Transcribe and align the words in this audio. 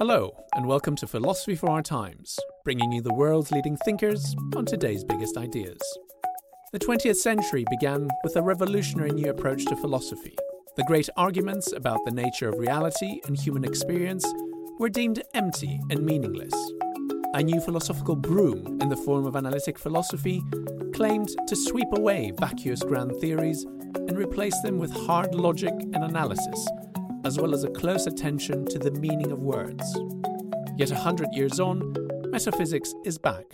Hello, 0.00 0.34
and 0.54 0.66
welcome 0.66 0.96
to 0.96 1.06
Philosophy 1.06 1.54
for 1.54 1.68
Our 1.68 1.82
Times, 1.82 2.38
bringing 2.64 2.90
you 2.90 3.02
the 3.02 3.12
world's 3.12 3.50
leading 3.52 3.76
thinkers 3.84 4.34
on 4.56 4.64
today's 4.64 5.04
biggest 5.04 5.36
ideas. 5.36 5.78
The 6.72 6.78
20th 6.78 7.16
century 7.16 7.66
began 7.68 8.08
with 8.24 8.34
a 8.36 8.42
revolutionary 8.42 9.10
new 9.10 9.28
approach 9.28 9.66
to 9.66 9.76
philosophy. 9.76 10.34
The 10.78 10.84
great 10.84 11.10
arguments 11.18 11.72
about 11.72 12.02
the 12.06 12.12
nature 12.12 12.48
of 12.48 12.58
reality 12.58 13.20
and 13.26 13.38
human 13.38 13.62
experience 13.62 14.26
were 14.78 14.88
deemed 14.88 15.22
empty 15.34 15.78
and 15.90 16.02
meaningless. 16.02 16.54
A 17.34 17.42
new 17.42 17.60
philosophical 17.60 18.16
broom 18.16 18.78
in 18.80 18.88
the 18.88 18.96
form 18.96 19.26
of 19.26 19.36
analytic 19.36 19.78
philosophy 19.78 20.42
claimed 20.94 21.28
to 21.46 21.54
sweep 21.54 21.88
away 21.92 22.32
vacuous 22.38 22.82
grand 22.82 23.14
theories 23.16 23.64
and 23.64 24.16
replace 24.16 24.58
them 24.62 24.78
with 24.78 24.92
hard 24.92 25.34
logic 25.34 25.74
and 25.74 25.96
analysis 25.96 26.66
as 27.24 27.38
well 27.38 27.54
as 27.54 27.64
a 27.64 27.70
close 27.70 28.06
attention 28.06 28.64
to 28.66 28.78
the 28.78 28.90
meaning 28.92 29.30
of 29.30 29.40
words. 29.40 29.84
Yet 30.76 30.90
a 30.90 30.96
hundred 30.96 31.28
years 31.32 31.60
on, 31.60 31.94
metaphysics 32.30 32.94
is 33.04 33.18
back. 33.18 33.44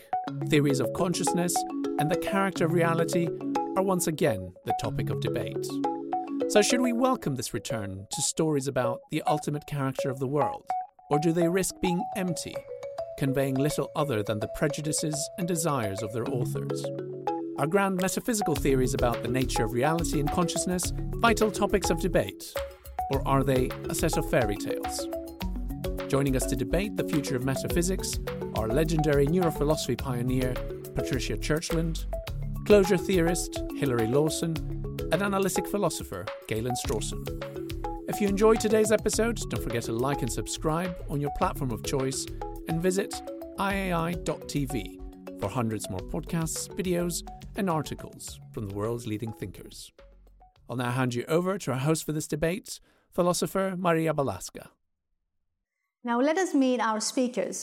Theories 0.49 0.81
of 0.81 0.93
consciousness 0.93 1.55
and 1.99 2.11
the 2.11 2.17
character 2.17 2.67
of 2.67 2.73
reality 2.73 3.29
are 3.77 3.83
once 3.83 4.07
again 4.07 4.53
the 4.65 4.75
topic 4.81 5.11
of 5.11 5.21
debate. 5.21 5.67
So, 6.49 6.63
should 6.63 6.81
we 6.81 6.93
welcome 6.93 7.35
this 7.35 7.53
return 7.53 8.07
to 8.13 8.23
stories 8.23 8.69
about 8.69 9.01
the 9.11 9.23
ultimate 9.23 9.67
character 9.67 10.11
of 10.11 10.21
the 10.21 10.29
world? 10.29 10.65
Or 11.11 11.19
do 11.19 11.33
they 11.33 11.49
risk 11.49 11.75
being 11.81 12.03
empty, 12.17 12.55
conveying 13.19 13.57
little 13.57 13.91
other 13.97 14.23
than 14.23 14.39
the 14.39 14.51
prejudices 14.55 15.17
and 15.39 15.49
desires 15.49 16.03
of 16.03 16.13
their 16.13 16.29
authors? 16.31 16.85
Are 17.59 17.67
grand 17.67 17.97
metaphysical 17.97 18.55
theories 18.55 18.95
about 18.95 19.23
the 19.23 19.29
nature 19.29 19.65
of 19.65 19.73
reality 19.73 20.21
and 20.21 20.31
consciousness 20.31 20.93
vital 21.15 21.51
topics 21.51 21.91
of 21.91 22.01
debate? 22.01 22.55
Or 23.11 23.27
are 23.27 23.43
they 23.43 23.71
a 23.89 23.95
set 23.95 24.17
of 24.17 24.29
fairy 24.31 24.57
tales? 24.57 25.09
Joining 26.09 26.37
us 26.37 26.47
to 26.47 26.57
debate 26.57 26.97
the 26.97 27.05
future 27.05 27.37
of 27.37 27.45
metaphysics 27.45 28.19
are 28.55 28.69
legendary 28.69 29.27
neurophilosophy 29.27 29.99
pioneer 29.99 30.55
Patricia 30.95 31.37
Churchland, 31.37 32.07
closure 32.65 32.97
theorist 32.97 33.63
Hilary 33.77 34.07
Lawson, 34.07 34.57
and 35.13 35.23
analytic 35.23 35.67
philosopher 35.67 36.25
Galen 36.49 36.75
Strawson. 36.85 37.25
If 38.09 38.21
you 38.21 38.29
enjoyed 38.29 38.61
today's 38.61 38.93
episode, 38.93 39.39
don't 39.51 39.63
forget 39.63 39.83
to 39.85 39.93
like 39.93 40.23
and 40.23 40.33
subscribe 40.33 40.97
on 41.09 41.21
your 41.21 41.33
platform 41.37 41.71
of 41.71 41.83
choice 41.83 42.25
and 42.69 42.81
visit 42.81 43.15
iai.tv 43.59 45.41
for 45.41 45.49
hundreds 45.49 45.91
more 45.91 46.01
podcasts, 46.01 46.69
videos, 46.69 47.23
and 47.57 47.69
articles 47.69 48.41
from 48.53 48.69
the 48.69 48.75
world's 48.75 49.07
leading 49.07 49.33
thinkers. 49.33 49.93
I'll 50.69 50.77
now 50.77 50.91
hand 50.91 51.15
you 51.15 51.25
over 51.29 51.59
to 51.59 51.73
our 51.73 51.79
host 51.79 52.05
for 52.05 52.13
this 52.13 52.27
debate, 52.27 52.81
philosopher 53.17 53.67
Maria 53.87 54.13
Balaska. 54.13 54.65
Now 56.05 56.21
let 56.21 56.39
us 56.45 56.55
meet 56.55 56.81
our 56.81 57.01
speakers. 57.01 57.57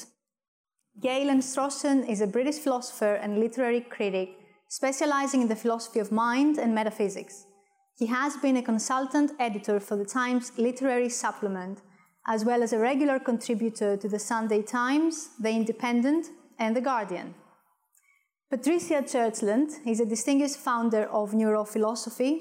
Galen 1.00 1.42
Strawson 1.42 1.98
is 2.14 2.22
a 2.22 2.34
British 2.38 2.60
philosopher 2.66 3.14
and 3.24 3.40
literary 3.40 3.82
critic 3.96 4.30
specializing 4.68 5.42
in 5.44 5.48
the 5.48 5.62
philosophy 5.64 6.00
of 6.00 6.12
mind 6.12 6.58
and 6.58 6.74
metaphysics. 6.74 7.36
He 8.02 8.08
has 8.08 8.36
been 8.38 8.58
a 8.58 8.70
consultant 8.72 9.30
editor 9.40 9.80
for 9.80 9.96
the 9.98 10.10
Times 10.20 10.52
Literary 10.58 11.10
Supplement, 11.10 11.78
as 12.28 12.44
well 12.44 12.64
as 12.64 12.74
a 12.74 12.80
regular 12.80 13.20
contributor 13.20 13.92
to 13.98 14.08
the 14.10 14.24
Sunday 14.32 14.62
Times, 14.64 15.30
The 15.46 15.52
Independent, 15.62 16.24
and 16.58 16.76
The 16.76 16.82
Guardian. 16.82 17.36
Patricia 18.50 19.00
Churchland 19.14 19.70
is 19.86 20.00
a 20.00 20.12
distinguished 20.16 20.58
founder 20.58 21.04
of 21.20 21.32
neurophilosophy, 21.32 22.34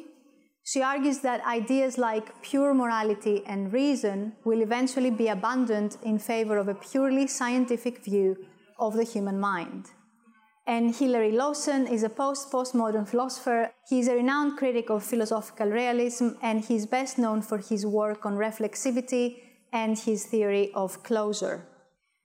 she 0.65 0.81
argues 0.81 1.19
that 1.21 1.45
ideas 1.45 1.99
like 1.99 2.41
pure 2.43 2.73
morality 2.73 3.43
and 3.47 3.73
reason 3.73 4.33
will 4.45 4.62
eventually 4.62 5.11
be 5.11 5.28
abandoned 5.28 5.97
in 6.05 6.19
favor 6.19 6.56
of 6.56 6.69
a 6.69 6.75
purely 6.75 7.27
scientific 7.27 8.05
view 8.05 8.37
of 8.78 8.95
the 8.95 9.05
human 9.05 9.41
mind. 9.41 9.87
And 10.67 10.95
Hilary 10.95 11.33
Lawson 11.33 11.89
is 11.89 12.05
a 12.05 12.09
post 12.09 12.53
postmodern 12.53 13.09
philosopher. 13.09 13.73
He's 13.89 14.06
a 14.06 14.15
renowned 14.15 14.56
critic 14.56 14.91
of 14.91 15.03
philosophical 15.03 15.69
realism, 15.69 16.28
and 16.41 16.65
he's 16.65 16.87
best 16.87 17.19
known 17.19 17.43
for 17.43 17.59
his 17.59 17.84
work 17.84 18.25
on 18.25 18.37
reflexivity 18.37 19.39
and 19.73 19.99
his 19.99 20.27
theory 20.27 20.71
of 20.75 21.03
closure. 21.03 21.67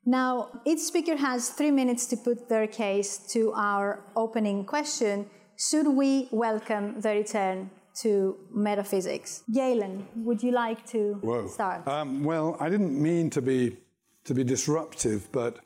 Now, 0.06 0.62
each 0.66 0.80
speaker 0.80 1.18
has 1.18 1.50
three 1.50 1.72
minutes 1.72 2.06
to 2.08 2.18
put 2.18 2.48
their 2.48 2.68
case 2.68 3.18
to 3.34 3.52
our 3.54 4.04
opening 4.16 4.66
question 4.66 5.26
Should 5.58 5.88
we 5.88 6.30
welcome 6.32 7.02
the 7.02 7.10
return 7.10 7.72
to 8.02 8.38
metaphysics. 8.52 9.44
Galen, 9.54 10.08
would 10.16 10.44
you 10.44 10.52
like 10.52 10.86
to 10.88 11.16
Whoa. 11.22 11.48
start? 11.48 11.88
Um, 11.88 12.24
well, 12.24 12.58
I 12.60 12.70
didn't 12.70 13.02
mean 13.02 13.30
to 13.32 13.42
be 13.42 13.78
to 14.26 14.34
be 14.34 14.44
disruptive, 14.44 15.32
but 15.32 15.60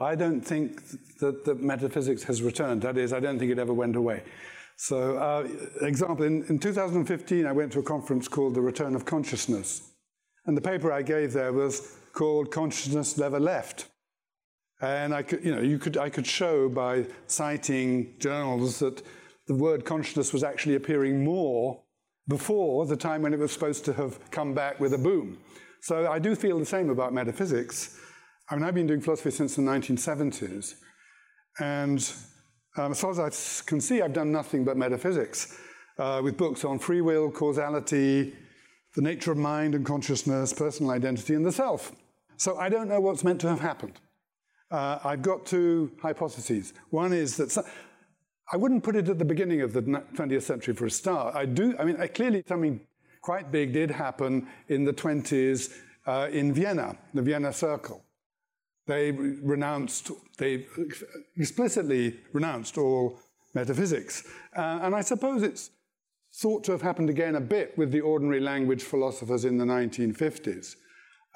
I 0.00 0.14
don't 0.14 0.40
think 0.40 0.82
that, 1.20 1.44
that 1.44 1.62
metaphysics 1.62 2.22
has 2.24 2.42
returned. 2.42 2.82
That 2.82 2.96
is, 2.96 3.12
I 3.12 3.20
don't 3.20 3.38
think 3.38 3.52
it 3.52 3.58
ever 3.58 3.72
went 3.72 3.94
away. 3.94 4.22
So, 4.76 5.16
uh, 5.16 5.48
example, 5.82 6.24
in, 6.24 6.44
in 6.48 6.58
2015, 6.58 7.46
I 7.46 7.52
went 7.52 7.72
to 7.72 7.78
a 7.78 7.82
conference 7.82 8.28
called 8.28 8.54
The 8.54 8.60
Return 8.60 8.94
of 8.94 9.04
Consciousness. 9.04 9.92
And 10.44 10.56
the 10.56 10.60
paper 10.60 10.92
I 10.92 11.02
gave 11.02 11.32
there 11.32 11.52
was 11.52 11.96
called 12.12 12.50
Consciousness 12.50 13.16
Never 13.16 13.40
Left. 13.40 13.86
And 14.80 15.14
I 15.14 15.22
could, 15.22 15.42
you 15.42 15.54
know, 15.54 15.62
you 15.62 15.78
could, 15.78 15.96
I 15.96 16.10
could 16.10 16.26
show 16.26 16.68
by 16.68 17.06
citing 17.26 18.14
journals 18.18 18.78
that 18.80 19.02
the 19.46 19.54
word 19.54 19.84
consciousness 19.84 20.32
was 20.32 20.42
actually 20.42 20.74
appearing 20.74 21.24
more 21.24 21.82
before 22.28 22.86
the 22.86 22.96
time 22.96 23.22
when 23.22 23.32
it 23.32 23.38
was 23.38 23.52
supposed 23.52 23.84
to 23.84 23.92
have 23.92 24.30
come 24.30 24.52
back 24.54 24.80
with 24.80 24.92
a 24.92 24.98
boom. 24.98 25.38
So 25.80 26.10
I 26.10 26.18
do 26.18 26.34
feel 26.34 26.58
the 26.58 26.66
same 26.66 26.90
about 26.90 27.12
metaphysics. 27.12 27.96
I 28.50 28.56
mean, 28.56 28.64
I've 28.64 28.74
been 28.74 28.86
doing 28.86 29.00
philosophy 29.00 29.30
since 29.30 29.56
the 29.56 29.62
1970s, 29.62 30.74
and 31.60 32.12
um, 32.76 32.92
as 32.92 33.00
far 33.00 33.10
as 33.10 33.18
I 33.18 33.30
can 33.66 33.80
see, 33.80 34.02
I've 34.02 34.12
done 34.12 34.32
nothing 34.32 34.64
but 34.64 34.76
metaphysics, 34.76 35.58
uh, 35.98 36.20
with 36.22 36.36
books 36.36 36.64
on 36.64 36.78
free 36.78 37.00
will, 37.00 37.30
causality, 37.30 38.34
the 38.94 39.02
nature 39.02 39.32
of 39.32 39.38
mind 39.38 39.74
and 39.74 39.84
consciousness, 39.84 40.52
personal 40.52 40.92
identity, 40.92 41.34
and 41.34 41.44
the 41.44 41.52
self. 41.52 41.92
So 42.36 42.56
I 42.58 42.68
don't 42.68 42.88
know 42.88 43.00
what's 43.00 43.24
meant 43.24 43.40
to 43.42 43.48
have 43.48 43.60
happened. 43.60 44.00
Uh, 44.70 44.98
I've 45.04 45.22
got 45.22 45.46
two 45.46 45.92
hypotheses. 46.02 46.72
One 46.90 47.12
is 47.12 47.36
that 47.36 47.56
I 48.52 48.56
wouldn't 48.56 48.84
put 48.84 48.94
it 48.94 49.08
at 49.08 49.18
the 49.18 49.24
beginning 49.24 49.60
of 49.62 49.72
the 49.72 49.82
20th 49.82 50.42
century 50.42 50.74
for 50.74 50.86
a 50.86 50.90
start. 50.90 51.34
I 51.34 51.46
do, 51.46 51.74
I 51.78 51.84
mean, 51.84 51.96
I 51.98 52.06
clearly 52.06 52.44
something 52.46 52.80
quite 53.20 53.50
big 53.50 53.72
did 53.72 53.90
happen 53.90 54.46
in 54.68 54.84
the 54.84 54.92
20s 54.92 55.72
uh, 56.06 56.28
in 56.30 56.52
Vienna, 56.54 56.96
the 57.12 57.22
Vienna 57.22 57.52
Circle. 57.52 58.04
They 58.86 59.10
renounced, 59.10 60.12
they 60.38 60.66
explicitly 61.36 62.20
renounced 62.32 62.78
all 62.78 63.18
metaphysics. 63.52 64.22
Uh, 64.56 64.78
and 64.82 64.94
I 64.94 65.00
suppose 65.00 65.42
it's 65.42 65.70
thought 66.34 66.62
to 66.64 66.72
have 66.72 66.82
happened 66.82 67.10
again 67.10 67.34
a 67.34 67.40
bit 67.40 67.76
with 67.76 67.90
the 67.90 68.00
ordinary 68.00 68.40
language 68.40 68.84
philosophers 68.84 69.44
in 69.44 69.58
the 69.58 69.64
1950s. 69.64 70.76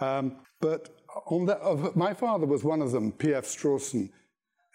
Um, 0.00 0.36
but 0.60 0.96
that, 1.28 1.92
my 1.96 2.14
father 2.14 2.46
was 2.46 2.62
one 2.62 2.82
of 2.82 2.92
them, 2.92 3.10
P.F. 3.10 3.44
Strawson, 3.44 4.10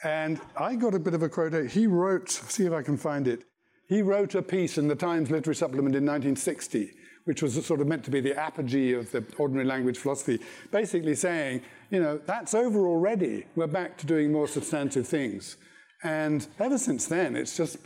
and 0.06 0.40
I 0.56 0.76
got 0.76 0.94
a 0.94 1.00
bit 1.00 1.14
of 1.14 1.24
a 1.24 1.30
quote. 1.30 1.72
He 1.72 1.88
wrote, 1.88 2.30
see 2.30 2.66
if 2.66 2.74
I 2.74 2.84
can 2.84 2.96
find 2.96 3.28
it. 3.28 3.44
He 3.88 4.02
wrote 4.02 4.36
a 4.36 4.42
piece 4.42 4.78
in 4.78 4.88
the 4.88 4.96
Times 4.96 5.30
Literary 5.30 5.56
Supplement 5.56 5.96
in 5.96 6.06
1960 6.06 6.92
which 7.26 7.42
was 7.42 7.64
sort 7.66 7.82
of 7.82 7.88
meant 7.88 8.04
to 8.06 8.12
be 8.12 8.22
the 8.22 8.40
apogee 8.40 8.94
of 8.94 9.12
the 9.12 9.24
ordinary 9.38 9.66
language 9.66 9.98
philosophy, 9.98 10.40
basically 10.72 11.16
saying, 11.16 11.62
you 11.90 12.00
know, 12.00 12.20
that's 12.26 12.54
over 12.54 12.88
already. 12.88 13.46
We're 13.56 13.68
back 13.68 13.98
to 13.98 14.06
doing 14.06 14.32
more 14.32 14.48
substantive 14.48 15.08
things. 15.08 15.58
And 16.04 16.48
ever 16.60 16.78
since 16.78 17.08
then, 17.08 17.36
it's 17.36 17.58
just, 17.58 17.78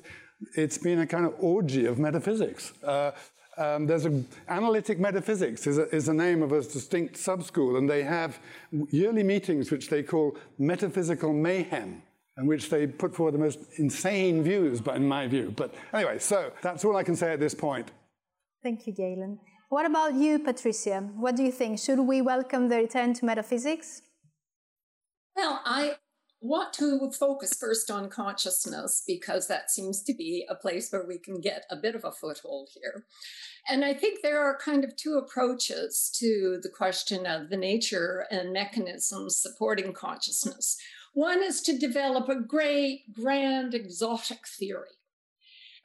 it's 0.55 0.77
been 0.77 0.99
a 0.99 1.07
kind 1.07 1.25
of 1.25 1.35
orgy 1.39 1.85
of 1.85 1.99
metaphysics. 1.99 2.73
Uh, 2.83 3.11
um, 3.57 3.87
there's 3.87 4.05
a, 4.05 4.23
analytic 4.47 4.99
metaphysics 4.99 5.67
is 5.67 5.77
a, 5.77 5.93
is 5.95 6.07
a 6.07 6.13
name 6.13 6.41
of 6.41 6.51
a 6.51 6.61
distinct 6.61 7.15
subschool, 7.15 7.77
and 7.77 7.89
they 7.89 8.03
have 8.03 8.39
yearly 8.89 9.23
meetings 9.23 9.71
which 9.71 9.89
they 9.89 10.03
call 10.03 10.37
metaphysical 10.57 11.33
mayhem, 11.33 12.01
in 12.39 12.47
which 12.47 12.69
they 12.69 12.87
put 12.87 13.15
forward 13.15 13.33
the 13.33 13.39
most 13.39 13.59
insane 13.77 14.41
views, 14.43 14.79
but 14.81 14.95
in 14.95 15.07
my 15.07 15.27
view. 15.27 15.53
But 15.55 15.73
anyway, 15.93 16.19
so 16.19 16.51
that's 16.61 16.85
all 16.85 16.95
I 16.95 17.03
can 17.03 17.15
say 17.15 17.33
at 17.33 17.39
this 17.39 17.53
point. 17.53 17.91
Thank 18.63 18.87
you, 18.87 18.93
Galen. 18.93 19.39
What 19.69 19.85
about 19.85 20.13
you, 20.15 20.39
Patricia? 20.39 21.01
What 21.15 21.35
do 21.35 21.43
you 21.43 21.51
think? 21.51 21.79
Should 21.79 21.99
we 21.99 22.21
welcome 22.21 22.69
the 22.69 22.77
return 22.77 23.13
to 23.15 23.25
metaphysics? 23.25 24.01
Well, 25.35 25.61
I 25.63 25.95
want 26.41 26.73
to 26.73 27.11
focus 27.11 27.53
first 27.59 27.91
on 27.91 28.09
consciousness 28.09 29.03
because 29.05 29.47
that 29.47 29.69
seems 29.69 30.01
to 30.03 30.13
be 30.13 30.45
a 30.49 30.55
place 30.55 30.89
where 30.89 31.05
we 31.05 31.19
can 31.19 31.41
get 31.41 31.65
a 31.69 31.75
bit 31.75 31.95
of 31.95 32.05
a 32.05 32.11
foothold 32.11 32.69
here. 32.73 33.05
And 33.67 33.83
I 33.83 33.93
think 33.93 34.19
there 34.21 34.41
are 34.41 34.57
kind 34.57 34.83
of 34.83 34.95
two 34.95 35.21
approaches 35.21 36.09
to 36.19 36.59
the 36.63 36.69
question 36.69 37.25
of 37.25 37.49
the 37.49 37.57
nature 37.57 38.25
and 38.31 38.53
mechanisms 38.53 39.37
supporting 39.37 39.93
consciousness. 39.93 40.77
One 41.13 41.43
is 41.43 41.61
to 41.61 41.77
develop 41.77 42.29
a 42.29 42.39
great, 42.39 43.13
grand, 43.13 43.73
exotic 43.73 44.47
theory. 44.47 44.89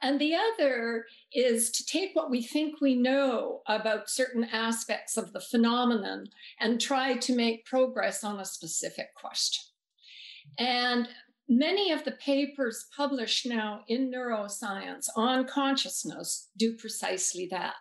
And 0.01 0.19
the 0.19 0.35
other 0.35 1.05
is 1.33 1.71
to 1.71 1.85
take 1.85 2.11
what 2.13 2.29
we 2.29 2.43
think 2.43 2.79
we 2.79 2.95
know 2.95 3.61
about 3.67 4.09
certain 4.09 4.43
aspects 4.43 5.17
of 5.17 5.33
the 5.33 5.39
phenomenon 5.39 6.27
and 6.59 6.79
try 6.79 7.15
to 7.17 7.35
make 7.35 7.65
progress 7.65 8.23
on 8.23 8.39
a 8.39 8.45
specific 8.45 9.15
question. 9.15 9.63
And 10.59 11.07
many 11.47 11.91
of 11.91 12.03
the 12.03 12.11
papers 12.11 12.85
published 12.95 13.45
now 13.45 13.81
in 13.87 14.11
neuroscience 14.11 15.07
on 15.15 15.47
consciousness 15.47 16.49
do 16.57 16.75
precisely 16.75 17.47
that. 17.51 17.75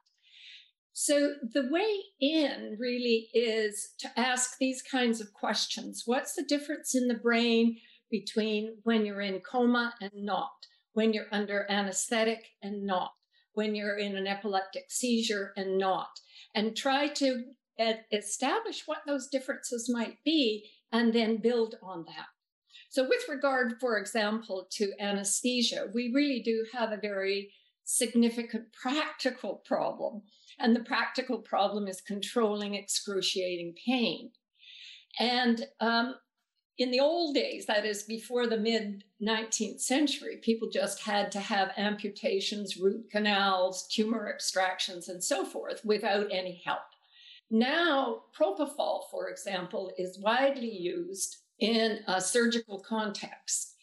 So 0.96 1.34
the 1.52 1.68
way 1.70 2.04
in 2.20 2.76
really 2.78 3.28
is 3.34 3.94
to 3.98 4.08
ask 4.16 4.58
these 4.58 4.80
kinds 4.80 5.20
of 5.20 5.32
questions. 5.32 6.04
What's 6.06 6.34
the 6.34 6.44
difference 6.44 6.94
in 6.94 7.08
the 7.08 7.14
brain 7.14 7.78
between 8.12 8.76
when 8.84 9.04
you're 9.04 9.20
in 9.20 9.40
coma 9.40 9.94
and 10.00 10.12
not, 10.14 10.52
when 10.92 11.12
you're 11.12 11.26
under 11.32 11.66
anesthetic 11.68 12.44
and 12.62 12.86
not, 12.86 13.10
when 13.54 13.74
you're 13.74 13.98
in 13.98 14.16
an 14.16 14.28
epileptic 14.28 14.84
seizure 14.88 15.52
and 15.56 15.78
not, 15.78 16.20
and 16.54 16.76
try 16.76 17.08
to 17.08 17.42
establish 18.12 18.84
what 18.86 19.02
those 19.04 19.26
differences 19.26 19.90
might 19.92 20.18
be 20.24 20.70
and 20.92 21.12
then 21.12 21.38
build 21.38 21.74
on 21.82 22.04
that. 22.04 22.26
So, 22.90 23.02
with 23.02 23.28
regard, 23.28 23.80
for 23.80 23.98
example, 23.98 24.68
to 24.74 24.92
anesthesia, 25.00 25.88
we 25.92 26.12
really 26.14 26.40
do 26.40 26.64
have 26.72 26.92
a 26.92 26.96
very 26.96 27.52
significant 27.84 28.72
practical 28.72 29.62
problem. 29.64 30.22
And 30.58 30.74
the 30.74 30.80
practical 30.80 31.38
problem 31.38 31.88
is 31.88 32.00
controlling 32.00 32.74
excruciating 32.74 33.74
pain. 33.86 34.30
And 35.18 35.66
um, 35.80 36.14
in 36.76 36.90
the 36.90 37.00
old 37.00 37.34
days, 37.34 37.66
that 37.66 37.84
is 37.84 38.02
before 38.02 38.46
the 38.46 38.56
mid 38.56 39.04
19th 39.22 39.80
century, 39.80 40.38
people 40.42 40.68
just 40.72 41.02
had 41.02 41.30
to 41.32 41.40
have 41.40 41.72
amputations, 41.76 42.76
root 42.76 43.10
canals, 43.10 43.86
tumor 43.88 44.28
extractions, 44.28 45.08
and 45.08 45.22
so 45.22 45.44
forth 45.44 45.84
without 45.84 46.26
any 46.32 46.62
help. 46.64 46.80
Now, 47.50 48.22
propofol, 48.36 49.02
for 49.10 49.28
example, 49.28 49.92
is 49.98 50.18
widely 50.18 50.70
used 50.70 51.36
in 51.60 52.00
a 52.08 52.20
surgical 52.20 52.80
context. 52.80 53.74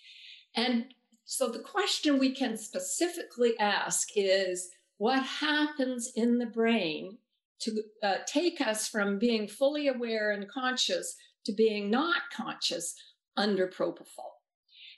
And 0.56 0.94
so 1.32 1.48
the 1.48 1.60
question 1.60 2.20
we 2.20 2.36
can 2.36 2.58
specifically 2.58 3.58
ask 3.58 4.10
is 4.18 4.70
what 4.98 5.24
happens 5.24 6.12
in 6.14 6.40
the 6.40 6.46
brain 6.46 7.20
to 7.62 7.84
uh, 8.04 8.16
take 8.28 8.60
us 8.60 8.90
from 8.90 9.18
being 9.18 9.48
fully 9.48 9.88
aware 9.88 10.32
and 10.32 10.50
conscious 10.50 11.16
to 11.46 11.54
being 11.54 11.90
not 11.90 12.24
conscious 12.36 12.96
under 13.38 13.66
propofol? 13.66 14.42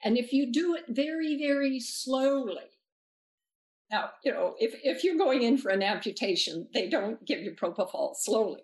And 0.04 0.18
if 0.18 0.34
you 0.34 0.52
do 0.52 0.74
it 0.74 0.86
very, 0.90 1.38
very 1.38 1.80
slowly, 1.80 2.72
now, 3.92 4.10
you 4.24 4.32
know, 4.32 4.56
if, 4.58 4.74
if 4.84 5.04
you're 5.04 5.20
going 5.20 5.44
in 5.44 5.60
for 5.60 5.70
an 5.70 5.84
amputation, 5.84 6.68
they 6.74 6.90
don't 6.90 7.24
give 7.28 7.42
you 7.42 7.52
propofol 7.52 8.16
slowly. 8.16 8.64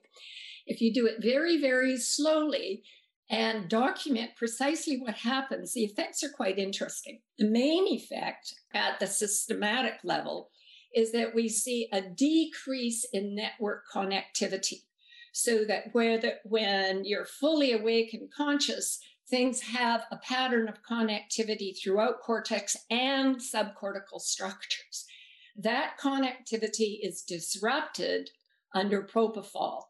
If 0.65 0.81
you 0.81 0.91
do 0.91 1.05
it 1.05 1.17
very, 1.21 1.61
very 1.61 1.97
slowly, 1.97 2.81
and 3.29 3.69
document 3.69 4.31
precisely 4.35 4.97
what 4.97 5.15
happens, 5.15 5.73
the 5.73 5.83
effects 5.83 6.23
are 6.23 6.29
quite 6.29 6.57
interesting. 6.57 7.21
The 7.37 7.49
main 7.49 7.87
effect 7.87 8.55
at 8.73 8.99
the 8.99 9.07
systematic 9.07 9.99
level 10.03 10.49
is 10.95 11.11
that 11.11 11.35
we 11.35 11.47
see 11.47 11.87
a 11.93 12.01
decrease 12.01 13.05
in 13.13 13.35
network 13.35 13.83
connectivity. 13.93 14.81
So 15.31 15.63
that 15.65 15.85
where 15.91 16.19
when 16.43 17.05
you're 17.05 17.25
fully 17.25 17.71
awake 17.71 18.13
and 18.13 18.33
conscious, 18.35 18.99
things 19.29 19.61
have 19.61 20.05
a 20.11 20.17
pattern 20.17 20.67
of 20.67 20.81
connectivity 20.81 21.73
throughout 21.79 22.21
cortex 22.21 22.75
and 22.89 23.35
subcortical 23.37 24.19
structures. 24.19 25.05
That 25.55 25.99
connectivity 26.01 26.97
is 27.03 27.21
disrupted 27.21 28.31
under 28.73 29.03
propofol 29.03 29.83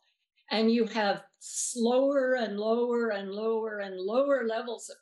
and 0.52 0.72
you 0.72 0.86
have 0.86 1.24
slower 1.40 2.36
and 2.36 2.58
lower 2.58 3.10
and 3.10 3.32
lower 3.32 3.80
and 3.80 4.00
lower 4.00 4.46
levels 4.46 4.90
of 4.90 4.98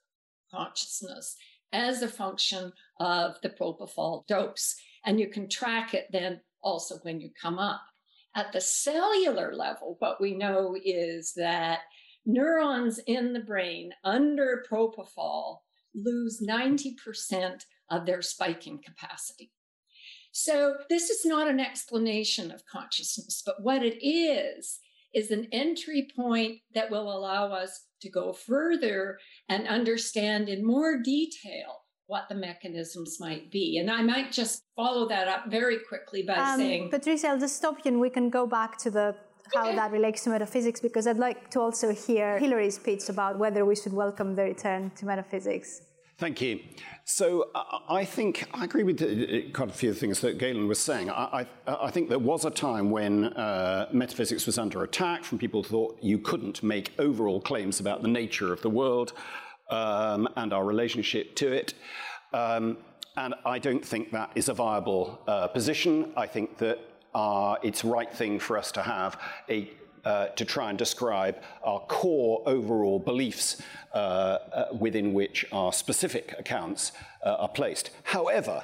consciousness 0.57 1.35
as 1.73 2.01
a 2.01 2.07
function 2.07 2.71
of 2.99 3.35
the 3.41 3.49
propofol 3.49 4.25
dose. 4.27 4.75
And 5.05 5.19
you 5.19 5.29
can 5.29 5.49
track 5.49 5.93
it 5.93 6.07
then 6.11 6.41
also 6.61 6.97
when 7.01 7.19
you 7.19 7.29
come 7.41 7.59
up. 7.59 7.81
At 8.35 8.51
the 8.51 8.61
cellular 8.61 9.53
level, 9.53 9.95
what 9.99 10.21
we 10.21 10.35
know 10.35 10.75
is 10.83 11.33
that 11.35 11.79
neurons 12.25 12.99
in 13.07 13.33
the 13.33 13.39
brain 13.39 13.91
under 14.03 14.63
propofol 14.69 15.59
lose 15.95 16.43
90% 16.47 17.63
of 17.89 18.05
their 18.05 18.21
spiking 18.21 18.79
capacity. 18.85 19.51
So, 20.31 20.75
this 20.87 21.09
is 21.09 21.25
not 21.25 21.47
an 21.47 21.59
explanation 21.59 22.51
of 22.51 22.65
consciousness, 22.65 23.41
but 23.43 23.63
what 23.63 23.81
it 23.81 24.05
is, 24.05 24.79
is 25.13 25.31
an 25.31 25.47
entry 25.51 26.07
point 26.15 26.59
that 26.73 26.91
will 26.91 27.11
allow 27.11 27.51
us 27.51 27.85
to 28.01 28.09
go 28.09 28.33
further 28.33 29.17
and 29.49 29.67
understand 29.67 30.49
in 30.49 30.65
more 30.65 31.01
detail 31.01 31.83
what 32.07 32.29
the 32.29 32.35
mechanisms 32.35 33.17
might 33.19 33.51
be. 33.51 33.77
And 33.77 33.91
I 33.91 34.01
might 34.01 34.31
just 34.31 34.63
follow 34.75 35.07
that 35.09 35.27
up 35.27 35.49
very 35.49 35.79
quickly 35.89 36.23
by 36.23 36.35
um, 36.35 36.59
saying 36.59 36.89
Patricia, 36.89 37.27
I'll 37.29 37.39
just 37.39 37.57
stop 37.57 37.77
you 37.83 37.91
and 37.91 37.99
we 37.99 38.09
can 38.09 38.29
go 38.29 38.47
back 38.47 38.77
to 38.79 38.91
the 38.91 39.15
how 39.53 39.73
that 39.73 39.91
relates 39.91 40.23
to 40.23 40.29
metaphysics 40.29 40.79
because 40.79 41.07
I'd 41.07 41.17
like 41.17 41.49
to 41.51 41.59
also 41.61 41.93
hear 41.93 42.37
Hilary's 42.37 42.77
pitch 42.77 43.09
about 43.09 43.39
whether 43.39 43.65
we 43.65 43.75
should 43.75 43.93
welcome 43.93 44.35
the 44.35 44.43
return 44.43 44.91
to 44.97 45.05
metaphysics. 45.05 45.81
Thank 46.17 46.41
you. 46.41 46.61
So 47.05 47.51
uh, 47.53 47.79
I 47.87 48.03
think 48.03 48.47
I 48.51 48.65
agree 48.65 48.81
with 48.81 48.99
uh, 49.03 49.51
quite 49.53 49.69
a 49.69 49.73
few 49.73 49.93
things 49.93 50.19
that 50.21 50.39
Galen 50.39 50.67
was 50.67 50.79
saying. 50.79 51.11
I, 51.11 51.45
I, 51.67 51.85
I 51.85 51.91
think 51.91 52.09
there 52.09 52.17
was 52.17 52.43
a 52.43 52.49
time 52.49 52.89
when 52.89 53.25
uh, 53.25 53.87
metaphysics 53.93 54.47
was 54.47 54.57
under 54.57 54.83
attack 54.83 55.23
from 55.23 55.37
people 55.37 55.61
who 55.61 55.69
thought 55.69 55.99
you 56.01 56.17
couldn't 56.17 56.63
make 56.63 56.91
overall 56.97 57.39
claims 57.39 57.79
about 57.79 58.01
the 58.01 58.07
nature 58.07 58.51
of 58.51 58.63
the 58.63 58.69
world 58.69 59.13
um, 59.69 60.27
and 60.37 60.53
our 60.53 60.65
relationship 60.65 61.35
to 61.35 61.51
it. 61.51 61.75
Um, 62.33 62.77
and 63.15 63.35
I 63.45 63.59
don't 63.59 63.85
think 63.85 64.11
that 64.11 64.31
is 64.33 64.49
a 64.49 64.55
viable 64.55 65.21
uh, 65.27 65.47
position. 65.49 66.13
I 66.17 66.25
think 66.25 66.57
that 66.57 66.79
uh, 67.13 67.57
it's 67.61 67.85
right 67.85 68.11
thing 68.11 68.39
for 68.39 68.57
us 68.57 68.71
to 68.71 68.81
have 68.81 69.19
a 69.49 69.69
uh, 70.07 70.27
to 70.29 70.45
try 70.45 70.69
and 70.69 70.77
describe 70.79 71.35
our 71.63 71.81
core 71.81 72.41
overall 72.45 72.97
beliefs 72.97 73.61
uh, 73.93 73.97
uh, 73.97 74.65
within 74.79 75.13
which 75.13 75.45
our 75.51 75.73
specific 75.73 76.33
accounts 76.39 76.93
uh, 77.25 77.43
are 77.43 77.49
placed. 77.49 77.89
However, 78.03 78.63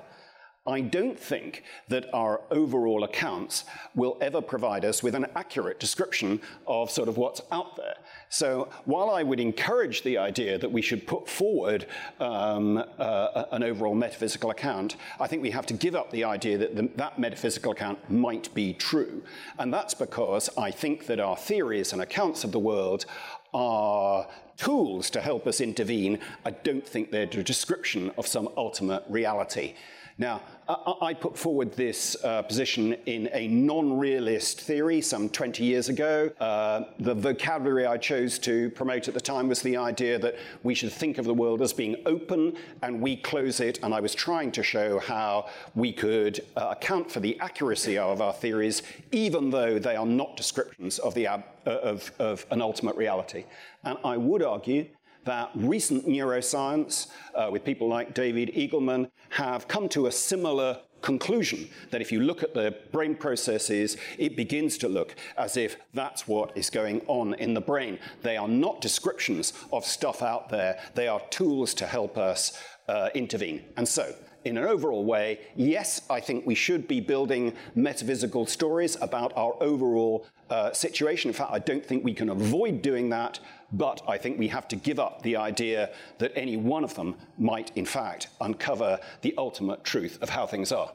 I 0.65 0.79
don't 0.79 1.19
think 1.19 1.63
that 1.89 2.05
our 2.13 2.39
overall 2.49 3.03
accounts 3.03 3.65
will 3.95 4.17
ever 4.21 4.41
provide 4.41 4.85
us 4.85 5.03
with 5.03 5.13
an 5.13 5.25
accurate 5.35 5.77
description 5.77 6.39
of 6.65 6.89
sort 6.89 7.09
of 7.09 7.17
what's 7.17 7.41
out 7.51 7.75
there. 7.75 7.95
So 8.29 8.69
while 8.85 9.09
I 9.09 9.23
would 9.23 9.41
encourage 9.41 10.03
the 10.03 10.17
idea 10.17 10.57
that 10.57 10.71
we 10.71 10.81
should 10.81 11.05
put 11.05 11.27
forward 11.27 11.85
um, 12.21 12.77
uh, 12.77 13.43
an 13.51 13.61
overall 13.61 13.93
metaphysical 13.93 14.51
account, 14.51 14.95
I 15.19 15.27
think 15.27 15.41
we 15.41 15.51
have 15.51 15.65
to 15.65 15.73
give 15.73 15.95
up 15.95 16.11
the 16.11 16.23
idea 16.23 16.57
that 16.57 16.77
the, 16.77 16.89
that 16.95 17.19
metaphysical 17.19 17.73
account 17.73 18.09
might 18.09 18.53
be 18.53 18.73
true. 18.73 19.21
And 19.59 19.73
that's 19.73 19.93
because 19.93 20.49
I 20.57 20.71
think 20.71 21.07
that 21.07 21.19
our 21.19 21.35
theories 21.35 21.91
and 21.91 22.01
accounts 22.01 22.45
of 22.45 22.53
the 22.53 22.59
world 22.59 23.05
are 23.53 24.29
tools 24.55 25.09
to 25.09 25.19
help 25.19 25.45
us 25.45 25.59
intervene. 25.59 26.19
I 26.45 26.51
don't 26.51 26.87
think 26.87 27.11
they're 27.11 27.23
a 27.23 27.43
description 27.43 28.11
of 28.17 28.27
some 28.27 28.47
ultimate 28.55 29.03
reality. 29.09 29.75
Now, 30.17 30.41
I 30.67 31.13
put 31.13 31.37
forward 31.37 31.73
this 31.73 32.15
uh, 32.23 32.43
position 32.43 32.93
in 33.07 33.29
a 33.33 33.47
non 33.47 33.97
realist 33.97 34.61
theory 34.61 35.01
some 35.01 35.27
20 35.27 35.63
years 35.63 35.89
ago. 35.89 36.29
Uh, 36.39 36.83
the 36.99 37.15
vocabulary 37.15 37.87
I 37.87 37.97
chose 37.97 38.37
to 38.39 38.69
promote 38.71 39.07
at 39.07 39.15
the 39.15 39.21
time 39.21 39.47
was 39.47 39.61
the 39.63 39.75
idea 39.75 40.19
that 40.19 40.35
we 40.61 40.75
should 40.75 40.91
think 40.91 41.17
of 41.17 41.25
the 41.25 41.33
world 41.33 41.63
as 41.63 41.73
being 41.73 41.95
open 42.05 42.55
and 42.83 43.01
we 43.01 43.17
close 43.17 43.59
it. 43.59 43.79
And 43.81 43.93
I 43.93 43.99
was 43.99 44.13
trying 44.13 44.51
to 44.53 44.63
show 44.63 44.99
how 44.99 45.49
we 45.73 45.91
could 45.91 46.45
uh, 46.55 46.67
account 46.71 47.11
for 47.11 47.19
the 47.19 47.39
accuracy 47.39 47.97
of 47.97 48.21
our 48.21 48.33
theories, 48.33 48.83
even 49.11 49.49
though 49.49 49.79
they 49.79 49.95
are 49.95 50.05
not 50.05 50.37
descriptions 50.37 50.99
of, 50.99 51.15
the 51.15 51.25
ab- 51.25 51.45
uh, 51.65 51.71
of, 51.71 52.11
of 52.19 52.45
an 52.51 52.61
ultimate 52.61 52.95
reality. 52.95 53.45
And 53.83 53.97
I 54.05 54.17
would 54.17 54.43
argue 54.43 54.85
that 55.25 55.51
recent 55.55 56.07
neuroscience, 56.07 57.07
uh, 57.35 57.49
with 57.51 57.63
people 57.63 57.87
like 57.87 58.13
David 58.13 58.53
Eagleman, 58.55 59.09
have 59.29 59.67
come 59.67 59.89
to 59.89 60.07
a 60.07 60.11
similar 60.11 60.79
conclusion 61.01 61.69
that 61.91 62.01
if 62.01 62.11
you 62.11 62.21
look 62.21 62.41
at 62.41 62.53
the 62.53 62.75
brain 62.91 63.13
processes, 63.13 63.97
it 64.17 64.35
begins 64.35 64.77
to 64.79 64.87
look 64.87 65.15
as 65.37 65.57
if 65.57 65.77
that's 65.93 66.27
what 66.27 66.57
is 66.57 66.69
going 66.69 67.01
on 67.07 67.35
in 67.35 67.53
the 67.53 67.61
brain. 67.61 67.99
They 68.23 68.37
are 68.37 68.47
not 68.47 68.81
descriptions 68.81 69.53
of 69.71 69.85
stuff 69.85 70.23
out 70.23 70.49
there, 70.49 70.79
they 70.95 71.07
are 71.07 71.21
tools 71.29 71.73
to 71.75 71.85
help 71.85 72.17
us 72.17 72.57
uh, 72.87 73.09
intervene. 73.13 73.63
And 73.77 73.87
so, 73.87 74.15
in 74.45 74.57
an 74.57 74.63
overall 74.63 75.05
way, 75.05 75.39
yes, 75.55 76.01
I 76.09 76.19
think 76.19 76.45
we 76.45 76.55
should 76.55 76.87
be 76.87 76.99
building 76.99 77.53
metaphysical 77.75 78.45
stories 78.45 78.97
about 79.01 79.33
our 79.35 79.55
overall 79.61 80.25
uh, 80.49 80.71
situation. 80.73 81.29
In 81.29 81.33
fact, 81.33 81.51
I 81.51 81.59
don't 81.59 81.85
think 81.85 82.03
we 82.03 82.13
can 82.13 82.29
avoid 82.29 82.81
doing 82.81 83.09
that, 83.09 83.39
but 83.71 84.01
I 84.07 84.17
think 84.17 84.37
we 84.37 84.47
have 84.49 84.67
to 84.69 84.75
give 84.75 84.99
up 84.99 85.21
the 85.23 85.35
idea 85.37 85.91
that 86.19 86.31
any 86.35 86.57
one 86.57 86.83
of 86.83 86.93
them 86.95 87.15
might, 87.37 87.71
in 87.75 87.85
fact, 87.85 88.27
uncover 88.41 88.99
the 89.21 89.33
ultimate 89.37 89.83
truth 89.83 90.17
of 90.21 90.29
how 90.29 90.45
things 90.45 90.71
are. 90.71 90.93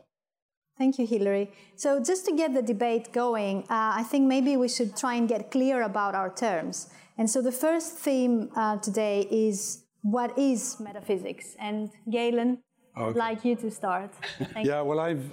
Thank 0.77 0.99
you, 0.99 1.07
Hilary. 1.07 1.51
So, 1.75 2.01
just 2.03 2.25
to 2.27 2.33
get 2.33 2.55
the 2.55 2.63
debate 2.63 3.13
going, 3.13 3.65
uh, 3.65 3.99
I 4.01 4.05
think 4.05 4.29
maybe 4.29 4.57
we 4.57 4.69
should 4.69 4.97
try 4.97 5.15
and 5.15 5.29
get 5.29 5.51
clear 5.51 5.83
about 5.83 6.15
our 6.15 6.33
terms. 6.33 6.89
And 7.19 7.29
so, 7.29 7.43
the 7.43 7.51
first 7.51 7.99
theme 7.99 8.49
uh, 8.55 8.77
today 8.77 9.27
is 9.29 9.83
what 10.03 10.39
is 10.39 10.79
metaphysics? 10.79 11.57
And 11.59 11.91
Galen, 12.09 12.63
Oh, 12.99 13.05
okay. 13.05 13.11
I'd 13.11 13.17
like 13.17 13.45
you 13.45 13.55
to 13.57 13.71
start. 13.71 14.11
yeah, 14.63 14.81
well, 14.81 14.99
I've 14.99 15.33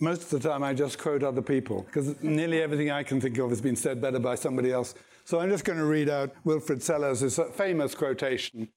most 0.00 0.32
of 0.32 0.42
the 0.42 0.48
time 0.48 0.62
I 0.62 0.74
just 0.74 0.98
quote 0.98 1.22
other 1.22 1.42
people 1.42 1.82
because 1.82 2.20
nearly 2.22 2.62
everything 2.62 2.90
I 2.90 3.02
can 3.02 3.20
think 3.20 3.38
of 3.38 3.50
has 3.50 3.60
been 3.60 3.76
said 3.76 4.00
better 4.00 4.18
by 4.18 4.34
somebody 4.34 4.72
else. 4.72 4.94
So 5.24 5.40
I'm 5.40 5.50
just 5.50 5.64
going 5.64 5.78
to 5.78 5.84
read 5.84 6.08
out 6.08 6.34
Wilfred 6.44 6.82
Sellars' 6.82 7.38
famous 7.54 7.94
quotation, 7.94 8.68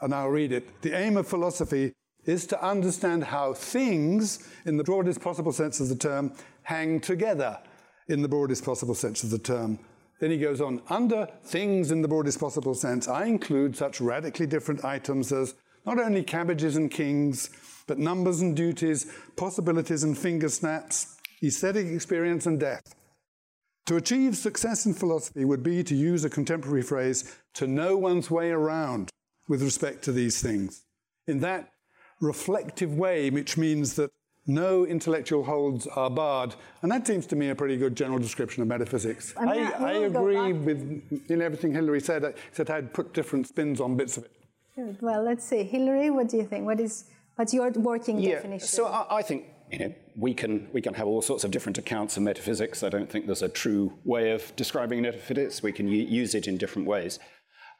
and 0.00 0.14
I'll 0.14 0.28
read 0.28 0.52
it. 0.52 0.82
The 0.82 0.92
aim 0.92 1.16
of 1.16 1.28
philosophy 1.28 1.92
is 2.24 2.46
to 2.48 2.62
understand 2.62 3.24
how 3.24 3.54
things, 3.54 4.48
in 4.64 4.76
the 4.76 4.84
broadest 4.84 5.20
possible 5.20 5.52
sense 5.52 5.78
of 5.80 5.88
the 5.88 5.96
term, 5.96 6.34
hang 6.62 7.00
together 7.00 7.58
in 8.08 8.20
the 8.20 8.28
broadest 8.28 8.64
possible 8.64 8.94
sense 8.94 9.22
of 9.22 9.30
the 9.30 9.38
term. 9.38 9.78
Then 10.20 10.30
he 10.30 10.38
goes 10.38 10.60
on, 10.60 10.82
under 10.88 11.28
things 11.44 11.90
in 11.90 12.02
the 12.02 12.08
broadest 12.08 12.40
possible 12.40 12.74
sense, 12.74 13.06
I 13.06 13.26
include 13.26 13.76
such 13.76 14.00
radically 14.00 14.46
different 14.46 14.84
items 14.84 15.30
as 15.30 15.54
not 15.86 15.98
only 15.98 16.22
cabbages 16.22 16.76
and 16.76 16.90
kings, 16.90 17.50
but 17.86 17.98
numbers 17.98 18.40
and 18.40 18.56
duties, 18.56 19.06
possibilities 19.36 20.02
and 20.02 20.18
finger 20.18 20.48
snaps, 20.48 21.16
aesthetic 21.42 21.86
experience 21.86 22.46
and 22.46 22.58
death. 22.58 22.94
To 23.86 23.96
achieve 23.96 24.36
success 24.36 24.84
in 24.84 24.94
philosophy 24.94 25.44
would 25.44 25.62
be, 25.62 25.84
to 25.84 25.94
use 25.94 26.24
a 26.24 26.30
contemporary 26.30 26.82
phrase, 26.82 27.38
to 27.54 27.68
know 27.68 27.96
one's 27.96 28.30
way 28.30 28.50
around 28.50 29.10
with 29.48 29.62
respect 29.62 30.02
to 30.04 30.12
these 30.12 30.42
things. 30.42 30.84
In 31.28 31.38
that 31.40 31.70
reflective 32.20 32.94
way, 32.94 33.30
which 33.30 33.56
means 33.56 33.94
that 33.94 34.10
no 34.48 34.84
intellectual 34.84 35.44
holds 35.44 35.86
are 35.88 36.10
barred. 36.10 36.54
And 36.82 36.90
that 36.90 37.06
seems 37.06 37.26
to 37.26 37.36
me 37.36 37.50
a 37.50 37.54
pretty 37.54 37.76
good 37.76 37.96
general 37.96 38.18
description 38.18 38.62
of 38.62 38.68
metaphysics. 38.68 39.34
I, 39.36 39.44
mean, 39.44 39.66
I, 39.66 39.70
I 39.70 39.92
agree 39.92 40.52
with 40.52 41.02
in 41.28 41.42
everything 41.42 41.72
Hilary 41.72 42.00
said, 42.00 42.24
I 42.24 42.28
except 42.48 42.70
I'd 42.70 42.92
put 42.94 43.12
different 43.12 43.48
spins 43.48 43.80
on 43.80 43.96
bits 43.96 44.16
of 44.16 44.24
it. 44.24 44.35
Good. 44.76 44.98
Well, 45.00 45.22
let's 45.22 45.44
see. 45.44 45.62
Hilary, 45.64 46.10
what 46.10 46.28
do 46.28 46.36
you 46.36 46.44
think? 46.44 46.66
What 46.66 46.80
is 46.80 47.04
what's 47.36 47.54
your 47.54 47.70
working 47.70 48.18
yeah, 48.18 48.34
definition? 48.34 48.68
So 48.68 48.86
I, 48.86 49.18
I 49.18 49.22
think 49.22 49.46
you 49.70 49.78
know, 49.78 49.94
we 50.16 50.34
can, 50.34 50.68
we 50.72 50.80
can 50.80 50.94
have 50.94 51.06
all 51.06 51.22
sorts 51.22 51.44
of 51.44 51.50
different 51.50 51.78
accounts 51.78 52.16
of 52.16 52.22
metaphysics. 52.22 52.82
I 52.82 52.88
don't 52.88 53.10
think 53.10 53.26
there's 53.26 53.42
a 53.42 53.48
true 53.48 53.92
way 54.04 54.30
of 54.30 54.54
describing 54.54 55.02
metaphysics. 55.02 55.62
We 55.62 55.72
can 55.72 55.88
use 55.88 56.34
it 56.34 56.46
in 56.46 56.56
different 56.56 56.86
ways. 56.86 57.18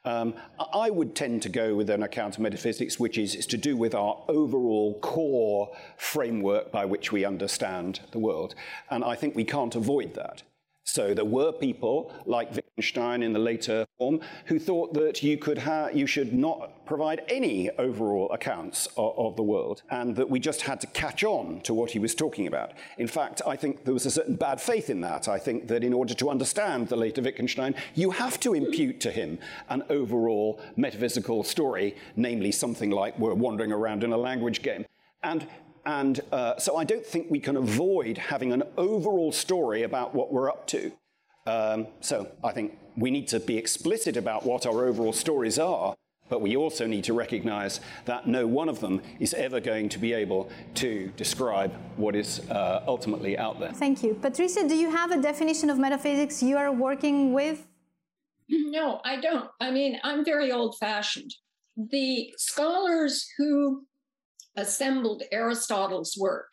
Um, 0.05 0.35
I 0.73 0.91
would 0.91 1.17
tend 1.17 1.43
to 1.43 1.49
go 1.49 1.75
with 1.75 1.91
an 1.91 2.03
account 2.03 2.37
of 2.37 2.41
metaphysics 2.41 2.99
which 2.99 3.19
is, 3.19 3.35
is 3.35 3.47
to 3.49 3.57
do 3.57 3.76
with 3.76 3.95
our 3.95 4.25
overall 4.29 5.00
core 5.00 5.76
framework 5.97 6.71
by 6.71 6.85
which 6.85 7.11
we 7.11 7.25
understand 7.25 8.00
the 8.12 8.21
world. 8.21 8.55
And 8.91 9.05
I 9.05 9.17
think 9.17 9.35
we 9.35 9.45
can't 9.45 9.75
avoid 9.75 10.15
that. 10.15 10.43
So 10.85 11.12
there 11.12 11.25
were 11.25 11.50
people 11.53 12.15
like 12.25 12.53
Wittgenstein 12.76 13.23
in 13.23 13.33
the 13.33 13.38
later 13.38 13.87
form 13.97 14.21
who 14.47 14.59
thought 14.59 14.92
that 14.92 15.23
you 15.23 15.38
could 15.38 15.56
ha- 15.56 15.88
you 15.95 16.06
should 16.06 16.35
not 16.35 16.85
provide 16.85 17.23
any 17.28 17.71
overall 17.78 18.30
accounts 18.33 18.87
of, 18.99 19.18
of, 19.18 19.37
the 19.37 19.42
world 19.42 19.80
and 19.88 20.14
that 20.14 20.28
we 20.28 20.38
just 20.38 20.61
had 20.61 20.78
to 20.78 20.87
catch 20.88 21.25
on 21.25 21.61
to 21.62 21.73
what 21.73 21.92
he 21.92 21.99
was 21.99 22.14
talking 22.14 22.47
about. 22.47 22.73
In 22.99 23.06
fact, 23.06 23.40
I 23.47 23.56
think 23.56 23.85
there 23.85 23.95
was 23.95 24.04
a 24.04 24.11
certain 24.11 24.35
bad 24.37 24.61
faith 24.61 24.90
in 24.90 25.00
that. 25.00 25.26
I 25.26 25.38
think 25.38 25.68
that 25.68 25.85
in 25.85 25.95
order 25.95 26.12
to 26.12 26.28
understand 26.28 26.88
the 26.88 26.97
later 26.97 27.23
Wittgenstein, 27.23 27.75
you 27.95 28.11
have 28.11 28.38
to 28.40 28.52
impute 28.52 29.00
to 29.00 29.11
him 29.11 29.38
an 29.71 29.83
overall 29.88 30.61
metaphysical 30.76 31.45
story, 31.45 31.97
namely 32.14 32.52
something 32.52 32.90
like 32.90 33.18
we're 33.18 33.33
wandering 33.33 33.73
around 33.73 34.04
in 34.04 34.12
a 34.12 34.18
language 34.18 34.61
game. 34.61 34.85
And 35.23 35.49
and 35.87 36.21
uh, 36.30 36.59
so 36.59 36.76
I 36.76 36.85
don't 36.85 37.06
think 37.06 37.30
we 37.30 37.38
can 37.38 37.56
avoid 37.56 38.18
having 38.18 38.52
an 38.52 38.64
overall 38.76 39.33
story 39.33 39.85
about 39.85 40.14
what 40.14 40.30
we're 40.30 40.50
up 40.50 40.66
to. 40.68 40.92
Um, 41.47 41.87
so 42.00 42.29
I 42.43 42.53
think 42.53 42.76
we 42.97 43.11
need 43.11 43.29
to 43.29 43.41
be 43.41 43.57
explicit 43.57 44.17
about 44.17 44.45
what 44.45 44.67
our 44.67 44.87
overall 44.87 45.12
stories 45.12 45.59
are, 45.59 45.95
but 46.29 46.41
we 46.41 46.57
also 46.57 46.87
need 46.87 47.05
to 47.05 47.12
recognize 47.12 47.81
that 48.07 48.26
no 48.26 48.47
one 48.47 48.69
of 48.69 48.81
them 48.81 49.00
is 49.21 49.33
ever 49.35 49.61
going 49.61 49.88
to 49.91 49.99
be 49.99 50.12
able 50.12 50.50
to 50.75 51.12
describe 51.17 51.73
what 51.97 52.17
is 52.17 52.41
uh, 52.50 52.83
ultimately 52.88 53.38
out 53.38 53.61
there. 53.61 53.73
Thank 53.73 54.03
you. 54.03 54.15
Patricia, 54.15 54.67
do 54.67 54.75
you 54.75 54.91
have 54.91 55.12
a 55.12 55.21
definition 55.23 55.71
of 55.71 55.79
metaphysics 55.79 56.43
you 56.43 56.57
are 56.57 56.73
working 56.73 57.33
with? 57.33 57.67
No, 58.49 59.00
I 59.05 59.21
don't. 59.21 59.50
I 59.61 59.73
mean, 59.73 59.99
I'm 60.05 60.25
very 60.25 60.53
old 60.53 60.76
fashioned. 60.79 61.35
The 61.76 62.33
scholars 62.37 63.26
who 63.37 63.85
assembled 64.57 65.25
Aristotle's 65.33 66.17
work 66.17 66.53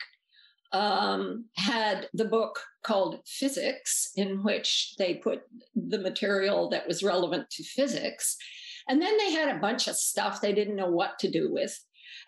um, 0.74 1.46
had 1.56 2.10
the 2.14 2.26
book 2.26 2.60
called 2.84 3.22
Physics, 3.26 4.12
in 4.16 4.44
which 4.44 4.96
they 4.98 5.16
put 5.16 5.44
the 5.76 6.00
material 6.00 6.70
that 6.70 6.88
was 6.88 7.04
relevant 7.04 7.50
to 7.52 7.64
physics. 7.64 8.36
And 8.90 9.02
then 9.02 9.18
they 9.18 9.32
had 9.32 9.56
a 9.56 9.60
bunch 9.60 9.88
of 9.88 9.96
stuff 9.96 10.42
they 10.42 10.54
didn't 10.54 10.76
know 10.76 10.90
what 10.90 11.18
to 11.20 11.32
do 11.32 11.52
with. 11.52 11.80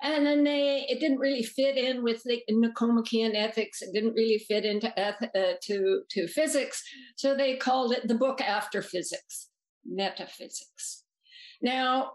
And 0.02 0.26
then 0.26 0.44
they, 0.44 0.86
it 0.88 1.00
didn't 1.00 1.20
really 1.20 1.44
fit 1.44 1.78
in 1.78 2.04
with 2.04 2.24
the 2.24 2.42
Nicomachean 2.50 3.36
ethics. 3.36 3.82
It 3.82 3.94
didn't 3.94 4.14
really 4.14 4.40
fit 4.40 4.66
into 4.66 4.98
eth- 4.98 5.36
uh, 5.36 5.54
to, 5.64 6.02
to 6.10 6.28
physics. 6.28 6.84
So 7.16 7.36
they 7.36 7.58
called 7.58 7.94
it 7.94 8.08
the 8.08 8.16
book 8.16 8.42
after 8.42 8.82
physics, 8.82 9.50
metaphysics. 9.86 11.04
Now, 11.62 12.12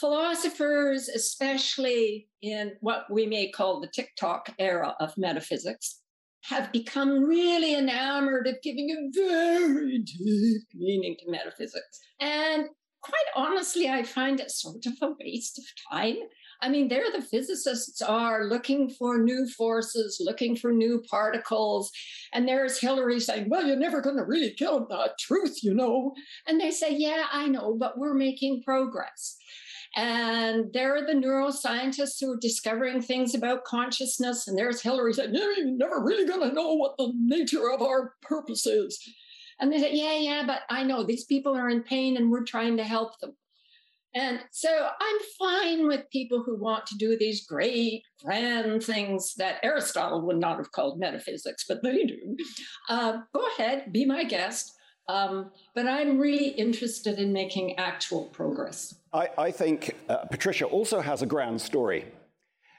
philosophers, 0.00 1.08
especially 1.08 2.28
in 2.42 2.72
what 2.80 3.04
we 3.10 3.26
may 3.26 3.50
call 3.50 3.80
the 3.80 3.88
TikTok 3.88 4.54
era 4.58 4.96
of 4.98 5.12
metaphysics, 5.18 6.00
have 6.44 6.72
become 6.72 7.24
really 7.24 7.74
enamored 7.74 8.46
of 8.46 8.56
giving 8.62 8.90
a 8.90 9.18
very 9.18 9.98
deep 9.98 10.62
meaning 10.74 11.16
to 11.20 11.30
metaphysics. 11.30 12.00
And 12.18 12.66
quite 13.02 13.26
honestly, 13.36 13.88
I 13.88 14.02
find 14.02 14.40
it 14.40 14.50
sort 14.50 14.86
of 14.86 14.94
a 15.02 15.14
waste 15.20 15.58
of 15.58 15.64
time. 15.92 16.16
I 16.62 16.68
mean, 16.68 16.88
there 16.88 17.10
the 17.10 17.22
physicists 17.22 18.02
are 18.02 18.44
looking 18.44 18.90
for 18.90 19.18
new 19.18 19.48
forces, 19.48 20.20
looking 20.22 20.56
for 20.56 20.72
new 20.72 21.02
particles. 21.10 21.90
And 22.34 22.46
there's 22.46 22.78
Hilary 22.78 23.18
saying, 23.20 23.48
Well, 23.48 23.66
you're 23.66 23.76
never 23.76 24.02
going 24.02 24.16
to 24.16 24.24
really 24.24 24.54
get 24.56 24.70
the 24.70 25.14
truth, 25.18 25.62
you 25.62 25.74
know. 25.74 26.12
And 26.46 26.60
they 26.60 26.70
say, 26.70 26.94
Yeah, 26.94 27.26
I 27.32 27.48
know, 27.48 27.76
but 27.78 27.98
we're 27.98 28.14
making 28.14 28.62
progress. 28.62 29.36
And 29.96 30.72
there 30.72 30.94
are 30.96 31.04
the 31.04 31.14
neuroscientists 31.14 32.20
who 32.20 32.32
are 32.32 32.38
discovering 32.40 33.02
things 33.02 33.34
about 33.34 33.64
consciousness. 33.64 34.46
And 34.46 34.56
there's 34.56 34.80
Hilary 34.80 35.12
saying, 35.12 35.34
You're 35.34 35.66
never 35.66 36.00
really 36.00 36.26
going 36.26 36.48
to 36.48 36.54
know 36.54 36.74
what 36.74 36.96
the 36.96 37.12
nature 37.16 37.70
of 37.72 37.82
our 37.82 38.14
purpose 38.22 38.66
is. 38.66 39.00
And 39.58 39.72
they 39.72 39.78
say, 39.78 39.94
Yeah, 39.94 40.16
yeah, 40.16 40.44
but 40.46 40.60
I 40.70 40.84
know 40.84 41.02
these 41.02 41.24
people 41.24 41.56
are 41.56 41.68
in 41.68 41.82
pain 41.82 42.16
and 42.16 42.30
we're 42.30 42.44
trying 42.44 42.76
to 42.76 42.84
help 42.84 43.18
them. 43.18 43.32
And 44.14 44.40
so 44.50 44.68
I'm 44.68 45.16
fine 45.38 45.86
with 45.86 46.10
people 46.10 46.42
who 46.42 46.56
want 46.56 46.86
to 46.86 46.96
do 46.96 47.16
these 47.16 47.46
great, 47.46 48.02
grand 48.24 48.82
things 48.82 49.34
that 49.36 49.60
Aristotle 49.62 50.22
would 50.22 50.38
not 50.38 50.56
have 50.56 50.72
called 50.72 50.98
metaphysics, 50.98 51.64
but 51.68 51.82
they 51.82 52.04
do. 52.04 52.36
Uh, 52.88 53.18
go 53.32 53.46
ahead, 53.56 53.92
be 53.92 54.04
my 54.04 54.24
guest. 54.24 54.72
Um, 55.10 55.50
but 55.74 55.86
I'm 55.86 56.18
really 56.18 56.48
interested 56.48 57.18
in 57.18 57.32
making 57.32 57.76
actual 57.78 58.26
progress. 58.26 58.94
I, 59.12 59.28
I 59.36 59.50
think 59.50 59.96
uh, 60.08 60.18
Patricia 60.30 60.66
also 60.66 61.00
has 61.00 61.22
a 61.22 61.26
grand 61.26 61.60
story. 61.60 62.04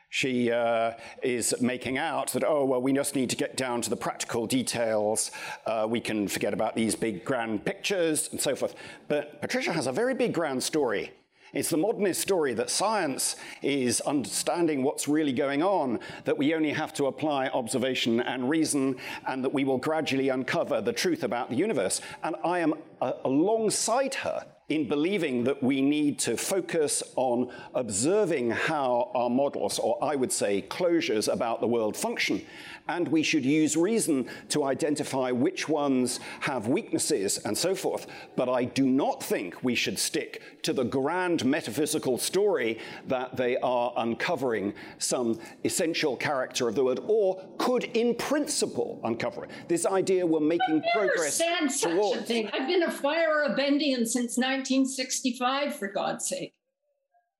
She 0.10 0.52
uh, 0.52 0.92
is 1.24 1.56
making 1.62 1.98
out 1.98 2.34
that, 2.34 2.44
oh, 2.44 2.66
well, 2.66 2.82
we 2.82 2.92
just 2.94 3.16
need 3.16 3.30
to 3.30 3.38
get 3.38 3.56
down 3.56 3.82
to 3.82 3.90
the 3.90 3.96
practical 3.96 4.46
details. 4.46 5.32
Uh, 5.66 5.88
we 5.90 6.02
can 6.02 6.28
forget 6.28 6.54
about 6.54 6.76
these 6.76 6.96
big 6.96 7.24
grand 7.24 7.64
pictures 7.64 8.30
and 8.32 8.40
so 8.40 8.56
forth. 8.56 8.76
But 9.08 9.42
Patricia 9.42 9.72
has 9.72 9.88
a 9.88 9.92
very 9.92 10.14
big 10.14 10.34
grand 10.34 10.62
story. 10.64 11.12
It's 11.54 11.70
the 11.70 11.78
modernist 11.78 12.22
story 12.22 12.54
that 12.54 12.70
science 12.70 13.36
is 13.62 14.00
understanding 14.02 14.84
what's 14.84 15.10
really 15.10 15.34
going 15.34 15.62
on, 15.62 16.00
that 16.24 16.38
we 16.38 16.54
only 16.54 16.72
have 16.72 16.94
to 16.94 17.08
apply 17.08 17.48
observation 17.48 18.22
and 18.22 18.50
reason, 18.50 18.96
and 19.28 19.44
that 19.44 19.54
we 19.54 19.66
will 19.66 19.78
gradually 19.78 20.30
uncover 20.30 20.80
the 20.80 20.94
truth 20.94 21.24
about 21.24 21.50
the 21.50 21.58
universe. 21.58 22.00
And 22.24 22.38
I 22.46 22.60
am 22.60 22.76
uh, 23.02 23.14
alongside 23.26 24.16
her 24.16 24.46
in 24.70 24.88
believing 24.88 25.44
that 25.44 25.62
we 25.62 25.82
need 25.82 26.18
to 26.18 26.38
focus 26.38 27.04
on 27.18 27.52
observing 27.76 28.52
how 28.52 29.12
our 29.14 29.30
models, 29.30 29.78
or 29.78 30.02
I 30.02 30.16
would 30.16 30.32
say 30.32 30.62
closures 30.62 31.32
about 31.32 31.60
the 31.60 31.68
world 31.68 31.98
function, 31.98 32.46
and 32.92 33.08
we 33.08 33.24
should 33.24 33.46
use 33.46 33.78
reason 33.78 34.28
to 34.50 34.66
identify 34.66 35.32
which 35.32 35.70
ones 35.70 36.20
have 36.42 36.68
weaknesses 36.68 37.38
and 37.46 37.58
so 37.58 37.74
forth. 37.74 38.08
But 38.36 38.50
I 38.50 38.66
do 38.66 38.86
not 38.86 39.24
think 39.24 39.64
we 39.64 39.76
should 39.76 39.98
stick 39.98 40.42
to 40.64 40.74
the 40.74 40.84
grand 40.84 41.46
metaphysical 41.46 42.18
story 42.18 42.80
that 43.08 43.38
they 43.38 43.58
are 43.58 43.94
uncovering 43.96 44.74
some 44.98 45.40
essential 45.64 46.18
character 46.18 46.68
of 46.68 46.76
the 46.76 46.84
world, 46.84 47.04
or 47.08 47.42
could 47.58 47.86
in 47.96 48.14
principle 48.16 49.00
uncover 49.04 49.46
it. 49.46 49.52
This 49.68 49.86
idea 49.86 50.26
we're 50.26 50.40
making 50.42 50.84
I've 50.86 50.94
progress 50.94 51.40
never 51.40 51.70
said 51.70 51.72
such 51.72 51.92
towards. 51.92 52.22
a 52.22 52.24
thing. 52.24 52.50
I've 52.54 52.68
been 52.68 52.84
a 52.84 52.88
Feyerabendian 52.88 54.06
since 54.06 54.38
1965, 54.38 55.76
for 55.76 55.88
God's 55.88 56.28
sake. 56.28 56.54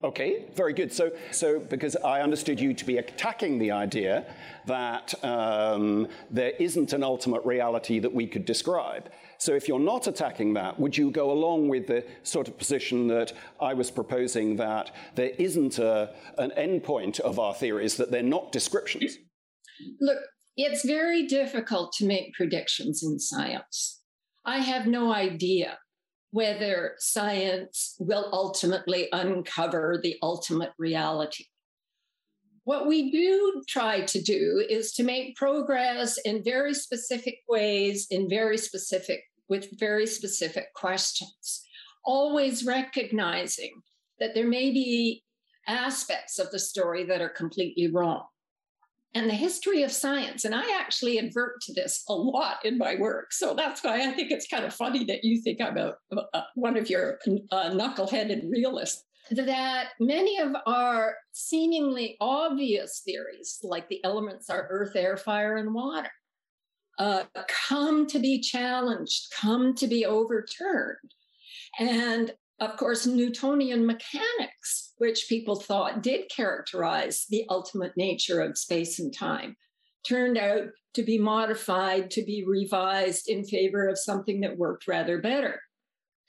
Okay, 0.04 0.46
very 0.56 0.74
good. 0.74 0.92
So, 0.92 1.12
so 1.30 1.60
because 1.60 1.96
I 1.96 2.22
understood 2.22 2.60
you 2.60 2.74
to 2.74 2.86
be 2.86 2.98
attacking 2.98 3.60
the 3.60 3.70
idea 3.70 4.26
that 4.66 5.14
um, 5.24 6.08
there 6.32 6.54
isn't 6.60 6.94
an 6.94 7.04
ultimate 7.04 7.46
reality 7.46 8.00
that 8.00 8.12
we 8.12 8.26
could 8.26 8.46
describe. 8.46 9.12
So, 9.38 9.54
if 9.54 9.68
you're 9.68 9.80
not 9.80 10.08
attacking 10.08 10.56
that, 10.56 10.80
would 10.80 10.98
you 10.98 11.12
go 11.12 11.32
along 11.32 11.70
with 11.70 11.86
the 11.86 12.04
sort 12.24 12.48
of 12.48 12.58
position 12.58 13.08
that 13.08 13.34
I 13.60 13.76
was 13.76 13.92
proposing 13.92 14.56
that 14.56 14.92
there 15.14 15.32
isn't 15.38 15.78
a, 15.78 16.16
an 16.40 16.52
endpoint 16.58 17.20
of 17.20 17.38
our 17.38 17.54
theories, 17.54 17.98
that 17.98 18.10
they're 18.10 18.24
not 18.24 18.52
descriptions? 18.52 19.18
Look, 20.00 20.20
it's 20.58 20.84
very 20.84 21.28
difficult 21.28 21.94
to 21.94 22.08
make 22.08 22.34
predictions 22.34 23.04
in 23.04 23.20
science. 23.20 24.02
I 24.46 24.60
have 24.60 24.88
no 24.88 25.14
idea 25.14 25.78
whether 26.32 26.96
science 26.98 27.96
will 28.00 28.30
ultimately 28.32 29.10
uncover 29.12 30.00
the 30.02 30.18
ultimate 30.24 30.72
reality. 30.78 31.46
What 32.64 32.88
we 32.88 33.12
do 33.12 33.64
try 33.68 34.02
to 34.02 34.22
do 34.22 34.66
is 34.70 34.94
to 34.94 35.04
make 35.04 35.36
progress 35.36 36.18
in 36.20 36.44
very 36.44 36.74
specific 36.74 37.40
ways, 37.50 38.08
in 38.10 38.30
very 38.30 38.58
specific, 38.58 39.24
with 39.50 39.78
very 39.80 40.08
specific 40.08 40.74
questions, 40.74 41.66
always 42.06 42.66
recognizing 42.66 43.82
that 44.20 44.34
there 44.34 44.48
may 44.48 44.72
be 44.72 45.24
aspects 45.68 46.40
of 46.40 46.50
the 46.52 46.60
story 46.60 47.04
that 47.06 47.22
are 47.22 47.30
completely 47.30 47.88
wrong 47.88 48.24
and 49.14 49.30
the 49.30 49.34
history 49.34 49.84
of 49.84 49.92
science. 49.92 50.46
And 50.46 50.56
I 50.56 50.64
actually 50.80 51.20
advert 51.20 51.62
to 51.62 51.74
this 51.74 52.04
a 52.08 52.14
lot 52.14 52.64
in 52.64 52.78
my 52.78 52.96
work. 52.96 53.34
So 53.34 53.54
that's 53.54 53.84
why 53.84 54.08
I 54.08 54.12
think 54.12 54.32
it's 54.32 54.48
kind 54.48 54.66
of 54.66 54.74
funny 54.74 55.04
that 55.06 55.24
you 55.24 55.42
think 55.42 55.60
I'm 55.62 55.78
a, 55.78 55.96
a 56.34 56.44
one 56.56 56.78
of 56.78 56.90
your 56.90 57.20
uh, 57.52 57.72
knuckleheaded 57.72 58.50
realists. 58.50 59.04
That 59.32 59.90
many 60.00 60.40
of 60.40 60.54
our 60.66 61.16
seemingly 61.32 62.18
obvious 62.20 63.02
theories, 63.06 63.60
like 63.64 63.88
the 63.88 64.04
elements 64.04 64.50
are 64.50 64.68
earth, 64.70 64.96
air, 64.96 65.16
fire, 65.16 65.58
and 65.58 65.74
water, 65.74 66.12
uh, 66.98 67.24
come 67.48 68.08
to 68.08 68.20
be 68.20 68.40
challenged, 68.40 69.32
come 69.34 69.74
to 69.76 69.88
be 69.88 70.06
overturned. 70.06 71.14
And 71.80 72.34
of 72.62 72.78
course, 72.78 73.08
Newtonian 73.08 73.88
mechanics, 73.88 74.94
which 75.00 75.26
people 75.28 75.56
thought 75.56 76.04
did 76.04 76.30
characterize 76.30 77.26
the 77.28 77.44
ultimate 77.50 77.98
nature 77.98 78.40
of 78.40 78.58
space 78.58 79.00
and 79.00 79.12
time, 79.12 79.56
turned 80.08 80.38
out 80.38 80.68
to 80.94 81.02
be 81.02 81.18
modified, 81.18 82.12
to 82.12 82.24
be 82.24 82.46
revised 82.48 83.28
in 83.28 83.44
favor 83.44 83.88
of 83.88 83.98
something 83.98 84.42
that 84.42 84.60
worked 84.60 84.88
rather 84.88 85.20
better. 85.20 85.60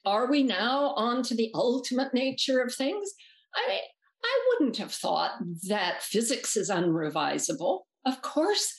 Are 0.07 0.31
we 0.31 0.43
now 0.43 0.95
on 0.97 1.23
to 1.25 1.35
the 1.35 1.51
ultimate 1.55 2.15
nature 2.15 2.61
of 2.61 2.75
things? 2.75 3.11
I 3.55 3.69
mean, 3.69 3.81
I 4.25 4.41
wouldn't 4.49 4.79
have 4.79 4.93
thought 4.93 5.33
that 5.69 6.03
physics 6.03 6.57
is 6.57 6.71
unrevisable. 6.71 7.81
Of 8.07 8.23
course, 8.23 8.73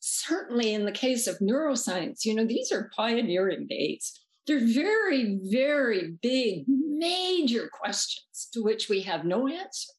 certainly 0.00 0.72
in 0.72 0.86
the 0.86 0.92
case 0.92 1.26
of 1.26 1.38
neuroscience, 1.40 2.24
you 2.24 2.34
know, 2.34 2.46
these 2.46 2.72
are 2.72 2.90
pioneering 2.96 3.66
days. 3.68 4.18
They're 4.46 4.64
very, 4.64 5.38
very 5.42 6.16
big, 6.22 6.64
major 6.68 7.68
questions 7.72 8.48
to 8.52 8.62
which 8.62 8.88
we 8.88 9.02
have 9.02 9.24
no 9.24 9.48
answer. 9.48 9.92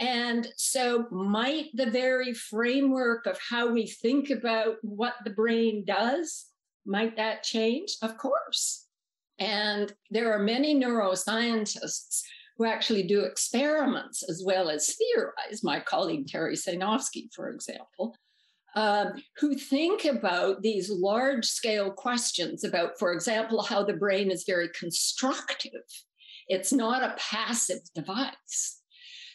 And 0.00 0.48
so, 0.56 1.06
might 1.10 1.66
the 1.74 1.90
very 1.90 2.34
framework 2.34 3.26
of 3.26 3.38
how 3.38 3.68
we 3.70 3.86
think 3.86 4.30
about 4.30 4.76
what 4.82 5.14
the 5.24 5.30
brain 5.30 5.84
does, 5.86 6.46
might 6.84 7.16
that 7.16 7.42
change? 7.44 7.96
Of 8.02 8.18
course. 8.18 8.86
And 9.38 9.92
there 10.10 10.32
are 10.32 10.42
many 10.42 10.74
neuroscientists 10.74 12.22
who 12.56 12.64
actually 12.64 13.04
do 13.04 13.20
experiments 13.20 14.22
as 14.28 14.42
well 14.44 14.68
as 14.68 14.94
theorize. 14.96 15.62
My 15.62 15.80
colleague 15.80 16.28
Terry 16.28 16.54
Sejnowski, 16.54 17.28
for 17.34 17.50
example, 17.50 18.16
um, 18.74 19.22
who 19.36 19.54
think 19.54 20.04
about 20.04 20.62
these 20.62 20.90
large 20.90 21.46
scale 21.46 21.90
questions 21.90 22.64
about, 22.64 22.98
for 22.98 23.12
example, 23.12 23.62
how 23.62 23.84
the 23.84 23.92
brain 23.92 24.30
is 24.30 24.44
very 24.44 24.68
constructive. 24.78 25.82
It's 26.48 26.72
not 26.72 27.02
a 27.02 27.16
passive 27.18 27.80
device. 27.94 28.82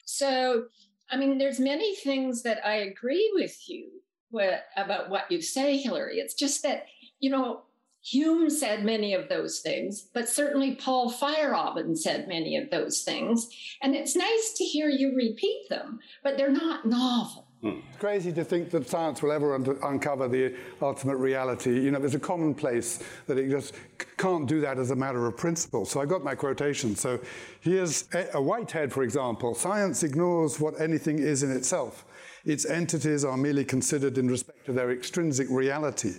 So, 0.05 0.65
I 1.09 1.17
mean, 1.17 1.37
there's 1.37 1.59
many 1.59 1.95
things 1.95 2.43
that 2.43 2.65
I 2.65 2.75
agree 2.75 3.31
with 3.35 3.57
you 3.67 3.89
with, 4.31 4.59
about 4.77 5.09
what 5.09 5.31
you 5.31 5.41
say, 5.41 5.77
Hilary. 5.77 6.17
It's 6.17 6.35
just 6.35 6.61
that, 6.63 6.85
you 7.19 7.29
know, 7.29 7.61
Hume 8.01 8.49
said 8.49 8.85
many 8.85 9.13
of 9.13 9.27
those 9.27 9.59
things, 9.59 10.07
but 10.13 10.29
certainly 10.29 10.75
Paul 10.75 11.11
Feyerabend 11.11 11.97
said 11.97 12.27
many 12.27 12.55
of 12.55 12.69
those 12.69 13.01
things. 13.01 13.49
And 13.81 13.93
it's 13.93 14.15
nice 14.15 14.53
to 14.55 14.63
hear 14.63 14.87
you 14.87 15.15
repeat 15.15 15.67
them, 15.69 15.99
but 16.23 16.37
they're 16.37 16.49
not 16.51 16.85
novel. 16.85 17.48
Hmm. 17.61 17.79
It's 17.89 17.97
crazy 17.97 18.31
to 18.31 18.45
think 18.45 18.69
that 18.69 18.87
science 18.87 19.21
will 19.21 19.33
ever 19.33 19.53
un- 19.53 19.77
uncover 19.83 20.29
the 20.29 20.55
ultimate 20.81 21.17
reality. 21.17 21.77
You 21.81 21.91
know, 21.91 21.99
there's 21.99 22.15
a 22.15 22.19
commonplace 22.19 23.03
that 23.27 23.37
it 23.37 23.49
just 23.49 23.73
can't 24.17 24.47
do 24.47 24.61
that 24.61 24.77
as 24.77 24.91
a 24.91 24.95
matter 24.95 25.25
of 25.27 25.35
principle. 25.35 25.85
So 25.85 25.99
I 25.99 26.05
got 26.05 26.23
my 26.23 26.35
quotation. 26.35 26.95
So 26.95 27.19
here's 27.59 28.07
a, 28.13 28.29
a 28.35 28.41
Whitehead, 28.41 28.93
for 28.93 29.03
example. 29.03 29.55
Science 29.55 30.03
ignores 30.03 30.59
what 30.61 30.79
anything 30.79 31.19
is 31.19 31.43
in 31.43 31.51
itself. 31.51 32.05
Its 32.45 32.65
entities 32.65 33.25
are 33.25 33.35
merely 33.35 33.65
considered 33.65 34.17
in 34.17 34.29
respect 34.29 34.65
to 34.67 34.71
their 34.71 34.91
extrinsic 34.91 35.49
reality. 35.49 36.13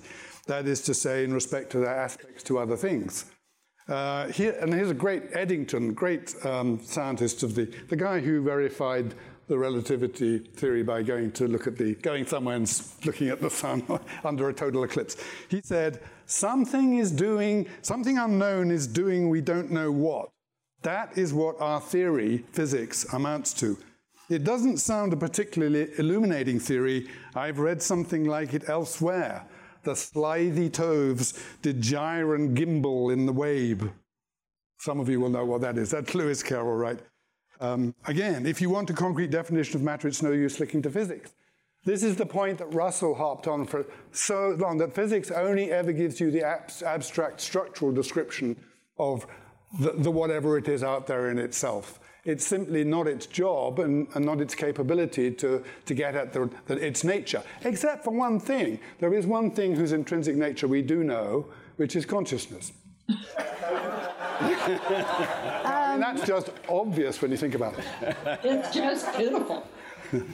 That 0.46 0.66
is 0.66 0.82
to 0.82 0.94
say, 0.94 1.24
in 1.24 1.32
respect 1.32 1.70
to 1.72 1.78
their 1.78 1.96
aspects 1.96 2.42
to 2.44 2.58
other 2.58 2.76
things. 2.76 3.24
Uh, 3.88 4.28
here, 4.28 4.56
and 4.60 4.72
here's 4.72 4.90
a 4.90 4.94
great 4.94 5.24
Eddington, 5.32 5.94
great 5.94 6.34
um, 6.44 6.80
scientist 6.84 7.42
of 7.42 7.54
the, 7.54 7.64
the 7.88 7.96
guy 7.96 8.20
who 8.20 8.42
verified 8.42 9.14
the 9.50 9.58
relativity 9.58 10.38
theory 10.38 10.84
by 10.84 11.02
going 11.02 11.32
to 11.32 11.48
look 11.48 11.66
at 11.66 11.76
the, 11.76 11.96
going 11.96 12.24
somewhere 12.24 12.54
and 12.54 12.82
looking 13.04 13.30
at 13.30 13.40
the 13.40 13.50
sun 13.50 13.82
under 14.24 14.48
a 14.48 14.54
total 14.54 14.84
eclipse. 14.84 15.16
He 15.48 15.60
said, 15.60 16.00
something 16.26 16.98
is 16.98 17.10
doing, 17.10 17.66
something 17.82 18.16
unknown 18.16 18.70
is 18.70 18.86
doing 18.86 19.28
we 19.28 19.40
don't 19.40 19.72
know 19.72 19.90
what. 19.90 20.30
That 20.82 21.18
is 21.18 21.34
what 21.34 21.60
our 21.60 21.80
theory, 21.80 22.44
physics, 22.52 23.12
amounts 23.12 23.52
to. 23.54 23.76
It 24.28 24.44
doesn't 24.44 24.76
sound 24.76 25.12
a 25.12 25.16
particularly 25.16 25.88
illuminating 25.98 26.60
theory. 26.60 27.08
I've 27.34 27.58
read 27.58 27.82
something 27.82 28.26
like 28.26 28.54
it 28.54 28.68
elsewhere. 28.68 29.44
The 29.82 29.96
slithy 29.96 30.70
toves 30.70 31.34
did 31.60 31.80
gyre 31.80 32.36
and 32.36 32.54
gimble 32.54 33.10
in 33.10 33.26
the 33.26 33.32
wabe. 33.32 33.90
Some 34.78 35.00
of 35.00 35.08
you 35.08 35.18
will 35.18 35.28
know 35.28 35.44
what 35.44 35.60
that 35.62 35.76
is. 35.76 35.90
That's 35.90 36.14
Lewis 36.14 36.40
Carroll, 36.40 36.76
right? 36.76 37.00
Um, 37.60 37.94
again, 38.06 38.46
if 38.46 38.60
you 38.60 38.70
want 38.70 38.88
a 38.90 38.94
concrete 38.94 39.30
definition 39.30 39.76
of 39.76 39.82
matter, 39.82 40.08
it's 40.08 40.22
no 40.22 40.32
use 40.32 40.58
looking 40.58 40.80
to 40.82 40.90
physics. 40.90 41.32
This 41.84 42.02
is 42.02 42.16
the 42.16 42.26
point 42.26 42.58
that 42.58 42.74
Russell 42.74 43.14
harped 43.14 43.46
on 43.46 43.66
for 43.66 43.86
so 44.12 44.56
long 44.58 44.78
that 44.78 44.94
physics 44.94 45.30
only 45.30 45.70
ever 45.70 45.92
gives 45.92 46.20
you 46.20 46.30
the 46.30 46.44
abstract 46.44 47.40
structural 47.40 47.92
description 47.92 48.56
of 48.98 49.26
the, 49.78 49.92
the, 49.92 50.10
whatever 50.10 50.58
it 50.58 50.68
is 50.68 50.82
out 50.82 51.06
there 51.06 51.30
in 51.30 51.38
itself. 51.38 52.00
It's 52.24 52.46
simply 52.46 52.84
not 52.84 53.06
its 53.06 53.24
job 53.24 53.78
and, 53.78 54.08
and 54.14 54.26
not 54.26 54.42
its 54.42 54.54
capability 54.54 55.30
to, 55.30 55.64
to 55.86 55.94
get 55.94 56.14
at 56.14 56.34
the, 56.34 56.50
the, 56.66 56.74
its 56.74 57.02
nature, 57.02 57.42
except 57.62 58.04
for 58.04 58.10
one 58.10 58.38
thing. 58.38 58.78
There 58.98 59.14
is 59.14 59.26
one 59.26 59.50
thing 59.50 59.74
whose 59.74 59.92
intrinsic 59.92 60.36
nature 60.36 60.68
we 60.68 60.82
do 60.82 61.02
know, 61.02 61.46
which 61.76 61.96
is 61.96 62.04
consciousness. 62.04 62.72
I 64.42 65.92
mean, 65.92 66.00
that's 66.00 66.26
just 66.26 66.50
obvious 66.68 67.20
when 67.20 67.30
you 67.30 67.36
think 67.36 67.54
about 67.54 67.74
it. 67.78 67.84
It's 68.44 68.74
just 68.74 69.16
beautiful. 69.16 69.66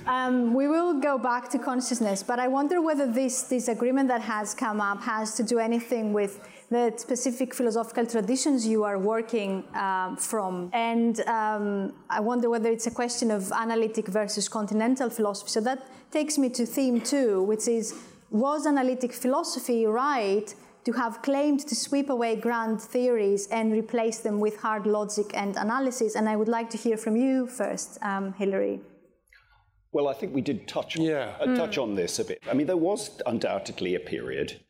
um, 0.06 0.54
we 0.54 0.68
will 0.68 1.00
go 1.00 1.18
back 1.18 1.48
to 1.50 1.58
consciousness, 1.58 2.22
but 2.22 2.38
I 2.38 2.48
wonder 2.48 2.80
whether 2.80 3.06
this, 3.10 3.42
disagreement 3.42 4.08
that 4.08 4.22
has 4.22 4.54
come 4.54 4.80
up 4.80 5.02
has 5.02 5.34
to 5.34 5.42
do 5.42 5.58
anything 5.58 6.12
with 6.12 6.40
the 6.70 6.92
specific 6.96 7.54
philosophical 7.54 8.06
traditions 8.06 8.66
you 8.66 8.84
are 8.84 8.98
working 8.98 9.64
um, 9.74 10.16
from. 10.16 10.70
And 10.72 11.20
um, 11.20 11.92
I 12.10 12.20
wonder 12.20 12.50
whether 12.50 12.70
it's 12.70 12.86
a 12.86 12.90
question 12.90 13.30
of 13.30 13.52
analytic 13.52 14.08
versus 14.08 14.48
continental 14.48 15.10
philosophy. 15.10 15.50
So 15.50 15.60
that 15.60 15.86
takes 16.10 16.38
me 16.38 16.48
to 16.50 16.66
theme 16.66 17.00
two, 17.00 17.42
which 17.42 17.68
is 17.68 17.94
was 18.30 18.66
analytic 18.66 19.12
philosophy 19.12 19.86
right 19.86 20.52
to 20.86 20.92
have 20.92 21.20
claimed 21.20 21.60
to 21.68 21.74
sweep 21.74 22.08
away 22.10 22.36
grand 22.36 22.80
theories 22.80 23.48
and 23.48 23.72
replace 23.72 24.18
them 24.20 24.40
with 24.40 24.56
hard 24.56 24.86
logic 24.86 25.32
and 25.34 25.56
analysis? 25.56 26.14
And 26.14 26.28
I 26.28 26.36
would 26.36 26.48
like 26.48 26.70
to 26.70 26.78
hear 26.78 26.96
from 26.96 27.16
you 27.16 27.46
first, 27.46 27.98
um, 28.02 28.32
Hilary. 28.34 28.80
Well, 29.92 30.08
I 30.08 30.14
think 30.14 30.34
we 30.34 30.42
did 30.42 30.68
touch 30.68 30.98
on, 30.98 31.04
yeah. 31.04 31.34
uh, 31.40 31.56
touch 31.56 31.76
mm. 31.76 31.82
on 31.82 31.94
this 31.96 32.18
a 32.18 32.24
bit. 32.24 32.40
I 32.50 32.54
mean, 32.54 32.66
there 32.66 32.76
was 32.76 33.20
undoubtedly 33.26 33.94
a 33.96 34.00
period 34.00 34.60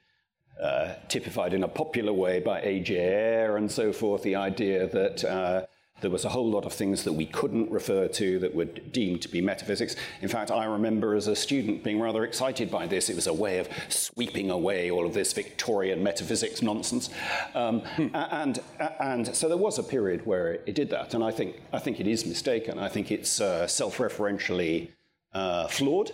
uh, 0.63 0.95
typified 1.09 1.53
in 1.53 1.63
a 1.65 1.69
popular 1.69 2.13
way 2.13 2.41
by 2.41 2.61
A.J. 2.63 2.97
Ayer 2.97 3.57
and 3.59 3.71
so 3.71 3.93
forth, 3.93 4.23
the 4.23 4.37
idea 4.37 4.87
that 4.87 5.25
uh, 5.25 5.67
there 6.01 6.11
was 6.11 6.25
a 6.25 6.29
whole 6.29 6.51
lot 6.51 6.67
of 6.67 6.73
things 6.73 7.05
that 7.05 7.13
we 7.13 7.25
couldn't 7.27 7.71
refer 7.71 8.07
to 8.09 8.39
that 8.41 8.55
were 8.55 8.67
deemed 8.67 9.23
to 9.23 9.29
be 9.29 9.41
metaphysics. 9.41 9.97
In 10.21 10.29
fact, 10.29 10.51
I 10.51 10.67
remember 10.67 11.15
as 11.15 11.27
a 11.27 11.35
student 11.37 11.83
being 11.83 12.01
rather 12.01 12.25
excited 12.25 12.71
by 12.71 12.87
this. 12.87 13.09
It 13.09 13.17
was 13.17 13.27
a 13.27 13.33
way 13.33 13.59
of 13.59 13.69
sweeping 13.89 14.51
away 14.51 14.91
all 14.91 15.07
of 15.07 15.15
this 15.15 15.33
Victorian 15.33 16.03
metaphysics 16.03 16.61
nonsense. 16.61 17.09
Um, 17.55 17.81
hmm. 17.81 18.09
and, 18.15 18.61
and 19.01 19.35
so 19.35 19.49
there 19.49 19.57
was 19.57 19.79
a 19.79 19.83
period 19.83 20.27
where 20.27 20.55
it 20.67 20.75
did 20.75 20.91
that, 20.91 21.15
and 21.15 21.25
I 21.25 21.31
think, 21.31 21.61
I 21.73 21.79
think 21.79 21.99
it 21.99 22.07
is 22.07 22.27
mistaken. 22.27 22.79
I 22.79 22.89
think 22.89 23.11
it's 23.11 23.41
uh, 23.41 23.67
self 23.67 23.99
referentially 23.99 24.91
uh, 25.33 25.67
flawed 25.69 26.13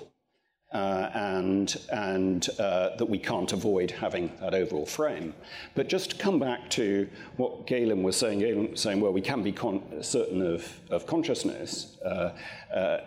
uh, 0.73 1.11
and, 1.15 1.77
and 1.91 2.49
uh, 2.59 2.97
that 2.97 3.05
we 3.05 3.19
can't 3.19 3.53
avoid 3.53 3.91
having 3.91 4.33
that 4.41 4.55
overall 4.55 4.87
frame. 4.87 5.35
But 5.75 5.89
just 5.89 6.11
to 6.11 6.17
come 6.17 6.39
back 6.39 6.71
to 6.71 7.09
what 7.37 7.67
Galen 7.67 8.03
was 8.03 8.17
saying, 8.17 8.41
Galen 8.41 8.71
was 8.71 8.81
saying, 8.81 9.01
well, 9.01 9.13
we 9.13 9.21
can 9.21 9.43
be 9.43 9.55
certain 10.01 10.43
of, 10.43 10.81
of 10.91 11.07
consciousness 11.07 11.99
uh, 12.05 12.33
uh 12.75 13.01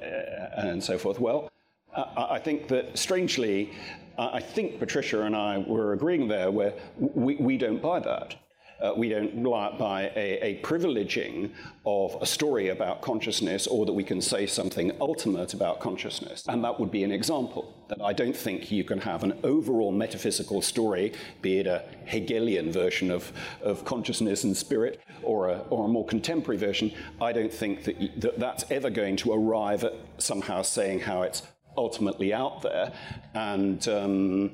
and 0.58 0.84
so 0.84 0.98
forth. 0.98 1.20
Well, 1.20 1.50
I, 1.96 2.28
I 2.32 2.40
think 2.40 2.68
that 2.68 2.98
strangely, 2.98 3.74
I 4.18 4.40
think 4.40 4.80
Patricia 4.80 5.24
and 5.24 5.36
I 5.36 5.58
were 5.58 5.94
agreeing 5.94 6.28
there 6.28 6.52
where 6.52 6.74
we, 6.98 7.36
we 7.36 7.58
don't 7.58 7.82
buy 7.82 8.00
that 8.00 8.36
uh, 8.82 8.94
we 8.96 9.10
don't 9.10 9.42
buy 9.78 10.12
a, 10.16 10.40
a, 10.42 10.62
privileging 10.62 11.52
of 11.86 12.18
a 12.22 12.26
story 12.26 12.70
about 12.70 13.02
consciousness 13.02 13.68
or 13.68 13.86
that 13.86 13.94
we 13.94 14.04
can 14.04 14.22
say 14.22 14.46
something 14.46 14.92
ultimate 15.00 15.54
about 15.54 15.80
consciousness. 15.80 16.44
And 16.48 16.64
that 16.64 16.80
would 16.80 16.92
be 16.92 17.04
an 17.04 17.12
example 17.12 17.74
that 17.88 18.02
I 18.02 18.14
don't 18.14 18.36
think 18.36 18.72
you 18.72 18.84
can 18.84 19.00
have 19.00 19.24
an 19.24 19.40
overall 19.44 19.92
metaphysical 19.92 20.62
story, 20.62 21.14
be 21.42 21.60
it 21.60 21.68
a 21.68 21.84
Hegelian 22.06 22.72
version 22.72 23.12
of, 23.12 23.32
of 23.62 23.86
consciousness 23.86 24.44
and 24.44 24.56
spirit 24.56 25.00
or 25.24 25.50
a, 25.50 25.60
or 25.70 25.86
a 25.86 25.88
more 25.88 26.06
contemporary 26.06 26.58
version. 26.58 26.92
I 27.22 27.32
don't 27.32 27.54
think 27.54 27.84
that, 27.84 28.22
that 28.22 28.40
that's 28.40 28.66
ever 28.72 28.90
going 28.90 29.16
to 29.18 29.34
arrive 29.34 29.84
at 29.84 29.94
somehow 30.18 30.62
saying 30.62 31.02
how 31.02 31.22
it's 31.22 31.44
ultimately 31.78 32.34
out 32.34 32.62
there. 32.62 32.92
And 33.34 33.88
um, 33.88 34.52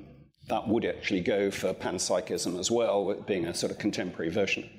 that 0.51 0.67
would 0.67 0.85
actually 0.85 1.21
go 1.21 1.49
for 1.49 1.73
panpsychism 1.73 2.59
as 2.59 2.69
well, 2.69 2.97
being 3.25 3.45
a 3.47 3.53
sort 3.53 3.71
of 3.71 3.77
contemporary 3.79 4.29
version. 4.29 4.69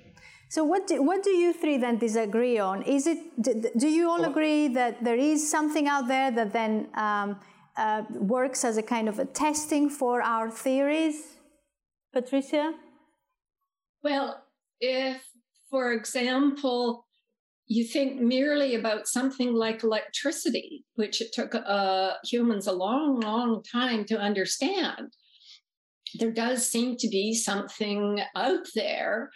So, 0.51 0.63
what 0.65 0.87
do, 0.87 1.03
what 1.03 1.23
do 1.23 1.31
you 1.31 1.55
three 1.55 1.79
then 1.79 1.97
disagree 1.97 2.59
on? 2.59 2.83
Is 2.83 3.07
it 3.07 3.19
do, 3.41 3.51
do 3.83 3.89
you 3.89 4.11
all 4.11 4.23
agree 4.33 4.69
that 4.81 5.03
there 5.03 5.17
is 5.17 5.39
something 5.57 5.89
out 5.89 6.09
there 6.09 6.31
that 6.31 6.53
then 6.53 6.89
um, 6.95 7.41
uh, 7.79 8.03
works 8.11 8.61
as 8.65 8.77
a 8.77 8.83
kind 8.83 9.09
of 9.09 9.19
a 9.19 9.25
testing 9.25 9.89
for 9.89 10.21
our 10.21 10.51
theories? 10.51 11.17
Patricia? 12.13 12.75
Well, 14.05 14.43
if, 14.79 15.23
for 15.71 15.93
example, 15.93 17.07
you 17.67 17.85
think 17.85 18.21
merely 18.21 18.75
about 18.75 19.09
something 19.09 19.55
like 19.55 19.83
electricity, 19.83 20.85
which 20.97 21.23
it 21.23 21.33
took 21.33 21.55
uh, 21.55 22.13
humans 22.25 22.67
a 22.67 22.73
long, 22.73 23.21
long 23.21 23.63
time 23.63 24.05
to 24.11 24.19
understand, 24.19 25.09
there 26.19 26.33
does 26.33 26.67
seem 26.67 26.97
to 26.97 27.09
be 27.09 27.35
something 27.35 28.21
out 28.37 28.67
there 28.75 29.31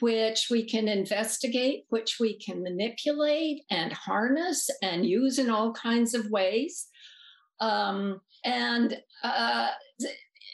which 0.00 0.48
we 0.50 0.64
can 0.64 0.88
investigate, 0.88 1.84
which 1.90 2.16
we 2.20 2.38
can 2.38 2.62
manipulate 2.62 3.62
and 3.70 3.92
harness 3.92 4.68
and 4.82 5.06
use 5.06 5.38
in 5.38 5.50
all 5.50 5.72
kinds 5.72 6.14
of 6.14 6.30
ways. 6.30 6.88
Um, 7.60 8.20
and 8.44 9.00
uh, 9.22 9.68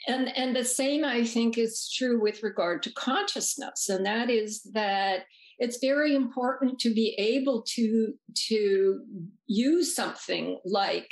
and 0.07 0.35
and 0.37 0.55
the 0.55 0.63
same 0.63 1.03
I 1.03 1.25
think 1.25 1.57
is 1.57 1.91
true 1.95 2.21
with 2.21 2.43
regard 2.43 2.83
to 2.83 2.93
consciousness, 2.93 3.89
and 3.89 4.05
that 4.05 4.29
is 4.29 4.61
that 4.73 5.25
it's 5.59 5.77
very 5.79 6.15
important 6.15 6.79
to 6.79 6.93
be 6.93 7.15
able 7.17 7.63
to 7.75 8.13
to 8.47 8.99
use 9.47 9.95
something 9.95 10.59
like 10.65 11.11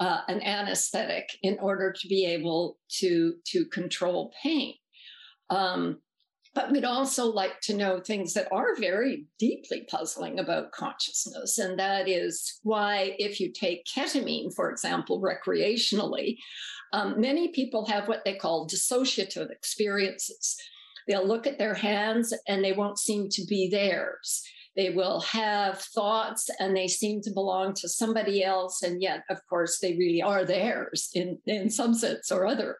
uh, 0.00 0.22
an 0.28 0.42
anesthetic 0.42 1.28
in 1.42 1.58
order 1.60 1.92
to 1.92 2.08
be 2.08 2.24
able 2.24 2.78
to 2.88 3.34
to 3.46 3.66
control 3.66 4.32
pain. 4.42 4.74
Um, 5.50 5.98
but 6.52 6.72
we'd 6.72 6.84
also 6.84 7.26
like 7.26 7.60
to 7.62 7.76
know 7.76 8.00
things 8.00 8.34
that 8.34 8.48
are 8.50 8.74
very 8.76 9.26
deeply 9.38 9.86
puzzling 9.88 10.40
about 10.40 10.72
consciousness. 10.72 11.58
And 11.58 11.78
that 11.78 12.08
is 12.08 12.58
why, 12.64 13.14
if 13.18 13.38
you 13.38 13.52
take 13.52 13.84
ketamine, 13.84 14.52
for 14.52 14.68
example, 14.68 15.22
recreationally, 15.22 16.38
um, 16.92 17.20
many 17.20 17.48
people 17.52 17.86
have 17.86 18.08
what 18.08 18.24
they 18.24 18.34
call 18.34 18.66
dissociative 18.66 19.50
experiences. 19.50 20.56
They'll 21.06 21.26
look 21.26 21.46
at 21.46 21.58
their 21.58 21.74
hands 21.74 22.34
and 22.48 22.64
they 22.64 22.72
won't 22.72 22.98
seem 22.98 23.28
to 23.30 23.44
be 23.48 23.68
theirs. 23.70 24.42
They 24.76 24.90
will 24.90 25.20
have 25.20 25.80
thoughts 25.80 26.48
and 26.60 26.76
they 26.76 26.86
seem 26.86 27.20
to 27.22 27.32
belong 27.32 27.74
to 27.74 27.88
somebody 27.88 28.44
else. 28.44 28.82
And 28.82 29.02
yet, 29.02 29.24
of 29.28 29.38
course, 29.48 29.78
they 29.80 29.96
really 29.96 30.22
are 30.22 30.44
theirs 30.44 31.10
in, 31.12 31.38
in 31.46 31.70
some 31.70 31.94
sense 31.94 32.30
or 32.30 32.46
other. 32.46 32.78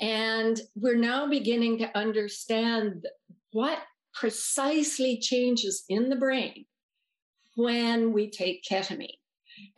And 0.00 0.60
we're 0.74 0.96
now 0.96 1.26
beginning 1.26 1.78
to 1.78 1.98
understand 1.98 3.06
what 3.52 3.78
precisely 4.14 5.18
changes 5.18 5.84
in 5.88 6.08
the 6.08 6.16
brain 6.16 6.64
when 7.56 8.12
we 8.12 8.30
take 8.30 8.64
ketamine 8.64 9.18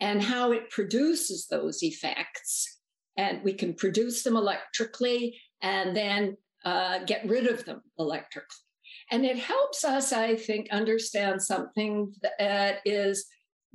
and 0.01 0.23
how 0.23 0.53
it 0.53 0.71
produces 0.71 1.47
those 1.49 1.83
effects. 1.83 2.79
And 3.17 3.43
we 3.43 3.53
can 3.53 3.75
produce 3.75 4.23
them 4.23 4.37
electrically 4.37 5.39
and 5.61 5.97
then 5.97 6.37
uh, 6.65 7.01
get 7.05 7.29
rid 7.29 7.47
of 7.47 7.65
them 7.65 7.83
electrically. 7.99 8.62
And 9.13 9.27
it 9.27 9.39
helps 9.39 9.85
us, 9.85 10.11
I 10.11 10.37
think, 10.37 10.69
understand 10.71 11.43
something 11.43 12.15
that 12.41 12.79
is 12.87 13.27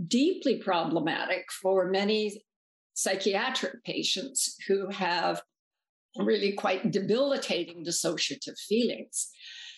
deeply 0.08 0.58
problematic 0.58 1.46
for 1.62 1.92
many 1.92 2.42
psychiatric 2.96 3.84
patients 3.84 4.56
who 4.68 4.90
have 4.90 5.44
really 6.18 6.54
quite 6.54 6.92
debilitating 6.92 7.86
dissociative 7.86 8.58
feelings. 8.68 9.30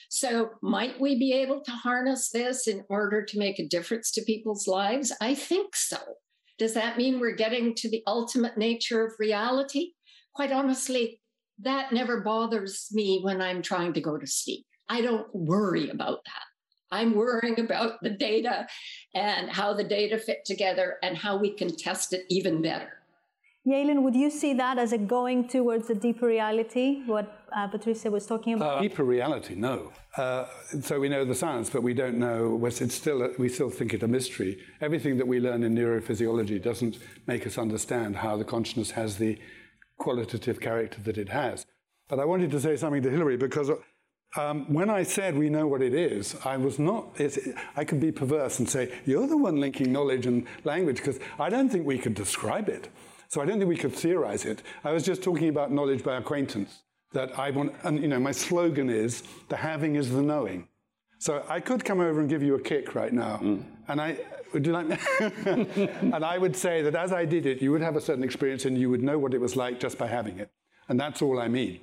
So, 0.10 0.52
might 0.62 1.00
we 1.00 1.20
be 1.20 1.34
able 1.34 1.62
to 1.66 1.72
harness 1.72 2.30
this 2.30 2.66
in 2.66 2.86
order 2.90 3.26
to 3.26 3.38
make 3.38 3.60
a 3.60 3.68
difference 3.68 4.12
to 4.12 4.22
people's 4.22 4.66
lives? 4.66 5.12
I 5.20 5.36
think 5.36 5.76
so. 5.76 5.98
Does 6.58 6.74
that 6.74 6.98
mean 6.98 7.20
we're 7.20 7.36
getting 7.36 7.76
to 7.76 7.90
the 7.90 8.02
ultimate 8.08 8.58
nature 8.58 9.06
of 9.06 9.14
reality? 9.20 9.92
Quite 10.34 10.54
honestly, 10.54 11.20
that 11.60 11.92
never 11.92 12.22
bothers 12.22 12.88
me 12.94 13.20
when 13.22 13.42
I'm 13.42 13.62
trying 13.62 13.92
to 13.94 14.02
go 14.02 14.18
to 14.18 14.26
sleep. 14.26 14.66
I 14.90 15.02
don't 15.02 15.34
worry 15.34 15.90
about 15.90 16.26
that. 16.26 16.44
I'm 16.92 17.14
worrying 17.14 17.60
about 17.60 18.02
the 18.02 18.10
data 18.10 18.68
and 19.14 19.50
how 19.50 19.74
the 19.74 19.84
data 19.84 20.18
fit 20.18 20.44
together 20.44 20.98
and 21.04 21.16
how 21.16 21.38
we 21.38 21.52
can 21.52 21.76
test 21.76 22.14
it 22.14 22.26
even 22.30 22.62
better. 22.62 22.94
Galen, 23.68 24.04
would 24.04 24.16
you 24.16 24.32
see 24.32 24.54
that 24.56 24.80
as 24.80 24.94
a 24.94 24.98
going 24.98 25.48
towards 25.48 25.90
a 25.92 25.96
deeper 25.96 26.26
reality, 26.26 27.04
what 27.06 27.46
uh, 27.56 27.68
Patricia 27.68 28.10
was 28.10 28.26
talking 28.26 28.54
about? 28.54 28.78
Uh, 28.78 28.82
deeper 28.82 29.04
reality, 29.04 29.54
no. 29.54 29.92
Uh, 30.18 30.46
so 30.82 31.00
we 31.00 31.10
know 31.10 31.24
the 31.24 31.36
science, 31.36 31.70
but 31.70 31.84
we 31.84 31.94
don't 31.94 32.18
know, 32.18 32.60
it's 32.66 32.96
still 32.96 33.22
a, 33.22 33.30
we 33.38 33.50
still 33.50 33.70
think 33.70 33.94
it 33.94 34.02
a 34.02 34.08
mystery. 34.08 34.58
Everything 34.82 35.18
that 35.18 35.28
we 35.28 35.40
learn 35.40 35.62
in 35.62 35.76
neurophysiology 35.76 36.64
doesn't 36.64 36.98
make 37.28 37.46
us 37.46 37.58
understand 37.58 38.16
how 38.16 38.38
the 38.38 38.46
consciousness 38.46 38.92
has 38.92 39.18
the 39.18 39.38
qualitative 40.00 40.60
character 40.60 41.00
that 41.02 41.18
it 41.18 41.30
has. 41.30 41.66
But 42.08 42.20
I 42.20 42.26
wanted 42.26 42.50
to 42.52 42.60
say 42.60 42.76
something 42.76 43.04
to 43.04 43.12
Hilary 43.12 43.38
because 43.38 43.70
um, 44.36 44.72
when 44.72 44.90
I 44.90 45.04
said 45.04 45.38
we 45.38 45.50
know 45.50 45.66
what 45.68 45.82
it 45.82 45.94
is, 45.94 46.36
I 46.46 46.58
was 46.58 46.78
not, 46.78 47.20
I 47.76 47.84
could 47.84 48.00
be 48.00 48.12
perverse 48.12 48.60
and 48.60 48.70
say, 48.70 48.94
you're 49.06 49.28
the 49.28 49.38
one 49.38 49.60
linking 49.60 49.92
knowledge 49.92 50.28
and 50.28 50.46
language, 50.64 50.98
because 50.98 51.20
I 51.40 51.50
don't 51.50 51.70
think 51.70 51.86
we 51.86 51.98
could 51.98 52.14
describe 52.14 52.70
it. 52.70 52.90
So 53.30 53.42
I 53.42 53.46
don't 53.46 53.58
think 53.60 53.70
we 53.70 53.78
could 53.78 53.94
theorize 53.94 54.46
it. 54.46 54.64
I 54.84 54.92
was 54.92 55.04
just 55.04 55.24
talking 55.24 55.50
about 55.50 55.72
knowledge 55.72 56.04
by 56.04 56.18
acquaintance. 56.18 56.84
That 57.12 57.40
I 57.40 57.50
want, 57.50 57.74
and 57.84 58.00
you 58.00 58.08
know, 58.08 58.20
my 58.20 58.32
slogan 58.32 58.88
is 58.88 59.24
the 59.48 59.56
having 59.56 59.96
is 59.96 60.12
the 60.12 60.22
knowing. 60.22 60.68
So 61.18 61.44
I 61.50 61.60
could 61.60 61.84
come 61.84 62.00
over 62.00 62.20
and 62.20 62.30
give 62.30 62.44
you 62.44 62.54
a 62.54 62.62
kick 62.62 62.94
right 62.94 63.12
now, 63.12 63.38
mm. 63.38 63.64
and 63.88 64.00
I 64.00 64.20
would 64.54 64.66
you 64.66 64.72
like 64.72 64.88
me? 64.88 64.98
and 66.14 66.24
I 66.24 66.38
would 66.38 66.56
say 66.56 66.84
that 66.84 66.94
as 66.94 67.12
I 67.12 67.26
did 67.26 67.48
it, 67.48 67.64
you 67.64 67.72
would 67.72 67.82
have 67.82 67.96
a 67.96 68.02
certain 68.02 68.24
experience 68.24 68.66
and 68.66 68.78
you 68.78 68.92
would 68.92 69.02
know 69.02 69.18
what 69.18 69.34
it 69.34 69.42
was 69.42 69.56
like 69.56 69.80
just 69.80 69.98
by 69.98 70.06
having 70.06 70.38
it, 70.38 70.52
and 70.88 71.00
that's 71.00 71.24
all 71.24 71.40
I 71.40 71.48
mean. 71.48 71.80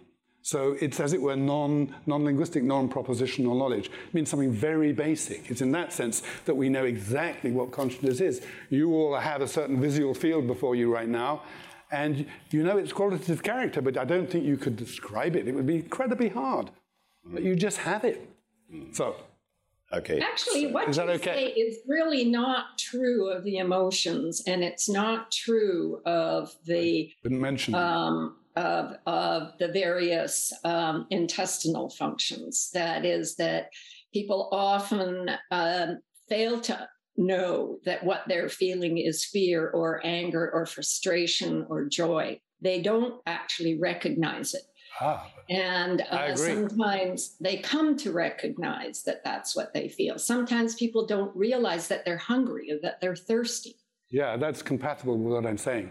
So 0.46 0.76
it's 0.80 1.00
as 1.00 1.12
it 1.12 1.20
were 1.20 1.34
non 1.34 1.92
non-linguistic, 2.06 2.62
non-propositional 2.62 3.58
knowledge. 3.58 3.86
It 3.86 4.14
means 4.14 4.28
something 4.30 4.52
very 4.52 4.92
basic. 4.92 5.50
It's 5.50 5.60
in 5.60 5.72
that 5.72 5.92
sense 5.92 6.22
that 6.44 6.54
we 6.54 6.68
know 6.68 6.84
exactly 6.84 7.50
what 7.50 7.72
consciousness 7.72 8.20
is. 8.20 8.42
You 8.70 8.94
all 8.94 9.16
have 9.16 9.42
a 9.42 9.48
certain 9.48 9.80
visual 9.80 10.14
field 10.14 10.46
before 10.46 10.76
you 10.76 10.94
right 10.94 11.08
now, 11.08 11.42
and 11.90 12.26
you 12.50 12.62
know 12.62 12.78
its 12.78 12.92
qualitative 12.92 13.42
character, 13.42 13.80
but 13.82 13.98
I 13.98 14.04
don't 14.04 14.30
think 14.30 14.44
you 14.44 14.56
could 14.56 14.76
describe 14.76 15.34
it. 15.34 15.48
It 15.48 15.52
would 15.56 15.66
be 15.66 15.78
incredibly 15.78 16.28
hard. 16.28 16.70
But 17.24 17.42
you 17.42 17.56
just 17.56 17.78
have 17.78 18.04
it. 18.04 18.30
So 18.92 19.16
Okay. 19.92 20.20
Actually, 20.20 20.66
what 20.72 20.88
is 20.88 20.96
you 20.96 21.02
okay? 21.04 21.34
say 21.34 21.46
is 21.46 21.78
really 21.86 22.24
not 22.24 22.76
true 22.78 23.30
of 23.30 23.44
the 23.44 23.58
emotions, 23.58 24.42
and 24.46 24.62
it's 24.64 24.88
not 24.88 25.30
true 25.30 26.02
of 26.04 26.54
the 26.64 27.12
didn't 27.22 27.40
mention 27.40 27.74
um, 27.74 28.36
of, 28.56 28.96
of 29.06 29.52
the 29.58 29.68
various 29.68 30.52
um, 30.64 31.06
intestinal 31.10 31.90
functions. 31.90 32.70
That 32.72 33.04
is, 33.04 33.36
that 33.36 33.70
people 34.12 34.48
often 34.52 35.30
um, 35.50 35.98
fail 36.28 36.60
to 36.62 36.88
know 37.16 37.78
that 37.84 38.04
what 38.04 38.22
they're 38.28 38.48
feeling 38.48 38.98
is 38.98 39.24
fear 39.24 39.68
or 39.70 40.00
anger 40.04 40.50
or 40.52 40.66
frustration 40.66 41.66
or 41.68 41.84
joy. 41.86 42.40
They 42.60 42.80
don't 42.80 43.20
actually 43.26 43.78
recognize 43.78 44.54
it. 44.54 44.62
Ah, 44.98 45.30
and 45.50 46.00
uh, 46.10 46.34
sometimes 46.34 47.36
they 47.38 47.58
come 47.58 47.98
to 47.98 48.12
recognize 48.12 49.02
that 49.02 49.22
that's 49.24 49.54
what 49.54 49.74
they 49.74 49.88
feel. 49.88 50.18
Sometimes 50.18 50.74
people 50.74 51.06
don't 51.06 51.36
realize 51.36 51.88
that 51.88 52.06
they're 52.06 52.16
hungry 52.16 52.70
or 52.72 52.78
that 52.82 53.00
they're 53.02 53.14
thirsty. 53.14 53.76
Yeah, 54.08 54.38
that's 54.38 54.62
compatible 54.62 55.18
with 55.18 55.32
what 55.34 55.46
I'm 55.46 55.58
saying. 55.58 55.90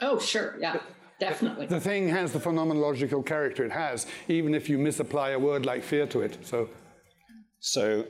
Oh, 0.00 0.18
sure. 0.18 0.56
Yeah. 0.60 0.76
Definitely. 1.18 1.66
The 1.66 1.80
thing 1.80 2.08
has 2.08 2.32
the 2.32 2.38
phenomenological 2.38 3.24
character 3.24 3.64
it 3.64 3.72
has, 3.72 4.06
even 4.28 4.54
if 4.54 4.68
you 4.68 4.78
misapply 4.78 5.30
a 5.30 5.38
word 5.38 5.64
like 5.64 5.82
fear 5.82 6.06
to 6.08 6.20
it. 6.20 6.38
So, 6.42 6.68
so 7.58 8.06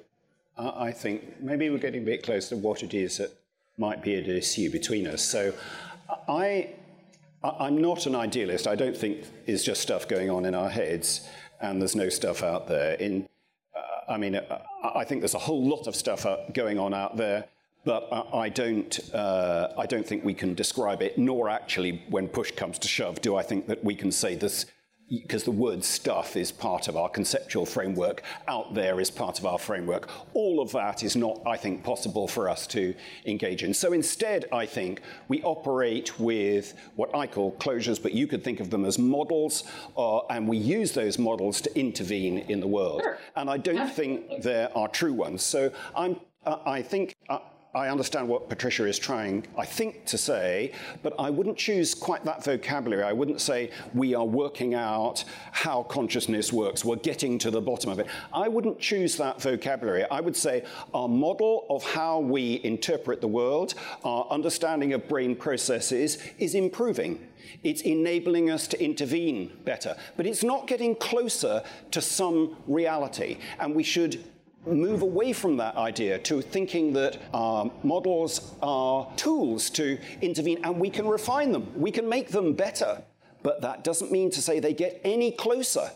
uh, 0.59 0.73
I 0.75 0.91
think 0.91 1.41
maybe 1.41 1.71
we're 1.71 1.79
getting 1.79 2.03
a 2.03 2.07
bit 2.07 2.25
close 2.25 2.49
to 2.49 2.57
what 2.57 2.83
it 2.83 2.95
is 2.95 3.19
that 3.19 3.31
might 3.79 4.03
be 4.03 4.15
an 4.17 4.25
issue 4.25 4.71
between 4.71 5.07
us. 5.07 5.23
So, 5.23 5.53
I, 6.29 6.71
I'm 7.45 7.81
not 7.81 8.07
an 8.07 8.15
idealist. 8.15 8.67
I 8.67 8.75
don't 8.75 8.97
think 8.97 9.25
it's 9.47 9.63
just 9.63 9.83
stuff 9.83 10.09
going 10.09 10.31
on 10.31 10.45
in 10.45 10.55
our 10.55 10.71
heads, 10.71 11.29
and 11.61 11.81
there's 11.81 11.95
no 11.95 12.09
stuff 12.09 12.43
out 12.43 12.67
there. 12.67 12.95
In, 12.95 13.29
uh, 13.77 14.13
I 14.13 14.17
mean, 14.17 14.37
uh, 14.37 14.63
I 14.95 15.05
think 15.05 15.21
there's 15.21 15.35
a 15.35 15.39
whole 15.39 15.65
lot 15.65 15.87
of 15.87 15.95
stuff 15.95 16.27
going 16.53 16.79
on 16.79 16.95
out 16.95 17.17
there 17.17 17.45
but 17.87 18.03
I 18.35 18.49
don't, 18.49 19.15
uh, 19.15 19.69
I 19.79 19.87
don't 19.87 20.07
think 20.07 20.25
we 20.25 20.35
can 20.35 20.55
describe 20.55 21.01
it, 21.01 21.17
nor 21.17 21.49
actually, 21.49 22.03
when 22.11 22.27
push 22.27 22.51
comes 22.51 22.79
to 22.81 22.89
shove, 22.89 23.21
do 23.23 23.37
I 23.37 23.43
think 23.43 23.69
that 23.69 23.83
we 23.83 23.95
can 23.95 24.11
say 24.11 24.35
this, 24.35 24.67
because 25.09 25.45
the 25.45 25.53
word 25.53 25.85
stuff 25.85 26.37
is 26.37 26.51
part 26.51 26.89
of 26.89 26.97
our 26.97 27.09
conceptual 27.09 27.65
framework, 27.65 28.25
out 28.49 28.75
there 28.75 28.99
is 28.99 29.09
part 29.09 29.39
of 29.39 29.47
our 29.47 29.57
framework. 29.57 30.09
All 30.35 30.61
of 30.61 30.73
that 30.73 31.05
is 31.05 31.15
not, 31.15 31.41
I 31.47 31.57
think, 31.57 31.85
possible 31.85 32.27
for 32.27 32.49
us 32.49 32.67
to 32.69 32.93
engage 33.25 33.63
in. 33.63 33.73
So 33.73 33.93
instead, 33.93 34.47
I 34.53 34.67
think 34.67 35.01
we 35.29 35.41
operate 35.45 36.19
with 36.19 36.75
what 36.97 37.15
I 37.15 37.29
call 37.29 37.53
closures, 37.53 38.03
but 38.03 38.15
you 38.15 38.27
could 38.27 38.43
think 38.43 38.59
of 38.59 38.69
them 38.69 38.85
as 38.85 38.99
models, 38.99 39.63
uh, 39.97 40.27
and 40.27 40.49
we 40.49 40.57
use 40.57 40.91
those 40.91 41.21
models 41.21 41.61
to 41.61 41.79
intervene 41.79 42.39
in 42.39 42.59
the 42.59 42.67
world. 42.67 43.03
Sure. 43.05 43.19
And 43.37 43.49
I 43.49 43.59
don't 43.59 43.89
think 43.89 44.43
there 44.43 44.77
are 44.77 44.89
true 44.89 45.13
ones. 45.13 45.45
So 45.45 45.71
I'm, 45.95 46.19
uh, 46.45 46.57
I 46.67 46.83
think. 46.83 47.15
Uh, 47.29 47.39
I 47.77 47.91
understand 47.91 48.27
what 48.27 48.49
Patricia 48.49 48.87
is 48.87 48.99
trying, 48.99 49.47
I 49.59 49.67
think, 49.67 50.07
to 50.07 50.17
say, 50.17 50.73
but 51.03 51.13
I 51.19 51.29
wouldn't 51.29 51.59
choose 51.59 51.95
quite 51.95 52.25
that 52.25 52.43
vocabulary. 52.43 53.03
I 53.03 53.13
wouldn't 53.13 53.39
say 53.39 53.71
we 53.93 54.15
are 54.15 54.25
working 54.25 54.73
out 54.73 55.25
how 55.53 55.83
consciousness 55.83 56.55
works, 56.55 56.87
we're 56.87 56.97
getting 56.97 57.39
to 57.41 57.51
the 57.51 57.61
bottom 57.61 57.91
of 57.91 57.99
it. 57.99 58.07
I 58.33 58.49
wouldn't 58.49 58.81
choose 58.81 59.19
that 59.19 59.43
vocabulary. 59.43 60.07
I 60.11 60.23
would 60.23 60.35
say 60.35 60.65
our 60.95 61.07
model 61.07 61.67
of 61.69 61.85
how 61.85 62.21
we 62.21 62.63
interpret 62.65 63.21
the 63.21 63.29
world, 63.29 63.75
our 64.05 64.27
understanding 64.31 64.95
of 64.95 65.07
brain 65.07 65.37
processes 65.37 66.17
is 66.39 66.55
improving. 66.55 67.29
It's 67.63 67.83
enabling 67.83 68.49
us 68.49 68.67
to 68.69 68.83
intervene 68.83 69.53
better, 69.67 69.99
but 70.17 70.25
it's 70.25 70.43
not 70.43 70.67
getting 70.67 70.95
closer 70.95 71.63
to 71.91 72.01
some 72.01 72.57
reality, 72.67 73.37
and 73.61 73.75
we 73.75 73.83
should 73.83 74.25
move 74.67 75.03
away 75.03 75.33
from 75.33 75.57
that 75.59 75.77
idea 75.77 76.19
to 76.19 76.41
thinking 76.41 76.93
that 76.95 77.19
our 77.33 77.71
models 77.83 78.55
are 78.63 79.09
tools 79.17 79.71
to 79.71 79.99
intervene 80.21 80.65
and 80.65 80.79
we 80.79 80.91
can 80.91 81.07
refine 81.07 81.53
them, 81.53 81.67
we 81.77 81.91
can 81.91 82.09
make 82.09 82.29
them 82.31 82.53
better. 82.53 83.03
But 83.43 83.61
that 83.63 83.85
doesn't 83.85 84.11
mean 84.11 84.31
to 84.31 84.43
say 84.43 84.59
they 84.59 84.75
get 84.75 85.01
any 85.05 85.31
closer. 85.31 85.91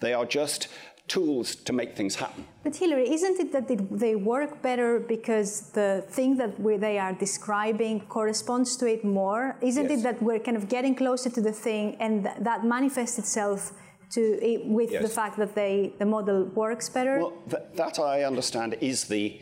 They 0.00 0.12
are 0.12 0.26
just 0.26 0.68
tools 1.08 1.54
to 1.54 1.72
make 1.72 1.96
things 1.96 2.16
happen. 2.16 2.44
But 2.64 2.76
Hilary, 2.76 3.08
isn't 3.12 3.38
it 3.38 3.52
that 3.52 3.68
they 3.90 4.16
work 4.16 4.60
better 4.60 4.98
because 4.98 5.70
the 5.70 6.04
thing 6.08 6.36
that 6.38 6.52
they 6.80 6.98
are 6.98 7.12
describing 7.12 8.00
corresponds 8.00 8.76
to 8.78 8.86
it 8.86 9.04
more? 9.04 9.56
Isn't 9.60 9.88
yes. 9.88 10.00
it 10.00 10.02
that 10.02 10.22
we're 10.22 10.40
kind 10.40 10.56
of 10.56 10.68
getting 10.68 10.94
closer 10.94 11.30
to 11.30 11.40
the 11.40 11.52
thing 11.52 11.96
and 12.00 12.28
that 12.40 12.64
manifests 12.64 13.18
itself 13.18 13.72
to 14.10 14.62
with 14.64 14.92
yes. 14.92 15.02
the 15.02 15.08
fact 15.08 15.36
that 15.38 15.54
they 15.54 15.92
the 15.98 16.06
model 16.06 16.44
works 16.44 16.88
better? 16.88 17.18
Well, 17.18 17.32
th- 17.50 17.62
that 17.74 17.98
I 17.98 18.24
understand 18.24 18.76
is 18.80 19.04
the 19.04 19.40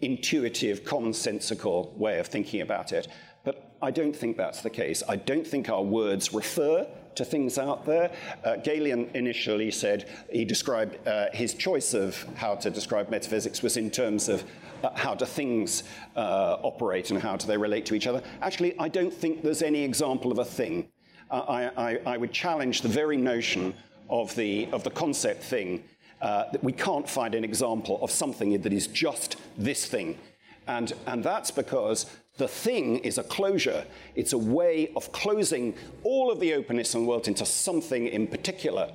intuitive, 0.00 0.84
commonsensical 0.84 1.96
way 1.96 2.18
of 2.18 2.26
thinking 2.26 2.60
about 2.60 2.92
it. 2.92 3.08
But 3.44 3.76
I 3.82 3.90
don't 3.90 4.14
think 4.14 4.36
that's 4.36 4.62
the 4.62 4.70
case. 4.70 5.02
I 5.08 5.16
don't 5.16 5.46
think 5.46 5.68
our 5.68 5.82
words 5.82 6.32
refer 6.32 6.86
to 7.16 7.24
things 7.24 7.58
out 7.58 7.84
there. 7.86 8.12
Uh, 8.42 8.56
Galen 8.56 9.10
initially 9.14 9.70
said 9.70 10.08
he 10.32 10.44
described 10.44 11.06
uh, 11.06 11.26
his 11.32 11.54
choice 11.54 11.94
of 11.94 12.26
how 12.36 12.54
to 12.56 12.70
describe 12.70 13.08
metaphysics 13.10 13.62
was 13.62 13.76
in 13.76 13.90
terms 13.90 14.28
of 14.28 14.44
uh, 14.82 14.90
how 14.94 15.14
do 15.14 15.24
things 15.24 15.84
uh, 16.16 16.56
operate 16.62 17.10
and 17.10 17.20
how 17.20 17.36
do 17.36 17.46
they 17.46 17.56
relate 17.56 17.86
to 17.86 17.94
each 17.94 18.06
other. 18.06 18.22
Actually, 18.42 18.76
I 18.78 18.88
don't 18.88 19.12
think 19.12 19.42
there's 19.42 19.62
any 19.62 19.82
example 19.82 20.32
of 20.32 20.38
a 20.38 20.44
thing. 20.44 20.88
Uh, 21.30 21.40
I, 21.48 21.90
I, 21.90 22.00
I 22.06 22.16
would 22.16 22.32
challenge 22.32 22.82
the 22.82 22.88
very 22.88 23.16
notion 23.16 23.74
of 24.08 24.34
the, 24.36 24.68
of 24.72 24.84
the 24.84 24.90
concept 24.90 25.42
thing, 25.42 25.84
uh, 26.20 26.50
that 26.52 26.62
we 26.62 26.72
can't 26.72 27.08
find 27.08 27.34
an 27.34 27.44
example 27.44 27.98
of 28.02 28.10
something 28.10 28.60
that 28.62 28.72
is 28.72 28.86
just 28.86 29.36
this 29.58 29.86
thing. 29.86 30.18
And, 30.66 30.92
and 31.06 31.22
that's 31.22 31.50
because 31.50 32.06
the 32.36 32.48
thing 32.48 32.98
is 32.98 33.18
a 33.18 33.22
closure. 33.22 33.84
It's 34.14 34.32
a 34.32 34.38
way 34.38 34.90
of 34.96 35.12
closing 35.12 35.74
all 36.02 36.30
of 36.30 36.40
the 36.40 36.54
openness 36.54 36.94
in 36.94 37.02
the 37.02 37.08
world 37.08 37.28
into 37.28 37.44
something 37.44 38.06
in 38.08 38.26
particular. 38.26 38.90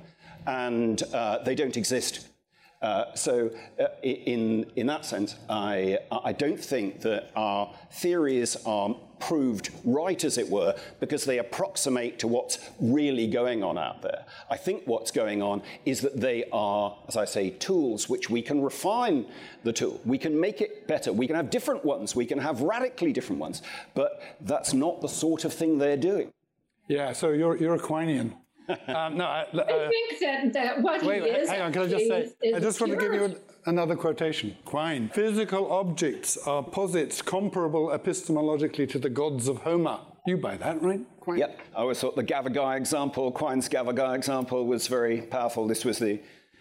And 0.46 1.02
uh, 1.14 1.38
they 1.44 1.54
don't 1.54 1.76
exist 1.76 2.26
uh, 2.82 3.14
so, 3.14 3.50
uh, 3.78 3.86
in, 4.02 4.64
in 4.74 4.86
that 4.86 5.04
sense, 5.04 5.36
I, 5.50 5.98
I 6.10 6.32
don't 6.32 6.58
think 6.58 7.02
that 7.02 7.30
our 7.36 7.74
theories 7.92 8.56
are 8.64 8.96
proved 9.18 9.68
right, 9.84 10.24
as 10.24 10.38
it 10.38 10.48
were, 10.48 10.74
because 10.98 11.24
they 11.24 11.38
approximate 11.38 12.18
to 12.20 12.26
what's 12.26 12.58
really 12.80 13.26
going 13.26 13.62
on 13.62 13.76
out 13.76 14.00
there. 14.00 14.24
I 14.48 14.56
think 14.56 14.84
what's 14.86 15.10
going 15.10 15.42
on 15.42 15.62
is 15.84 16.00
that 16.00 16.18
they 16.18 16.44
are, 16.52 16.96
as 17.06 17.18
I 17.18 17.26
say, 17.26 17.50
tools 17.50 18.08
which 18.08 18.30
we 18.30 18.40
can 18.40 18.62
refine 18.62 19.26
the 19.62 19.74
tool. 19.74 20.00
We 20.06 20.16
can 20.16 20.40
make 20.40 20.62
it 20.62 20.86
better. 20.86 21.12
We 21.12 21.26
can 21.26 21.36
have 21.36 21.50
different 21.50 21.84
ones. 21.84 22.16
We 22.16 22.24
can 22.24 22.38
have 22.38 22.62
radically 22.62 23.12
different 23.12 23.40
ones. 23.40 23.60
But 23.94 24.22
that's 24.40 24.72
not 24.72 25.02
the 25.02 25.08
sort 25.08 25.44
of 25.44 25.52
thing 25.52 25.76
they're 25.76 25.98
doing. 25.98 26.32
Yeah, 26.88 27.12
so 27.12 27.30
you're, 27.30 27.56
you're 27.58 27.74
a 27.74 27.78
Quinean. 27.78 28.36
Um, 28.88 29.16
no, 29.16 29.24
I, 29.24 29.46
uh, 29.52 29.64
I, 29.68 29.88
think 29.88 30.20
that, 30.20 30.52
that 30.52 30.82
what 30.82 31.02
wait, 31.02 31.22
he 31.22 31.28
is. 31.28 31.48
Hang 31.48 31.62
on, 31.62 31.72
can 31.72 31.82
I 31.82 31.88
just 31.88 32.06
say? 32.06 32.32
I 32.54 32.60
just 32.60 32.80
want 32.80 32.92
to 32.92 32.98
give 32.98 33.12
you 33.12 33.24
an, 33.24 33.36
another 33.66 33.96
quotation. 33.96 34.56
Quine. 34.64 35.08
Physical 35.10 35.70
objects 35.70 36.36
are 36.46 36.62
posits 36.62 37.22
comparable 37.22 37.88
epistemologically 37.88 38.88
to 38.90 38.98
the 38.98 39.10
gods 39.10 39.48
of 39.48 39.58
Homer. 39.58 40.00
You 40.26 40.36
buy 40.36 40.56
that, 40.58 40.82
right? 40.82 41.00
Quine? 41.20 41.38
Yep. 41.38 41.60
I 41.74 41.80
always 41.80 42.00
thought 42.00 42.16
the 42.16 42.24
Gavagai 42.24 42.76
example, 42.76 43.32
Quine's 43.32 43.68
Gavagai 43.68 44.16
example, 44.16 44.66
was 44.66 44.86
very 44.86 45.22
powerful. 45.22 45.66
This 45.66 45.84
was 45.84 45.98
the 45.98 46.20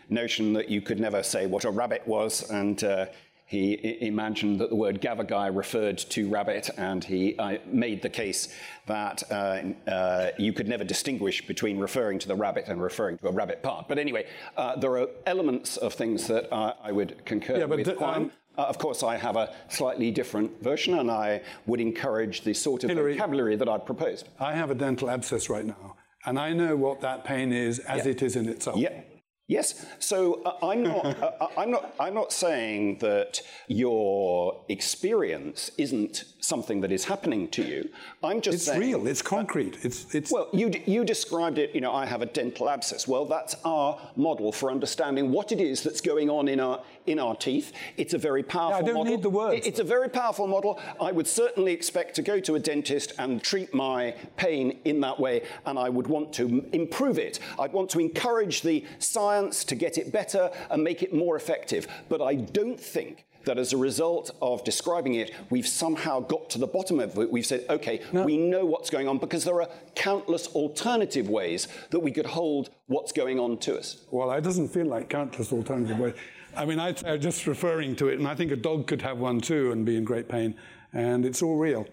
notion 0.09 0.53
that 0.53 0.69
you 0.69 0.81
could 0.81 0.99
never 0.99 1.23
say 1.23 1.45
what 1.45 1.65
a 1.65 1.71
rabbit 1.71 2.07
was, 2.07 2.49
and 2.49 2.83
uh, 2.83 3.05
he 3.49 3.97
imagined 4.01 4.59
that 4.59 4.69
the 4.69 4.75
word 4.75 5.01
gavagai 5.01 5.55
referred 5.55 5.97
to 5.97 6.29
rabbit, 6.29 6.69
and 6.77 7.03
he 7.03 7.35
uh, 7.39 7.57
made 7.65 8.03
the 8.03 8.09
case 8.09 8.53
that 8.85 9.23
uh, 9.31 9.89
uh, 9.89 10.29
you 10.37 10.53
could 10.53 10.67
never 10.67 10.83
distinguish 10.83 11.47
between 11.47 11.79
referring 11.79 12.19
to 12.19 12.27
the 12.27 12.35
rabbit 12.35 12.65
and 12.67 12.79
referring 12.79 13.17
to 13.17 13.27
a 13.27 13.31
rabbit 13.31 13.63
part. 13.63 13.87
But 13.87 13.97
anyway, 13.97 14.27
uh, 14.55 14.75
there 14.75 14.99
are 14.99 15.07
elements 15.25 15.77
of 15.77 15.95
things 15.95 16.27
that 16.27 16.47
I 16.53 16.91
would 16.91 17.25
concur 17.25 17.57
yeah, 17.57 17.65
with. 17.65 17.85
The, 17.85 17.99
um, 17.99 18.31
uh, 18.55 18.65
of 18.65 18.77
course, 18.77 19.01
I 19.01 19.17
have 19.17 19.35
a 19.35 19.51
slightly 19.67 20.11
different 20.11 20.61
version, 20.61 20.99
and 20.99 21.09
I 21.09 21.41
would 21.65 21.81
encourage 21.81 22.41
the 22.41 22.53
sort 22.53 22.83
of 22.83 22.91
Hilary, 22.91 23.13
vocabulary 23.13 23.55
that 23.55 23.67
I've 23.67 23.83
proposed. 23.83 24.29
I 24.39 24.53
have 24.53 24.69
a 24.69 24.75
dental 24.75 25.09
abscess 25.09 25.49
right 25.49 25.65
now, 25.65 25.95
and 26.27 26.37
I 26.37 26.53
know 26.53 26.75
what 26.75 27.01
that 27.01 27.23
pain 27.23 27.51
is 27.51 27.79
as 27.79 28.05
yeah. 28.05 28.11
it 28.11 28.21
is 28.21 28.35
in 28.35 28.47
itself. 28.47 28.77
Yeah. 28.77 29.01
Yes. 29.49 29.83
So 29.97 30.43
uh, 30.43 30.63
I'm 30.65 30.83
not. 30.83 31.03
uh, 31.05 31.31
uh, 31.41 31.47
I'm 31.57 31.71
not. 31.71 31.95
I'm 31.99 32.13
not 32.13 32.31
saying 32.31 32.99
that 32.99 33.41
your 33.67 34.61
experience 34.69 35.71
isn't 35.79 36.23
something 36.39 36.81
that 36.81 36.91
is 36.91 37.03
happening 37.05 37.47
to 37.49 37.63
you. 37.63 37.89
I'm 38.23 38.41
just 38.41 38.55
it's 38.57 38.65
saying. 38.65 38.79
real. 38.79 39.07
It's 39.07 39.23
concrete. 39.23 39.79
It's. 39.83 40.13
It's. 40.13 40.31
Well, 40.31 40.49
you 40.53 40.71
you 40.85 41.03
described 41.03 41.57
it. 41.57 41.73
You 41.73 41.81
know, 41.81 41.91
I 41.91 42.05
have 42.05 42.21
a 42.21 42.27
dental 42.27 42.69
abscess. 42.69 43.07
Well, 43.07 43.25
that's 43.25 43.55
our 43.65 43.99
model 44.15 44.51
for 44.51 44.69
understanding 44.69 45.31
what 45.31 45.51
it 45.51 45.59
is 45.59 45.81
that's 45.81 45.99
going 46.01 46.29
on 46.29 46.47
in 46.47 46.59
our 46.59 46.83
in 47.07 47.17
our 47.17 47.35
teeth. 47.35 47.73
It's 47.97 48.13
a 48.13 48.19
very 48.19 48.43
powerful. 48.43 48.77
Yeah, 48.77 48.83
I 48.83 48.85
don't 48.85 48.97
model. 48.97 49.13
need 49.15 49.23
the 49.23 49.31
words. 49.31 49.65
It- 49.65 49.69
It's 49.69 49.79
a 49.79 49.83
very 49.95 50.09
powerful 50.09 50.45
model. 50.47 50.79
I 51.01 51.11
would 51.11 51.27
certainly 51.27 51.73
expect 51.73 52.13
to 52.17 52.21
go 52.21 52.39
to 52.41 52.53
a 52.53 52.59
dentist 52.59 53.13
and 53.17 53.41
treat 53.41 53.73
my 53.73 54.13
pain 54.37 54.79
in 54.85 54.99
that 55.01 55.19
way, 55.19 55.35
and 55.65 55.79
I 55.79 55.89
would 55.89 56.05
want 56.15 56.27
to 56.33 56.43
m- 56.47 56.65
improve 56.71 57.17
it. 57.17 57.39
I'd 57.57 57.73
want 57.73 57.89
to 57.95 57.99
encourage 57.99 58.61
the 58.61 58.85
science 58.99 59.38
to 59.47 59.75
get 59.75 59.97
it 59.97 60.11
better 60.11 60.51
and 60.69 60.83
make 60.83 61.03
it 61.03 61.13
more 61.13 61.35
effective. 61.35 61.87
But 62.09 62.21
I 62.21 62.35
don't 62.35 62.79
think 62.79 63.25
that 63.45 63.57
as 63.57 63.73
a 63.73 63.77
result 63.77 64.31
of 64.41 64.63
describing 64.63 65.15
it, 65.15 65.31
we've 65.49 65.67
somehow 65.67 66.19
got 66.19 66.49
to 66.51 66.57
the 66.57 66.67
bottom 66.67 66.99
of 66.99 67.17
it. 67.17 67.31
We've 67.31 67.45
said, 67.45 67.65
okay, 67.69 68.01
we 68.11 68.37
know 68.37 68.65
what's 68.65 68.89
going 68.89 69.07
on 69.07 69.17
because 69.17 69.43
there 69.43 69.61
are 69.61 69.69
countless 69.95 70.47
alternative 70.47 71.29
ways 71.29 71.67
that 71.89 71.99
we 71.99 72.11
could 72.11 72.25
hold 72.25 72.69
what's 72.87 73.11
going 73.11 73.39
on 73.39 73.57
to 73.59 73.77
us. 73.77 74.05
Well, 74.11 74.31
it 74.31 74.41
doesn't 74.41 74.69
feel 74.69 74.85
like 74.85 75.09
countless 75.09 75.53
alternative 75.53 75.97
ways. 75.97 76.15
I 76.55 76.65
mean, 76.65 76.79
I, 76.79 76.93
I'm 77.05 77.21
just 77.21 77.47
referring 77.47 77.95
to 77.97 78.09
it, 78.09 78.19
and 78.19 78.27
I 78.27 78.35
think 78.35 78.51
a 78.51 78.55
dog 78.55 78.87
could 78.87 79.01
have 79.01 79.19
one 79.19 79.39
too 79.39 79.71
and 79.71 79.85
be 79.85 79.95
in 79.95 80.03
great 80.03 80.27
pain, 80.27 80.55
and 80.93 81.25
it's 81.25 81.41
all 81.41 81.57
real. 81.57 81.87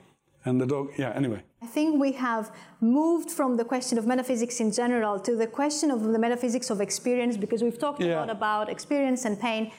And 0.47 0.61
the 0.61 0.67
dog, 0.67 0.93
yeah. 0.97 1.13
Anyway. 1.15 1.43
I 1.61 1.67
think 1.67 2.01
we 2.01 2.13
have 2.13 2.53
moved 2.81 3.31
from 3.31 3.57
the 3.57 3.65
question 3.65 3.99
of 3.99 4.07
metaphysics 4.07 4.61
in 4.61 4.71
general 4.71 5.19
to 5.21 5.35
the 5.35 5.49
question 5.49 5.91
of 5.91 6.05
the 6.05 6.19
metaphysics 6.19 6.71
of 6.71 6.81
experience 6.81 7.37
because 7.37 7.63
we've 7.65 7.79
talked 7.79 8.01
a 8.03 8.15
lot 8.15 8.31
about 8.31 8.69
experience 8.69 9.25
and 9.25 9.39
pain. 9.41 9.73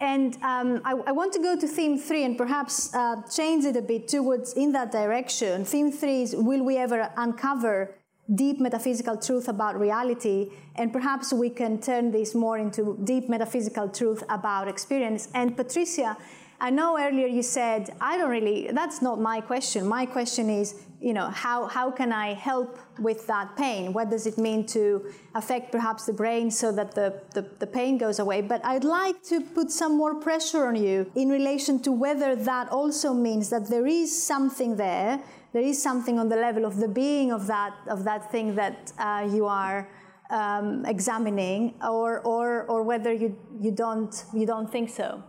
And 0.00 0.36
um, 0.42 0.80
I, 0.84 0.92
I 1.06 1.12
want 1.12 1.32
to 1.34 1.40
go 1.40 1.56
to 1.56 1.66
theme 1.68 1.98
three 1.98 2.24
and 2.24 2.36
perhaps 2.36 2.92
uh, 2.94 3.22
change 3.30 3.64
it 3.64 3.76
a 3.76 3.82
bit 3.82 4.08
towards 4.08 4.54
in 4.54 4.72
that 4.72 4.90
direction. 4.90 5.64
Theme 5.64 5.92
three 5.92 6.22
is 6.22 6.34
Will 6.34 6.64
we 6.64 6.78
ever 6.78 7.10
uncover 7.16 7.94
deep 8.34 8.58
metaphysical 8.60 9.16
truth 9.18 9.48
about 9.48 9.78
reality? 9.78 10.50
And 10.76 10.92
perhaps 10.92 11.32
we 11.32 11.50
can 11.50 11.80
turn 11.80 12.10
this 12.10 12.34
more 12.34 12.58
into 12.58 12.98
deep 13.04 13.28
metaphysical 13.28 13.88
truth 13.88 14.24
about 14.28 14.66
experience. 14.68 15.28
And 15.34 15.56
Patricia, 15.56 16.16
I 16.60 16.70
know 16.70 16.98
earlier 16.98 17.26
you 17.26 17.42
said, 17.42 17.94
I 18.00 18.16
don't 18.16 18.30
really, 18.30 18.70
that's 18.72 19.02
not 19.02 19.20
my 19.20 19.40
question. 19.40 19.86
My 19.86 20.06
question 20.06 20.48
is, 20.48 20.82
you 21.00 21.12
know, 21.12 21.28
how, 21.28 21.66
how 21.66 21.90
can 21.90 22.12
I 22.12 22.32
help 22.32 22.78
with 22.98 23.26
that 23.26 23.56
pain? 23.56 23.92
What 23.92 24.08
does 24.08 24.26
it 24.26 24.38
mean 24.38 24.64
to 24.68 25.04
affect 25.34 25.70
perhaps 25.70 26.06
the 26.06 26.12
brain 26.12 26.50
so 26.50 26.72
that 26.72 26.94
the, 26.94 27.20
the, 27.34 27.42
the 27.58 27.66
pain 27.66 27.98
goes 27.98 28.18
away? 28.18 28.40
But 28.40 28.64
I'd 28.64 28.84
like 28.84 29.22
to 29.24 29.40
put 29.40 29.70
some 29.70 29.96
more 29.98 30.14
pressure 30.14 30.66
on 30.66 30.76
you 30.76 31.10
in 31.14 31.28
relation 31.28 31.80
to 31.82 31.92
whether 31.92 32.34
that 32.36 32.70
also 32.70 33.12
means 33.12 33.50
that 33.50 33.68
there 33.68 33.86
is 33.86 34.10
something 34.16 34.76
there, 34.76 35.20
there 35.52 35.62
is 35.62 35.82
something 35.82 36.18
on 36.18 36.28
the 36.28 36.36
level 36.36 36.64
of 36.64 36.76
the 36.76 36.88
being 36.88 37.32
of 37.32 37.46
that, 37.48 37.74
of 37.86 38.04
that 38.04 38.32
thing 38.32 38.54
that 38.54 38.92
uh, 38.98 39.28
you 39.30 39.44
are 39.46 39.88
um, 40.30 40.86
examining, 40.86 41.74
or, 41.82 42.20
or, 42.20 42.64
or 42.64 42.82
whether 42.82 43.12
you, 43.12 43.36
you, 43.60 43.70
don't, 43.70 44.24
you 44.32 44.46
don't 44.46 44.72
think 44.72 44.88
so. 44.88 45.22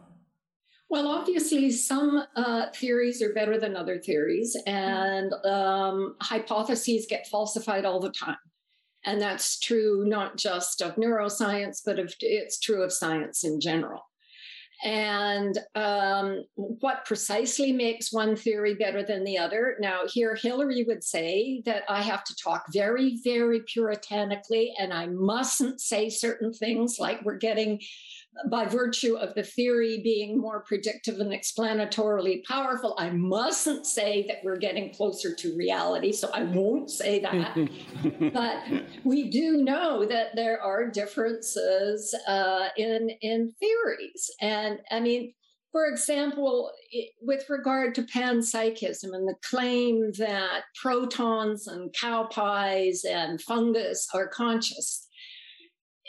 Well, 0.89 1.07
obviously, 1.07 1.71
some 1.71 2.23
uh, 2.35 2.67
theories 2.75 3.21
are 3.21 3.33
better 3.33 3.59
than 3.59 3.75
other 3.75 3.97
theories, 3.97 4.55
and 4.67 5.33
um, 5.43 6.15
hypotheses 6.21 7.07
get 7.09 7.27
falsified 7.27 7.85
all 7.85 7.99
the 7.99 8.11
time. 8.11 8.37
And 9.03 9.21
that's 9.21 9.59
true 9.59 10.05
not 10.05 10.37
just 10.37 10.81
of 10.81 10.95
neuroscience, 10.95 11.81
but 11.85 11.99
of, 11.99 12.13
it's 12.19 12.59
true 12.59 12.83
of 12.83 12.93
science 12.93 13.43
in 13.43 13.59
general. 13.59 14.01
And 14.83 15.57
um, 15.73 16.43
what 16.55 17.05
precisely 17.05 17.71
makes 17.71 18.11
one 18.11 18.35
theory 18.35 18.75
better 18.75 19.03
than 19.03 19.23
the 19.23 19.37
other? 19.37 19.77
Now, 19.79 20.01
here, 20.07 20.35
Hilary 20.35 20.83
would 20.83 21.03
say 21.03 21.61
that 21.65 21.83
I 21.87 22.01
have 22.01 22.23
to 22.25 22.35
talk 22.35 22.65
very, 22.73 23.19
very 23.23 23.61
puritanically, 23.61 24.73
and 24.77 24.93
I 24.93 25.07
mustn't 25.07 25.81
say 25.81 26.09
certain 26.09 26.51
things 26.53 26.97
like 26.99 27.23
we're 27.23 27.37
getting 27.37 27.79
by 28.49 28.65
virtue 28.65 29.15
of 29.15 29.33
the 29.35 29.43
theory 29.43 30.01
being 30.03 30.39
more 30.39 30.61
predictive 30.61 31.19
and 31.19 31.31
explanatorily 31.31 32.43
powerful, 32.45 32.95
I 32.97 33.09
mustn't 33.09 33.85
say 33.85 34.25
that 34.27 34.37
we're 34.43 34.57
getting 34.57 34.93
closer 34.93 35.33
to 35.33 35.55
reality, 35.55 36.11
so 36.11 36.29
I 36.33 36.43
won't 36.43 36.89
say 36.89 37.19
that. 37.19 37.55
but 38.33 38.63
we 39.03 39.29
do 39.29 39.63
know 39.63 40.05
that 40.05 40.35
there 40.35 40.61
are 40.61 40.89
differences 40.89 42.13
uh, 42.27 42.69
in 42.77 43.09
in 43.21 43.53
theories, 43.59 44.29
and 44.41 44.79
I 44.91 44.99
mean. 44.99 45.33
For 45.71 45.87
example, 45.87 46.71
with 47.21 47.49
regard 47.49 47.95
to 47.95 48.03
panpsychism 48.03 49.13
and 49.13 49.27
the 49.27 49.35
claim 49.43 50.13
that 50.17 50.61
protons 50.81 51.67
and 51.67 51.93
cow 51.93 52.29
pies 52.31 53.03
and 53.03 53.41
fungus 53.41 54.07
are 54.13 54.29
conscious, 54.29 55.05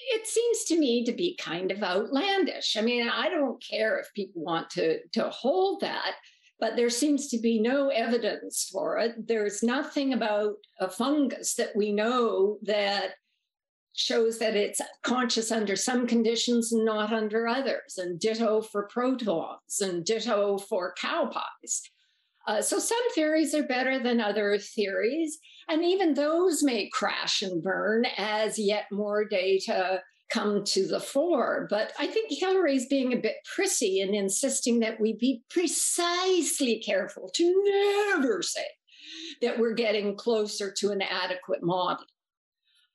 it 0.08 0.26
seems 0.26 0.64
to 0.64 0.78
me 0.78 1.04
to 1.04 1.12
be 1.12 1.36
kind 1.36 1.70
of 1.70 1.82
outlandish. 1.82 2.76
I 2.76 2.82
mean, 2.82 3.08
I 3.08 3.28
don't 3.28 3.62
care 3.62 3.98
if 3.98 4.12
people 4.14 4.42
want 4.42 4.70
to, 4.70 5.00
to 5.14 5.30
hold 5.30 5.80
that, 5.80 6.14
but 6.60 6.76
there 6.76 6.90
seems 6.90 7.28
to 7.28 7.38
be 7.38 7.60
no 7.60 7.88
evidence 7.88 8.68
for 8.72 8.98
it. 8.98 9.26
There's 9.26 9.62
nothing 9.62 10.12
about 10.12 10.54
a 10.80 10.88
fungus 10.88 11.54
that 11.54 11.74
we 11.74 11.92
know 11.92 12.58
that 12.62 13.14
shows 13.94 14.38
that 14.38 14.54
it's 14.54 14.80
conscious 15.02 15.50
under 15.50 15.74
some 15.74 16.06
conditions 16.06 16.72
and 16.72 16.84
not 16.84 17.12
under 17.12 17.48
others, 17.48 17.98
and 17.98 18.20
ditto 18.20 18.60
for 18.60 18.88
protons, 18.88 19.80
and 19.80 20.04
ditto 20.04 20.58
for 20.58 20.94
cow 21.00 21.30
pies. 21.32 21.82
Uh, 22.46 22.62
so 22.62 22.78
some 22.78 23.10
theories 23.14 23.54
are 23.54 23.64
better 23.64 23.98
than 23.98 24.20
other 24.20 24.58
theories, 24.58 25.38
and 25.68 25.84
even 25.84 26.14
those 26.14 26.62
may 26.62 26.88
crash 26.88 27.42
and 27.42 27.62
burn 27.62 28.06
as 28.16 28.58
yet 28.58 28.86
more 28.90 29.24
data 29.24 30.02
come 30.30 30.64
to 30.64 30.86
the 30.86 31.00
fore. 31.00 31.66
But 31.70 31.92
I 31.98 32.06
think 32.06 32.30
Hilary's 32.30 32.86
being 32.86 33.12
a 33.12 33.20
bit 33.20 33.36
prissy 33.54 34.00
in 34.00 34.14
insisting 34.14 34.80
that 34.80 35.00
we 35.00 35.16
be 35.18 35.42
precisely 35.50 36.80
careful 36.84 37.30
to 37.34 38.14
never 38.16 38.42
say 38.42 38.66
that 39.42 39.58
we're 39.58 39.74
getting 39.74 40.16
closer 40.16 40.72
to 40.78 40.90
an 40.90 41.02
adequate 41.02 41.62
model. 41.62 42.06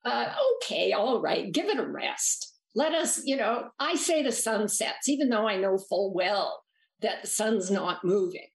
Uh, 0.04 0.34
okay, 0.58 0.92
all 0.92 1.22
right, 1.22 1.52
give 1.52 1.68
it 1.68 1.80
a 1.80 1.86
rest. 1.86 2.54
Let 2.74 2.94
us, 2.94 3.22
you 3.26 3.36
know, 3.36 3.70
I 3.80 3.96
say 3.96 4.24
the 4.24 4.32
sun 4.32 4.68
sets, 4.68 5.08
even 5.08 5.30
though 5.30 5.48
I 5.48 5.58
know 5.58 5.78
full 5.78 6.14
well 6.14 6.64
that 7.02 7.22
the 7.22 7.28
sun's 7.28 7.70
not 7.70 8.04
moving. 8.04 8.48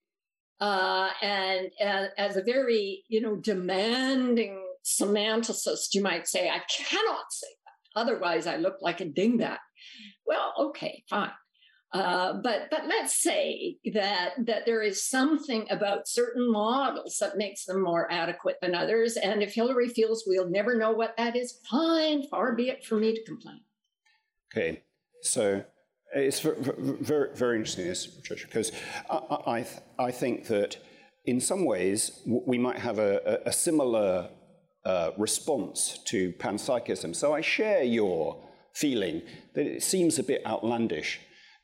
Uh, 0.59 1.09
and, 1.21 1.69
and 1.79 2.09
as 2.17 2.35
a 2.35 2.43
very, 2.43 3.03
you 3.07 3.21
know, 3.21 3.35
demanding 3.35 4.63
semanticist, 4.83 5.93
you 5.93 6.01
might 6.01 6.27
say, 6.27 6.49
I 6.49 6.61
cannot 6.69 7.31
say 7.31 7.47
that. 7.65 8.01
Otherwise, 8.01 8.47
I 8.47 8.57
look 8.57 8.77
like 8.81 9.01
a 9.01 9.05
dingbat. 9.05 9.59
Well, 10.25 10.53
okay, 10.59 11.03
fine. 11.09 11.31
Uh, 11.93 12.33
but 12.43 12.67
but 12.69 12.85
let's 12.85 13.15
say 13.15 13.77
that 13.93 14.33
that 14.45 14.65
there 14.65 14.81
is 14.81 15.07
something 15.07 15.65
about 15.69 16.07
certain 16.07 16.51
models 16.51 17.17
that 17.19 17.37
makes 17.37 17.63
them 17.63 17.81
more 17.81 18.11
adequate 18.11 18.57
than 18.61 18.75
others. 18.75 19.15
And 19.15 19.41
if 19.41 19.53
Hilary 19.53 19.87
feels 19.87 20.25
we'll 20.27 20.49
never 20.49 20.77
know 20.77 20.91
what 20.91 21.15
that 21.17 21.37
is, 21.37 21.59
fine. 21.69 22.27
Far 22.27 22.55
be 22.55 22.69
it 22.69 22.83
for 22.83 22.97
me 22.97 23.15
to 23.15 23.23
complain. 23.23 23.61
Okay, 24.51 24.83
so 25.21 25.63
it's 26.13 26.39
very, 26.39 27.29
very, 27.33 27.57
interesting, 27.57 27.85
this, 27.85 28.07
Patricia, 28.07 28.47
because 28.47 28.71
I, 29.09 29.15
I, 29.17 29.67
I 29.99 30.11
think 30.11 30.47
that 30.47 30.77
in 31.25 31.41
some 31.41 31.65
ways 31.65 32.21
we 32.25 32.57
might 32.57 32.79
have 32.79 32.99
a, 32.99 33.41
a 33.45 33.51
similar 33.51 34.29
uh, 34.85 35.11
response 35.17 35.99
to 36.05 36.31
panpsychism. 36.33 37.15
So 37.15 37.33
I 37.33 37.41
share 37.41 37.83
your 37.83 38.41
feeling 38.73 39.21
that 39.53 39.65
it 39.65 39.83
seems 39.83 40.17
a 40.19 40.23
bit 40.23 40.45
outlandish 40.45 41.19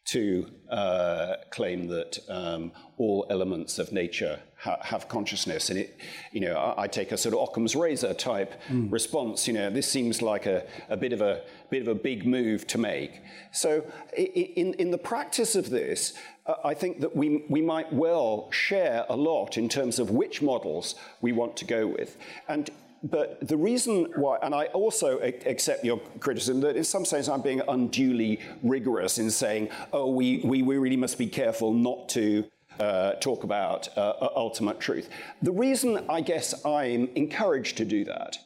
to 0.05 0.49
uh, 0.69 1.35
claim 1.49 1.87
that 1.87 2.19
um, 2.27 2.73
all 2.97 3.25
elements 3.29 3.79
of 3.79 3.93
nature 3.93 4.41
ha- 4.63 4.79
have 4.81 5.07
consciousness. 5.07 5.69
And 5.69 5.79
it, 5.79 5.97
you 6.31 6.39
know, 6.39 6.55
I, 6.55 6.83
I, 6.83 6.87
take 6.87 7.11
a 7.11 7.17
sort 7.17 7.35
of 7.35 7.41
Occam's 7.41 7.75
razor 7.75 8.13
type 8.13 8.53
mm. 8.69 8.91
response. 8.91 9.47
You 9.47 9.53
know, 9.53 9.69
this 9.69 9.89
seems 9.89 10.21
like 10.21 10.45
a, 10.45 10.65
a, 10.89 10.95
bit 10.97 11.13
of 11.13 11.21
a 11.21 11.41
bit 11.69 11.81
of 11.81 11.87
a 11.87 11.95
big 11.95 12.25
move 12.25 12.65
to 12.67 12.77
make. 12.77 13.21
So, 13.51 13.83
in 14.15 14.73
in 14.75 14.91
the 14.91 14.97
practice 14.97 15.55
of 15.55 15.69
this, 15.69 16.13
uh, 16.45 16.55
I 16.63 16.73
think 16.73 17.01
that 17.01 17.15
we 17.15 17.43
we 17.49 17.61
might 17.61 17.91
well 17.91 18.49
share 18.51 19.05
a 19.09 19.15
lot 19.15 19.57
in 19.57 19.67
terms 19.67 19.99
of 19.99 20.09
which 20.09 20.41
models 20.41 20.95
we 21.21 21.31
want 21.33 21.57
to 21.57 21.65
go 21.65 21.87
with, 21.87 22.17
and 22.47 22.69
but 23.03 23.45
the 23.45 23.57
reason 23.57 24.07
why, 24.15 24.37
and 24.41 24.55
I 24.55 24.67
also 24.67 25.19
accept 25.19 25.83
your 25.83 25.99
criticism 26.21 26.61
that 26.61 26.77
in 26.77 26.85
some 26.85 27.03
sense 27.03 27.27
I'm 27.27 27.41
being 27.41 27.61
unduly 27.67 28.39
rigorous 28.63 29.17
in 29.17 29.29
saying, 29.29 29.67
oh, 29.91 30.09
we, 30.09 30.37
we, 30.45 30.61
we 30.61 30.77
really 30.77 30.95
must 30.95 31.17
be 31.17 31.27
careful 31.27 31.73
not 31.73 32.07
to 32.09 32.45
uh, 32.79 33.13
talk 33.13 33.43
about 33.43 33.95
uh, 33.97 34.29
ultimate 34.35 34.79
truth. 34.79 35.09
The 35.41 35.51
reason 35.51 36.05
I 36.09 36.21
guess 36.21 36.65
I'm 36.65 37.09
encouraged 37.15 37.77
to 37.77 37.85
do 37.85 38.05
that 38.05 38.37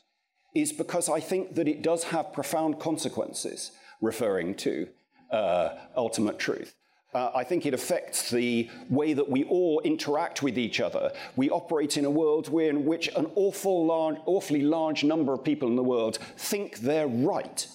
is 0.55 0.73
because 0.73 1.09
I 1.09 1.19
think 1.19 1.55
that 1.55 1.67
it 1.67 1.81
does 1.81 2.05
have 2.05 2.33
profound 2.33 2.79
consequences 2.79 3.71
referring 4.01 4.55
to 4.55 4.87
uh, 5.31 5.69
ultimate 5.95 6.39
truth. 6.39 6.75
Uh, 7.13 7.31
I 7.33 7.43
think 7.43 7.65
it 7.65 7.73
affects 7.73 8.29
the 8.29 8.69
way 8.89 9.13
that 9.13 9.29
we 9.29 9.43
all 9.45 9.81
interact 9.81 10.43
with 10.43 10.57
each 10.57 10.81
other. 10.81 11.11
We 11.35 11.49
operate 11.49 11.97
in 11.97 12.05
a 12.05 12.09
world 12.09 12.47
in 12.47 12.85
which 12.85 13.07
an 13.15 13.27
awful 13.35 13.85
large, 13.85 14.17
awfully 14.25 14.61
large 14.61 15.03
number 15.03 15.33
of 15.33 15.43
people 15.43 15.69
in 15.69 15.75
the 15.75 15.83
world 15.83 16.19
think 16.35 16.79
they're 16.79 17.07
right. 17.07 17.67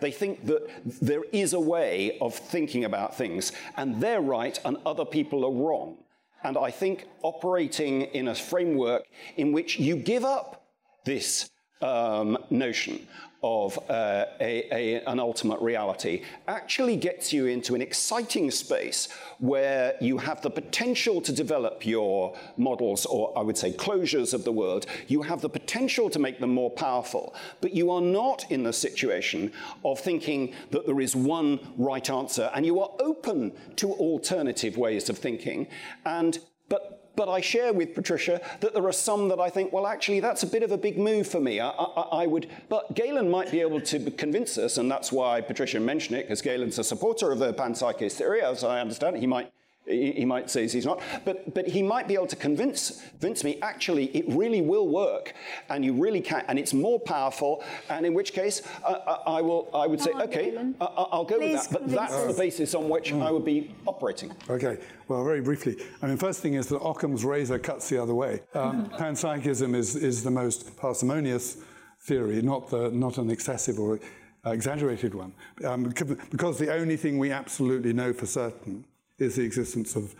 They 0.00 0.12
think 0.12 0.46
that 0.46 0.68
there 1.02 1.24
is 1.32 1.52
a 1.52 1.60
way 1.60 2.18
of 2.20 2.34
thinking 2.34 2.84
about 2.84 3.16
things, 3.16 3.52
and 3.76 4.00
they're 4.00 4.20
right 4.20 4.58
and 4.64 4.76
other 4.86 5.04
people 5.04 5.44
are 5.44 5.50
wrong. 5.50 5.96
And 6.44 6.56
I 6.56 6.70
think 6.70 7.06
operating 7.22 8.02
in 8.02 8.28
a 8.28 8.34
framework 8.34 9.04
in 9.36 9.52
which 9.52 9.78
you 9.78 9.96
give 9.96 10.24
up 10.24 10.68
this 11.04 11.50
um, 11.80 12.38
notion 12.50 13.06
of 13.42 13.78
uh, 13.88 14.24
a, 14.40 14.68
a, 14.72 15.04
an 15.04 15.20
ultimate 15.20 15.60
reality 15.60 16.22
actually 16.48 16.96
gets 16.96 17.32
you 17.32 17.46
into 17.46 17.76
an 17.76 17.80
exciting 17.80 18.50
space 18.50 19.08
where 19.38 19.94
you 20.00 20.18
have 20.18 20.42
the 20.42 20.50
potential 20.50 21.20
to 21.20 21.32
develop 21.32 21.86
your 21.86 22.36
models, 22.56 23.06
or 23.06 23.32
I 23.38 23.42
would 23.42 23.56
say 23.56 23.72
closures 23.72 24.34
of 24.34 24.42
the 24.42 24.50
world. 24.50 24.86
You 25.06 25.22
have 25.22 25.40
the 25.40 25.48
potential 25.48 26.10
to 26.10 26.18
make 26.18 26.40
them 26.40 26.52
more 26.52 26.70
powerful, 26.70 27.34
but 27.60 27.72
you 27.72 27.92
are 27.92 28.00
not 28.00 28.50
in 28.50 28.64
the 28.64 28.72
situation 28.72 29.52
of 29.84 30.00
thinking 30.00 30.52
that 30.72 30.86
there 30.86 31.00
is 31.00 31.14
one 31.14 31.60
right 31.76 32.10
answer, 32.10 32.50
and 32.54 32.66
you 32.66 32.80
are 32.80 32.90
open 32.98 33.52
to 33.76 33.92
alternative 33.92 34.76
ways 34.76 35.08
of 35.08 35.16
thinking. 35.16 35.68
And 36.04 36.40
but 36.68 36.97
but 37.18 37.28
I 37.28 37.40
share 37.40 37.72
with 37.72 37.96
Patricia 37.96 38.40
that 38.60 38.74
there 38.74 38.86
are 38.86 38.92
some 38.92 39.28
that 39.28 39.40
I 39.40 39.50
think, 39.50 39.72
well, 39.72 39.88
actually, 39.88 40.20
that's 40.20 40.44
a 40.44 40.46
bit 40.46 40.62
of 40.62 40.70
a 40.70 40.78
big 40.78 40.96
move 40.96 41.26
for 41.26 41.40
me. 41.40 41.58
I, 41.58 41.68
I, 41.68 42.22
I 42.22 42.26
would, 42.26 42.48
but 42.68 42.94
Galen 42.94 43.28
might 43.28 43.50
be 43.50 43.60
able 43.60 43.80
to 43.80 44.10
convince 44.12 44.56
us, 44.56 44.78
and 44.78 44.88
that's 44.88 45.10
why 45.10 45.40
Patricia 45.40 45.80
mentioned 45.80 46.16
it, 46.16 46.26
because 46.26 46.40
Galen's 46.40 46.78
a 46.78 46.84
supporter 46.84 47.32
of 47.32 47.40
the 47.40 47.52
panpsychist 47.52 48.12
theory, 48.12 48.40
as 48.40 48.62
I 48.62 48.80
understand 48.80 49.16
it. 49.16 49.20
He 49.20 49.26
might 49.26 49.50
he 49.88 50.24
might 50.24 50.50
say 50.50 50.68
he's 50.68 50.84
not, 50.84 51.00
but, 51.24 51.54
but 51.54 51.66
he 51.66 51.82
might 51.82 52.06
be 52.08 52.14
able 52.14 52.26
to 52.26 52.36
convince, 52.36 53.02
convince 53.20 53.44
me 53.44 53.58
actually 53.62 54.06
it 54.16 54.24
really 54.28 54.60
will 54.60 54.88
work 54.88 55.34
and 55.68 55.84
you 55.84 55.92
really 55.92 56.20
can, 56.20 56.44
and 56.48 56.58
it's 56.58 56.74
more 56.74 57.00
powerful, 57.00 57.64
and 57.88 58.04
in 58.06 58.14
which 58.14 58.32
case 58.32 58.62
uh, 58.84 58.88
uh 58.88 59.22
I, 59.26 59.40
will, 59.40 59.68
I 59.74 59.86
would 59.86 60.00
say, 60.00 60.12
okay, 60.12 60.56
uh, 60.80 60.84
I'll 60.84 61.24
go 61.24 61.38
Please 61.38 61.52
with 61.52 61.70
that, 61.70 61.72
but 61.72 61.88
that's 61.88 62.24
the 62.24 62.34
basis 62.34 62.74
on 62.74 62.88
which 62.88 63.12
mm. 63.12 63.22
I 63.22 63.30
would 63.30 63.44
be 63.44 63.74
operating. 63.86 64.32
Okay, 64.48 64.78
well, 65.08 65.24
very 65.24 65.40
briefly. 65.40 65.76
I 66.02 66.06
mean, 66.06 66.16
first 66.16 66.40
thing 66.40 66.54
is 66.54 66.66
that 66.68 66.80
Occam's 66.80 67.24
razor 67.24 67.58
cuts 67.58 67.88
the 67.88 68.02
other 68.02 68.14
way. 68.14 68.42
Um, 68.54 68.88
panpsychism 68.98 69.74
is, 69.74 69.96
is 69.96 70.22
the 70.22 70.30
most 70.30 70.76
parsimonious 70.76 71.58
theory, 72.00 72.40
not, 72.42 72.70
the, 72.70 72.90
not 72.90 73.18
an 73.18 73.30
excessive 73.30 73.78
or 73.78 73.98
uh, 74.46 74.50
exaggerated 74.50 75.14
one, 75.14 75.32
um, 75.64 75.84
because 75.84 76.58
the 76.58 76.72
only 76.72 76.96
thing 76.96 77.18
we 77.18 77.32
absolutely 77.32 77.92
know 77.92 78.12
for 78.12 78.26
certain 78.26 78.84
is 79.18 79.36
the 79.36 79.42
existence 79.42 79.96
of 79.96 80.14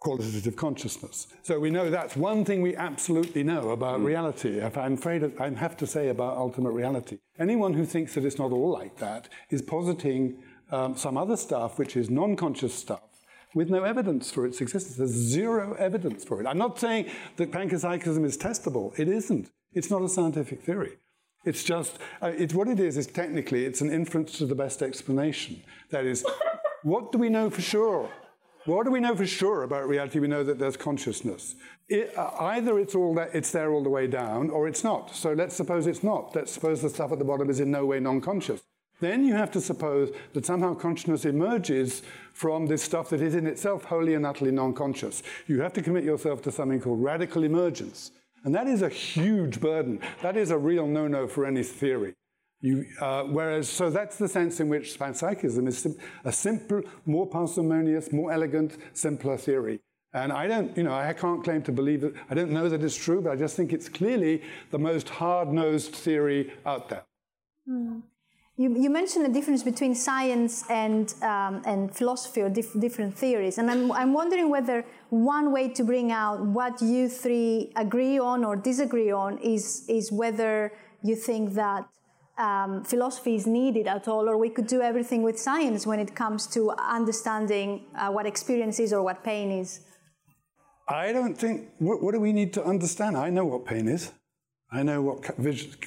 qualitative 0.00 0.56
consciousness. 0.56 1.28
So 1.42 1.60
we 1.60 1.70
know 1.70 1.88
that's 1.88 2.16
one 2.16 2.44
thing 2.44 2.60
we 2.60 2.74
absolutely 2.74 3.44
know 3.44 3.70
about 3.70 4.00
mm. 4.00 4.06
reality. 4.06 4.58
If 4.58 4.76
I'm 4.76 4.94
afraid 4.94 5.32
I 5.38 5.50
have 5.50 5.76
to 5.76 5.86
say 5.86 6.08
about 6.08 6.36
ultimate 6.36 6.72
reality. 6.72 7.18
Anyone 7.38 7.74
who 7.74 7.84
thinks 7.84 8.14
that 8.14 8.24
it's 8.24 8.38
not 8.38 8.50
all 8.50 8.70
like 8.70 8.96
that 8.96 9.28
is 9.50 9.62
positing 9.62 10.42
um, 10.72 10.96
some 10.96 11.16
other 11.16 11.36
stuff 11.36 11.78
which 11.78 11.96
is 11.96 12.10
non-conscious 12.10 12.74
stuff 12.74 13.02
with 13.54 13.70
no 13.70 13.84
evidence 13.84 14.30
for 14.30 14.44
its 14.44 14.60
existence. 14.60 14.96
There's 14.96 15.10
zero 15.10 15.74
evidence 15.74 16.24
for 16.24 16.40
it. 16.40 16.46
I'm 16.46 16.58
not 16.58 16.80
saying 16.80 17.08
that 17.36 17.52
panpsychism 17.52 18.24
is 18.24 18.36
testable. 18.36 18.98
It 18.98 19.08
isn't. 19.08 19.50
It's 19.72 19.90
not 19.90 20.02
a 20.02 20.08
scientific 20.08 20.62
theory. 20.62 20.94
It's 21.44 21.62
just, 21.62 21.98
uh, 22.20 22.32
it's 22.36 22.54
what 22.54 22.68
it 22.68 22.80
is, 22.80 22.96
is 22.96 23.06
technically, 23.06 23.66
it's 23.66 23.80
an 23.80 23.90
inference 23.90 24.38
to 24.38 24.46
the 24.46 24.54
best 24.54 24.82
explanation. 24.82 25.62
That 25.90 26.06
is, 26.06 26.24
what 26.82 27.12
do 27.12 27.18
we 27.18 27.28
know 27.28 27.50
for 27.50 27.60
sure? 27.60 28.10
What 28.64 28.84
do 28.84 28.92
we 28.92 29.00
know 29.00 29.16
for 29.16 29.26
sure 29.26 29.64
about 29.64 29.88
reality? 29.88 30.20
We 30.20 30.28
know 30.28 30.44
that 30.44 30.58
there's 30.60 30.76
consciousness. 30.76 31.56
It, 31.88 32.16
uh, 32.16 32.30
either 32.38 32.78
it's 32.78 32.94
all 32.94 33.12
that 33.14 33.34
it's 33.34 33.50
there 33.50 33.72
all 33.72 33.82
the 33.82 33.90
way 33.90 34.06
down, 34.06 34.50
or 34.50 34.68
it's 34.68 34.84
not. 34.84 35.14
So 35.14 35.32
let's 35.32 35.56
suppose 35.56 35.88
it's 35.88 36.04
not. 36.04 36.34
Let's 36.36 36.52
suppose 36.52 36.80
the 36.80 36.88
stuff 36.88 37.10
at 37.10 37.18
the 37.18 37.24
bottom 37.24 37.50
is 37.50 37.58
in 37.58 37.72
no 37.72 37.86
way 37.86 37.98
non-conscious. 37.98 38.60
Then 39.00 39.24
you 39.24 39.34
have 39.34 39.50
to 39.52 39.60
suppose 39.60 40.12
that 40.32 40.46
somehow 40.46 40.74
consciousness 40.74 41.24
emerges 41.24 42.02
from 42.34 42.66
this 42.66 42.84
stuff 42.84 43.10
that 43.10 43.20
is 43.20 43.34
in 43.34 43.48
itself 43.48 43.82
wholly 43.82 44.14
and 44.14 44.24
utterly 44.24 44.52
non-conscious. 44.52 45.24
You 45.48 45.60
have 45.60 45.72
to 45.72 45.82
commit 45.82 46.04
yourself 46.04 46.40
to 46.42 46.52
something 46.52 46.80
called 46.80 47.02
radical 47.02 47.42
emergence. 47.42 48.12
And 48.44 48.54
that 48.54 48.68
is 48.68 48.82
a 48.82 48.88
huge 48.88 49.60
burden. 49.60 49.98
That 50.22 50.36
is 50.36 50.52
a 50.52 50.58
real 50.58 50.86
no-no 50.86 51.26
for 51.26 51.46
any 51.46 51.64
theory. 51.64 52.14
You, 52.62 52.86
uh, 53.00 53.24
whereas, 53.24 53.68
so 53.68 53.90
that's 53.90 54.16
the 54.16 54.28
sense 54.28 54.60
in 54.60 54.68
which 54.68 54.96
panpsychism 54.96 55.66
is 55.66 55.78
sim 55.78 55.96
a 56.24 56.30
simple, 56.30 56.82
more 57.04 57.26
parsimonious, 57.26 58.12
more 58.12 58.30
elegant, 58.32 58.76
simpler 58.92 59.36
theory. 59.36 59.80
And 60.14 60.32
I 60.32 60.46
don't, 60.46 60.76
you 60.76 60.84
know, 60.84 60.94
I 60.94 61.12
can't 61.12 61.42
claim 61.42 61.62
to 61.62 61.72
believe 61.72 62.04
it. 62.04 62.14
I 62.30 62.34
don't 62.34 62.52
know 62.52 62.68
that 62.68 62.84
it's 62.84 62.96
true, 62.96 63.20
but 63.20 63.32
I 63.32 63.36
just 63.36 63.56
think 63.56 63.72
it's 63.72 63.88
clearly 63.88 64.42
the 64.70 64.78
most 64.78 65.08
hard-nosed 65.08 65.94
theory 65.94 66.52
out 66.64 66.88
there. 66.88 67.02
Mm. 67.68 68.02
You, 68.56 68.76
you, 68.78 68.90
mentioned 68.90 69.24
the 69.24 69.30
difference 69.30 69.62
between 69.62 69.94
science 69.94 70.64
and, 70.70 71.12
um, 71.22 71.62
and 71.64 71.92
philosophy 71.92 72.42
or 72.42 72.50
dif 72.50 72.78
different 72.78 73.16
theories. 73.16 73.56
And 73.58 73.70
I'm, 73.70 73.90
I'm 73.90 74.12
wondering 74.12 74.50
whether 74.50 74.84
one 75.08 75.50
way 75.50 75.68
to 75.70 75.82
bring 75.82 76.12
out 76.12 76.44
what 76.44 76.80
you 76.82 77.08
three 77.08 77.72
agree 77.74 78.18
on 78.18 78.44
or 78.44 78.54
disagree 78.54 79.10
on 79.10 79.38
is, 79.38 79.84
is 79.88 80.12
whether 80.12 80.70
you 81.02 81.16
think 81.16 81.54
that 81.54 81.88
um, 82.38 82.84
philosophy 82.84 83.34
is 83.34 83.46
needed 83.46 83.86
at 83.86 84.08
all, 84.08 84.28
or 84.28 84.36
we 84.36 84.48
could 84.48 84.66
do 84.66 84.80
everything 84.80 85.22
with 85.22 85.38
science 85.38 85.86
when 85.86 86.00
it 86.00 86.14
comes 86.14 86.46
to 86.48 86.70
understanding 86.72 87.86
uh, 87.94 88.10
what 88.10 88.26
experience 88.26 88.80
is 88.80 88.92
or 88.92 89.02
what 89.02 89.22
pain 89.22 89.50
is. 89.50 89.80
I 90.88 91.12
don't 91.12 91.34
think. 91.34 91.68
What, 91.78 92.02
what, 92.02 92.12
do 92.12 92.20
we 92.20 92.32
need 92.32 92.52
to 92.54 92.64
understand? 92.64 93.16
I 93.16 93.30
know 93.30 93.44
what 93.44 93.64
pain 93.66 93.88
is. 93.88 94.12
I 94.70 94.82
know 94.82 95.02
what 95.02 95.22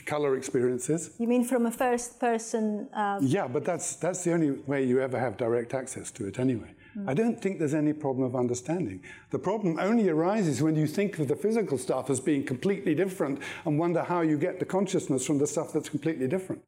color 0.05 0.37
experience 0.37 0.89
is. 0.89 1.15
You 1.17 1.27
mean 1.27 1.43
from 1.43 1.65
a 1.65 1.71
first 1.71 2.19
person? 2.19 2.87
Um... 2.93 3.17
Yeah, 3.21 3.47
but 3.47 3.65
that's 3.65 3.95
that's 3.95 4.23
the 4.23 4.33
only 4.33 4.51
way 4.51 4.83
you 4.83 5.01
ever 5.01 5.19
have 5.19 5.37
direct 5.37 5.73
access 5.73 6.11
to 6.11 6.27
it, 6.27 6.37
anyway. 6.39 6.74
Mm. 6.97 7.09
I 7.09 7.13
don't 7.13 7.41
think 7.41 7.59
there's 7.59 7.73
any 7.73 7.93
problem 7.93 8.25
of 8.25 8.35
understanding. 8.35 9.03
The 9.31 9.39
problem 9.39 9.79
only 9.79 10.09
arises 10.09 10.61
when 10.61 10.75
you 10.75 10.87
think 10.87 11.19
of 11.19 11.27
the 11.27 11.35
physical 11.35 11.77
stuff 11.77 12.09
as 12.09 12.19
being 12.19 12.45
completely 12.45 12.95
different 12.95 13.39
and 13.65 13.77
wonder 13.77 14.03
how 14.03 14.21
you 14.21 14.37
get 14.37 14.59
the 14.59 14.65
consciousness 14.65 15.25
from 15.25 15.37
the 15.37 15.47
stuff 15.47 15.73
that's 15.73 15.89
completely 15.89 16.27
different. 16.27 16.61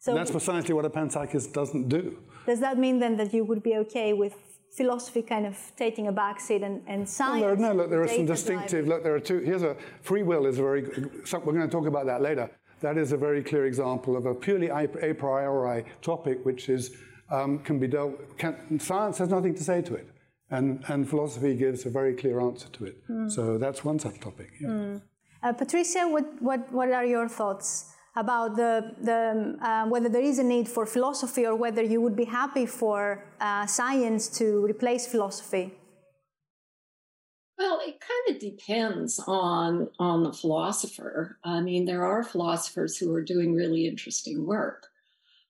So 0.00 0.14
that's 0.14 0.32
precisely 0.32 0.74
what 0.74 0.84
a 0.84 0.90
panpsychist 0.90 1.52
doesn't 1.52 1.88
do. 1.88 2.18
Does 2.46 2.58
that 2.58 2.76
mean 2.76 2.98
then 2.98 3.16
that 3.18 3.32
you 3.32 3.44
would 3.44 3.62
be 3.62 3.76
okay 3.76 4.12
with 4.12 4.34
philosophy 4.76 5.22
kind 5.22 5.46
of 5.46 5.56
taking 5.76 6.08
a 6.08 6.12
backseat 6.12 6.64
and, 6.64 6.82
and 6.88 7.08
science? 7.08 7.42
Well, 7.42 7.54
there, 7.54 7.68
no, 7.68 7.72
look, 7.72 7.90
there 7.90 8.02
are 8.02 8.08
some 8.08 8.26
distinctive, 8.26 8.88
look, 8.88 9.04
there 9.04 9.14
are 9.14 9.20
two, 9.20 9.38
here's 9.38 9.62
a, 9.62 9.76
free 10.00 10.24
will 10.24 10.46
is 10.46 10.58
a 10.58 10.62
very, 10.62 10.82
we're 10.82 11.52
going 11.52 11.60
to 11.60 11.68
talk 11.68 11.86
about 11.86 12.06
that 12.06 12.20
later. 12.20 12.50
That 12.80 12.98
is 12.98 13.12
a 13.12 13.16
very 13.16 13.44
clear 13.44 13.66
example 13.66 14.16
of 14.16 14.26
a 14.26 14.34
purely 14.34 14.68
a 14.68 15.14
priori 15.14 15.84
topic, 16.00 16.44
which 16.44 16.68
is 16.68 16.96
um, 17.32 17.58
can 17.60 17.78
be 17.78 17.88
dealt. 17.88 18.14
Can, 18.38 18.78
science 18.78 19.18
has 19.18 19.28
nothing 19.28 19.54
to 19.54 19.64
say 19.64 19.82
to 19.82 19.94
it, 19.94 20.08
and 20.50 20.84
and 20.88 21.08
philosophy 21.08 21.54
gives 21.56 21.86
a 21.86 21.90
very 21.90 22.14
clear 22.14 22.40
answer 22.40 22.68
to 22.76 22.84
it. 22.84 22.96
Mm. 23.08 23.30
So 23.36 23.58
that's 23.58 23.84
one 23.84 23.98
subtopic. 23.98 24.50
Yeah. 24.60 24.68
Mm. 24.68 25.02
Uh, 25.42 25.52
Patricia, 25.52 26.06
what, 26.08 26.26
what 26.40 26.60
what 26.72 26.88
are 26.92 27.04
your 27.04 27.28
thoughts 27.28 27.92
about 28.14 28.56
the 28.56 28.94
the 29.00 29.56
uh, 29.68 29.86
whether 29.86 30.08
there 30.08 30.22
is 30.22 30.38
a 30.38 30.44
need 30.44 30.68
for 30.68 30.84
philosophy 30.86 31.44
or 31.46 31.56
whether 31.56 31.82
you 31.82 32.00
would 32.00 32.14
be 32.14 32.24
happy 32.24 32.66
for 32.66 33.24
uh, 33.40 33.66
science 33.66 34.28
to 34.38 34.64
replace 34.64 35.06
philosophy? 35.06 35.72
Well, 37.58 37.80
it 37.86 37.96
kind 38.00 38.26
of 38.30 38.40
depends 38.40 39.22
on 39.26 39.88
on 39.98 40.22
the 40.22 40.32
philosopher. 40.32 41.38
I 41.44 41.60
mean, 41.60 41.86
there 41.86 42.04
are 42.04 42.22
philosophers 42.22 42.98
who 42.98 43.12
are 43.14 43.24
doing 43.24 43.54
really 43.54 43.86
interesting 43.86 44.46
work. 44.46 44.91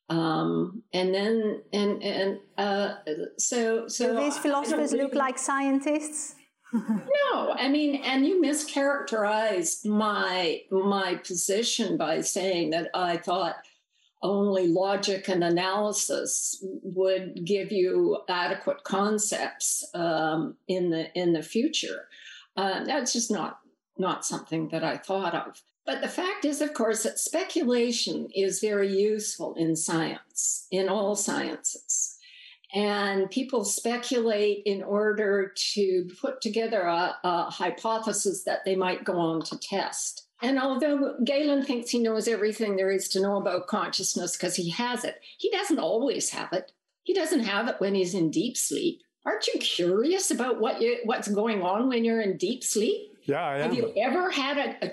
Um, 0.09 0.83
and 0.93 1.15
then, 1.15 1.63
and, 1.73 2.03
and, 2.03 2.39
uh, 2.59 2.95
so, 3.39 3.89
so. 3.89 4.15
Do 4.15 4.21
these 4.21 4.37
philosophers 4.39 4.93
look 4.93 5.15
like 5.15 5.39
scientists? 5.39 6.35
no, 6.73 7.55
I 7.55 7.69
mean, 7.69 8.03
and 8.03 8.27
you 8.27 8.41
mischaracterized 8.43 9.87
my, 9.87 10.63
my 10.71 11.17
position 11.17 11.97
by 11.97 12.21
saying 12.21 12.71
that 12.71 12.91
I 12.95 13.17
thought 13.17 13.57
only 14.23 14.69
logic 14.69 15.29
and 15.29 15.43
analysis 15.43 16.59
would 16.63 17.45
give 17.45 17.73
you 17.73 18.19
adequate 18.29 18.85
concepts 18.85 19.85
um, 19.95 20.57
in 20.69 20.91
the 20.91 21.13
in 21.19 21.33
the 21.33 21.43
future. 21.43 22.09
Uh, 22.57 22.85
that's 22.85 23.13
just 23.13 23.31
not 23.31 23.59
not 23.99 24.25
something 24.25 24.69
that 24.69 24.85
I 24.85 24.97
thought 24.97 25.35
of. 25.35 25.61
But 25.85 26.01
the 26.01 26.09
fact 26.09 26.45
is, 26.45 26.61
of 26.61 26.75
course, 26.75 27.03
that 27.03 27.19
speculation 27.19 28.29
is 28.35 28.61
very 28.61 28.97
useful 28.97 29.55
in 29.55 29.75
science, 29.75 30.67
in 30.71 30.89
all 30.89 31.17
sciences. 31.17 32.19
And 32.73 33.31
people 33.31 33.65
speculate 33.65 34.63
in 34.65 34.83
order 34.83 35.53
to 35.75 36.09
put 36.21 36.41
together 36.41 36.83
a, 36.83 37.17
a 37.23 37.51
hypothesis 37.51 38.45
that 38.45 38.65
they 38.65 38.77
might 38.77 39.05
go 39.05 39.19
on 39.19 39.43
to 39.43 39.59
test. 39.59 40.27
And 40.41 40.59
although 40.59 41.17
Galen 41.23 41.63
thinks 41.65 41.91
he 41.91 41.99
knows 41.99 42.27
everything 42.27 42.77
there 42.77 42.91
is 42.91 43.09
to 43.11 43.21
know 43.21 43.37
about 43.37 43.67
consciousness 43.67 44.37
because 44.37 44.57
he 44.57 44.71
has 44.71 45.05
it, 45.05 45.21
he 45.39 45.51
doesn't 45.51 45.79
always 45.79 46.31
have 46.31 46.53
it. 46.53 46.73
He 47.03 47.13
doesn't 47.13 47.45
have 47.45 47.69
it 47.69 47.77
when 47.79 47.95
he's 47.95 48.15
in 48.15 48.31
deep 48.31 48.57
sleep. 48.57 49.03
Aren't 49.25 49.47
you 49.49 49.61
curious 49.61 50.31
about 50.31 50.61
what 50.61 50.81
you 50.81 50.99
what's 51.05 51.29
going 51.29 51.63
on 51.63 51.89
when 51.89 52.05
you're 52.05 52.21
in 52.21 52.39
deep 52.39 52.65
sleep? 52.65 53.12
Yeah, 53.25 53.43
I 53.43 53.59
am. 53.59 53.71
Have 53.71 53.75
you 53.75 53.93
ever 53.97 54.31
had 54.31 54.59
a, 54.59 54.87
a 54.87 54.91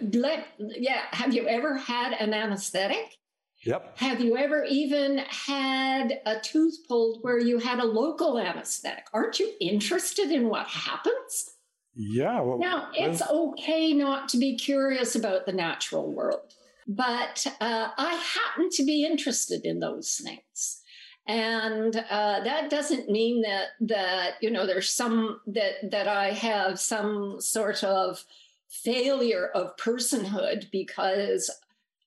yeah? 0.80 1.02
Have 1.12 1.34
you 1.34 1.48
ever 1.48 1.78
had 1.78 2.14
an 2.14 2.34
anesthetic? 2.34 3.18
Yep. 3.64 3.98
Have 3.98 4.22
you 4.22 4.38
ever 4.38 4.64
even 4.64 5.18
had 5.18 6.22
a 6.26 6.40
tooth 6.40 6.78
pulled 6.88 7.20
where 7.22 7.40
you 7.40 7.60
had 7.60 7.80
a 7.80 7.86
local 7.86 8.40
anesthetic? 8.40 9.06
Aren't 9.14 9.40
you 9.40 9.52
interested 9.60 10.32
in 10.32 10.48
what 10.48 10.68
happens? 10.68 11.56
Yeah. 11.94 12.40
Well, 12.40 12.60
now, 12.60 12.90
it's 12.94 13.22
okay 13.28 13.94
not 13.94 14.30
to 14.30 14.38
be 14.38 14.58
curious 14.58 15.16
about 15.16 15.46
the 15.46 15.52
natural 15.52 16.10
world, 16.10 16.54
but 16.88 17.46
uh, 17.60 17.90
I 17.98 18.16
happen 18.16 18.70
to 18.72 18.86
be 18.86 19.06
interested 19.06 19.66
in 19.66 19.80
those 19.80 20.22
things. 20.24 20.82
And 21.30 21.96
uh, 22.10 22.40
that 22.44 22.72
doesn't 22.72 23.08
mean 23.08 23.44
that 23.44 23.68
that 23.82 24.32
you 24.42 24.50
know 24.50 24.66
there's 24.66 24.92
some 24.92 25.42
that 25.46 25.92
that 25.92 26.08
I 26.08 26.32
have 26.32 26.80
some 26.80 27.40
sort 27.40 27.84
of 27.84 28.26
failure 28.68 29.46
of 29.54 29.78
personhood 29.78 30.72
because 30.72 31.52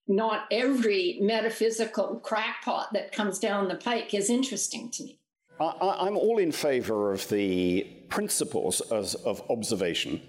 not 0.09 0.47
every 0.51 1.19
metaphysical 1.21 2.17
crackpot 2.17 2.93
that 2.95 3.13
comes 3.13 3.39
down 3.39 3.69
the 3.69 3.77
pike 3.77 4.13
is 4.13 4.29
interesting 4.29 4.91
to 4.91 5.05
me. 5.05 5.21
I, 5.61 6.09
am 6.09 6.17
all 6.17 6.39
in 6.39 6.51
favor 6.51 7.13
of 7.13 7.29
the 7.29 7.87
principles 8.09 8.81
as, 8.91 9.15
of 9.15 9.49
observation, 9.49 10.21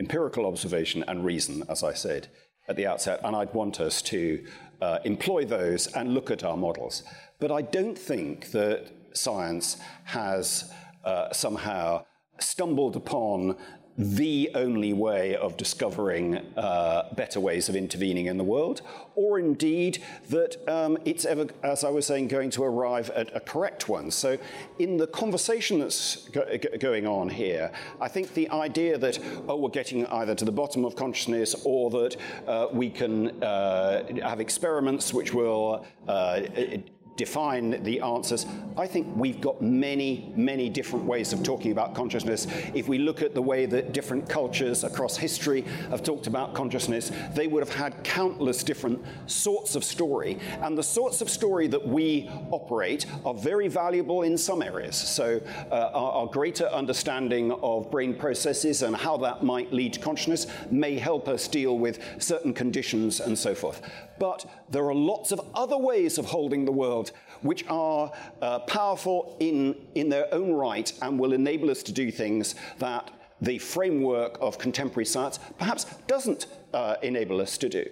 empirical 0.00 0.44
observation 0.46 1.04
and 1.06 1.24
reason, 1.24 1.62
as 1.68 1.84
I 1.84 1.92
said 1.92 2.26
at 2.68 2.74
the 2.74 2.88
outset, 2.88 3.20
and 3.22 3.36
I'd 3.36 3.54
want 3.54 3.80
us 3.80 4.02
to 4.02 4.44
uh, 4.80 4.98
employ 5.04 5.44
those 5.44 5.86
and 5.88 6.14
look 6.14 6.32
at 6.32 6.42
our 6.42 6.56
models. 6.56 7.04
But 7.40 7.50
I 7.50 7.62
don't 7.62 7.98
think 7.98 8.50
that 8.52 8.92
science 9.12 9.78
has 10.04 10.70
uh, 11.04 11.32
somehow 11.32 12.04
stumbled 12.38 12.96
upon 12.96 13.56
the 14.00 14.50
only 14.54 14.94
way 14.94 15.36
of 15.36 15.58
discovering 15.58 16.36
uh, 16.56 17.12
better 17.14 17.38
ways 17.38 17.68
of 17.68 17.76
intervening 17.76 18.26
in 18.26 18.38
the 18.38 18.44
world, 18.44 18.80
or 19.14 19.38
indeed 19.38 20.02
that 20.30 20.56
um, 20.68 20.96
it's 21.04 21.26
ever, 21.26 21.46
as 21.62 21.84
I 21.84 21.90
was 21.90 22.06
saying, 22.06 22.28
going 22.28 22.48
to 22.50 22.62
arrive 22.62 23.10
at 23.10 23.34
a 23.36 23.40
correct 23.40 23.90
one. 23.90 24.10
So, 24.10 24.38
in 24.78 24.96
the 24.96 25.06
conversation 25.06 25.80
that's 25.80 26.28
go- 26.28 26.46
going 26.78 27.06
on 27.06 27.28
here, 27.28 27.70
I 28.00 28.08
think 28.08 28.32
the 28.32 28.48
idea 28.50 28.96
that, 28.96 29.18
oh, 29.48 29.56
we're 29.56 29.68
getting 29.68 30.06
either 30.06 30.34
to 30.34 30.44
the 30.46 30.52
bottom 30.52 30.86
of 30.86 30.96
consciousness 30.96 31.54
or 31.64 31.90
that 31.90 32.16
uh, 32.46 32.68
we 32.72 32.88
can 32.88 33.42
uh, 33.42 34.04
have 34.22 34.40
experiments 34.40 35.12
which 35.12 35.34
will 35.34 35.84
uh, 36.08 36.40
define 37.20 37.82
the 37.82 38.00
answers. 38.00 38.46
I 38.78 38.86
think 38.86 39.06
we've 39.14 39.42
got 39.42 39.60
many, 39.60 40.32
many 40.36 40.70
different 40.70 41.04
ways 41.04 41.34
of 41.34 41.42
talking 41.42 41.70
about 41.70 41.94
consciousness. 41.94 42.46
If 42.72 42.88
we 42.88 42.96
look 42.96 43.20
at 43.20 43.34
the 43.34 43.42
way 43.42 43.66
that 43.66 43.92
different 43.92 44.26
cultures 44.26 44.84
across 44.84 45.18
history 45.18 45.60
have 45.90 46.02
talked 46.02 46.28
about 46.28 46.54
consciousness, 46.54 47.12
they 47.34 47.46
would 47.46 47.62
have 47.62 47.74
had 47.74 48.02
countless 48.04 48.64
different 48.64 49.04
sorts 49.26 49.74
of 49.74 49.84
story. 49.84 50.38
And 50.62 50.78
the 50.78 50.82
sorts 50.82 51.20
of 51.20 51.28
story 51.28 51.66
that 51.66 51.86
we 51.86 52.30
operate 52.50 53.04
are 53.26 53.34
very 53.34 53.68
valuable 53.68 54.22
in 54.22 54.38
some 54.38 54.62
areas. 54.62 54.96
So, 54.96 55.42
uh, 55.70 55.90
our, 55.92 56.12
our 56.12 56.26
greater 56.26 56.68
understanding 56.68 57.52
of 57.52 57.90
brain 57.90 58.14
processes 58.14 58.80
and 58.80 58.96
how 58.96 59.18
that 59.18 59.42
might 59.42 59.74
lead 59.74 59.92
to 59.92 60.00
consciousness 60.00 60.46
may 60.70 60.98
help 60.98 61.28
us 61.28 61.48
deal 61.48 61.78
with 61.78 61.98
certain 62.18 62.54
conditions 62.54 63.20
and 63.20 63.38
so 63.38 63.54
forth. 63.54 63.82
But 64.18 64.44
there 64.70 64.84
are 64.84 64.94
lots 64.94 65.32
of 65.32 65.40
other 65.54 65.78
ways 65.78 66.18
of 66.18 66.26
holding 66.26 66.64
the 66.66 66.72
world 66.72 67.09
which 67.42 67.64
are 67.68 68.12
uh, 68.42 68.58
powerful 68.60 69.36
in, 69.40 69.74
in 69.94 70.08
their 70.08 70.32
own 70.32 70.52
right 70.52 70.92
and 71.02 71.18
will 71.18 71.32
enable 71.32 71.70
us 71.70 71.82
to 71.84 71.92
do 71.92 72.10
things 72.10 72.54
that 72.78 73.10
the 73.40 73.58
framework 73.58 74.36
of 74.40 74.58
contemporary 74.58 75.06
science 75.06 75.38
perhaps 75.58 75.86
doesn't 76.06 76.46
uh, 76.74 76.96
enable 77.02 77.40
us 77.40 77.56
to 77.58 77.68
do. 77.68 77.84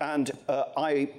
And 0.00 0.30
uh, 0.48 0.64
I 0.76 1.10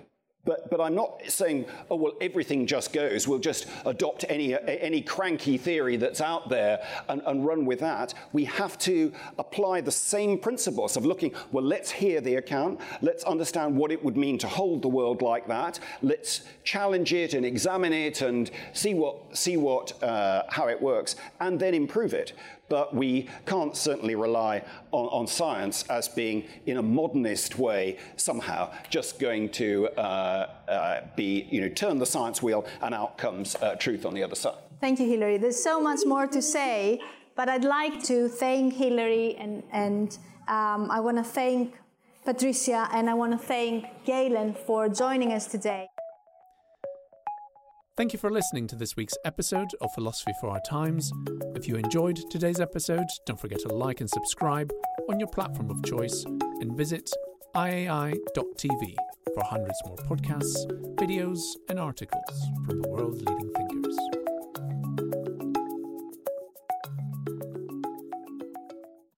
but, 0.48 0.70
but 0.72 0.80
I'm 0.80 0.96
not 0.96 1.22
saying, 1.28 1.66
oh, 1.92 1.98
well, 1.98 2.14
everything 2.22 2.66
just 2.66 2.94
goes. 2.94 3.28
We'll 3.28 3.38
just 3.38 3.68
adopt 3.86 4.24
any, 4.30 4.58
any 4.58 5.02
cranky 5.02 5.58
theory 5.58 5.98
that's 5.98 6.22
out 6.22 6.48
there 6.48 6.82
and, 7.10 7.22
and 7.26 7.46
run 7.46 7.66
with 7.66 7.82
that. 7.82 8.14
We 8.32 8.46
have 8.46 8.78
to 8.80 9.12
apply 9.38 9.82
the 9.82 9.92
same 9.92 10.40
principles 10.40 10.96
of 10.96 11.06
looking, 11.06 11.34
well, 11.52 11.66
let's 11.66 11.92
hear 11.92 12.22
the 12.22 12.36
account. 12.36 12.80
Let's 13.02 13.26
understand 13.26 13.76
what 13.76 13.92
it 13.92 14.02
would 14.02 14.16
mean 14.16 14.38
to 14.38 14.48
hold 14.48 14.84
the 14.84 14.88
world 14.88 15.22
like 15.22 15.50
that. 15.50 15.82
Let's 16.02 16.44
challenge 16.64 17.14
it 17.14 17.34
and 17.34 17.46
examine 17.46 17.92
it 17.92 18.22
and 18.22 18.50
see 18.72 18.94
what, 18.94 19.38
see 19.38 19.58
what, 19.58 20.02
uh, 20.02 20.44
how 20.48 20.70
it 20.70 20.82
works, 20.82 21.18
and 21.42 21.60
then 21.60 21.74
improve 21.74 22.14
it 22.14 22.32
but 22.70 22.96
we 22.96 23.30
can't 23.46 23.76
certainly 23.76 24.16
rely 24.16 24.64
on, 24.92 25.06
on 25.08 25.28
science 25.28 25.84
as 25.90 26.08
being, 26.08 26.46
in 26.66 26.78
a 26.78 26.82
modernist 26.82 27.58
way, 27.58 27.98
somehow 28.16 28.72
just 28.90 29.20
going 29.20 29.50
to 29.50 29.88
uh, 29.98 30.50
uh, 30.68 31.02
be, 31.16 31.48
you 31.50 31.62
know, 31.62 31.70
turn 31.70 31.98
the 31.98 32.06
science 32.06 32.42
wheel 32.42 32.66
and 32.82 32.94
out 32.94 33.18
comes 33.18 33.56
uh, 33.56 33.76
truth 33.76 34.06
on 34.06 34.14
the 34.14 34.24
other 34.24 34.36
side. 34.36 34.58
Thank 34.80 35.00
you, 35.00 35.08
Hilary. 35.08 35.38
There's 35.38 35.62
so 35.62 35.82
much 35.82 36.02
more 36.06 36.28
to 36.28 36.42
say, 36.42 37.02
but 37.36 37.50
I'd 37.50 37.64
like 37.64 38.04
to 38.04 38.28
thank 38.28 38.74
Hilary 38.74 39.36
and, 39.36 39.64
and 39.72 40.18
um, 40.48 40.92
I 40.92 41.00
want 41.00 41.18
to 41.18 41.24
thank 41.24 41.76
Patricia 42.26 42.90
and 42.92 43.10
I 43.10 43.14
want 43.14 43.32
to 43.32 43.38
thank 43.38 43.86
Galen 44.06 44.54
for 44.54 44.90
joining 44.90 45.32
us 45.34 45.48
today. 45.48 45.88
Thank 47.98 48.14
you 48.14 48.20
for 48.20 48.30
listening 48.30 48.68
to 48.68 48.76
this 48.76 48.96
week's 48.96 49.18
episode 49.26 49.70
of 49.82 49.92
Philosophy 49.96 50.32
for 50.40 50.52
Our 50.52 50.62
Times. 50.70 51.12
If 51.56 51.68
you 51.68 51.78
enjoyed 51.78 52.20
today's 52.30 52.60
episode, 52.60 53.08
don't 53.26 53.40
forget 53.40 53.58
to 53.62 53.70
like 53.70 54.02
and 54.02 54.10
subscribe 54.10 54.72
on 55.10 55.20
your 55.20 55.28
platform 55.30 55.72
of 55.72 55.84
choice 55.84 56.24
and 56.26 56.78
visit 56.78 57.10
iai.tv 57.56 58.96
for 59.34 59.44
hundreds 59.44 59.82
more 59.88 59.96
podcasts, 59.96 60.64
videos, 60.98 61.40
and 61.70 61.80
articles 61.80 62.46
from 62.68 62.84
the 62.84 62.88
world's 62.88 63.24
leading 63.24 63.52
thinkers. 63.56 64.17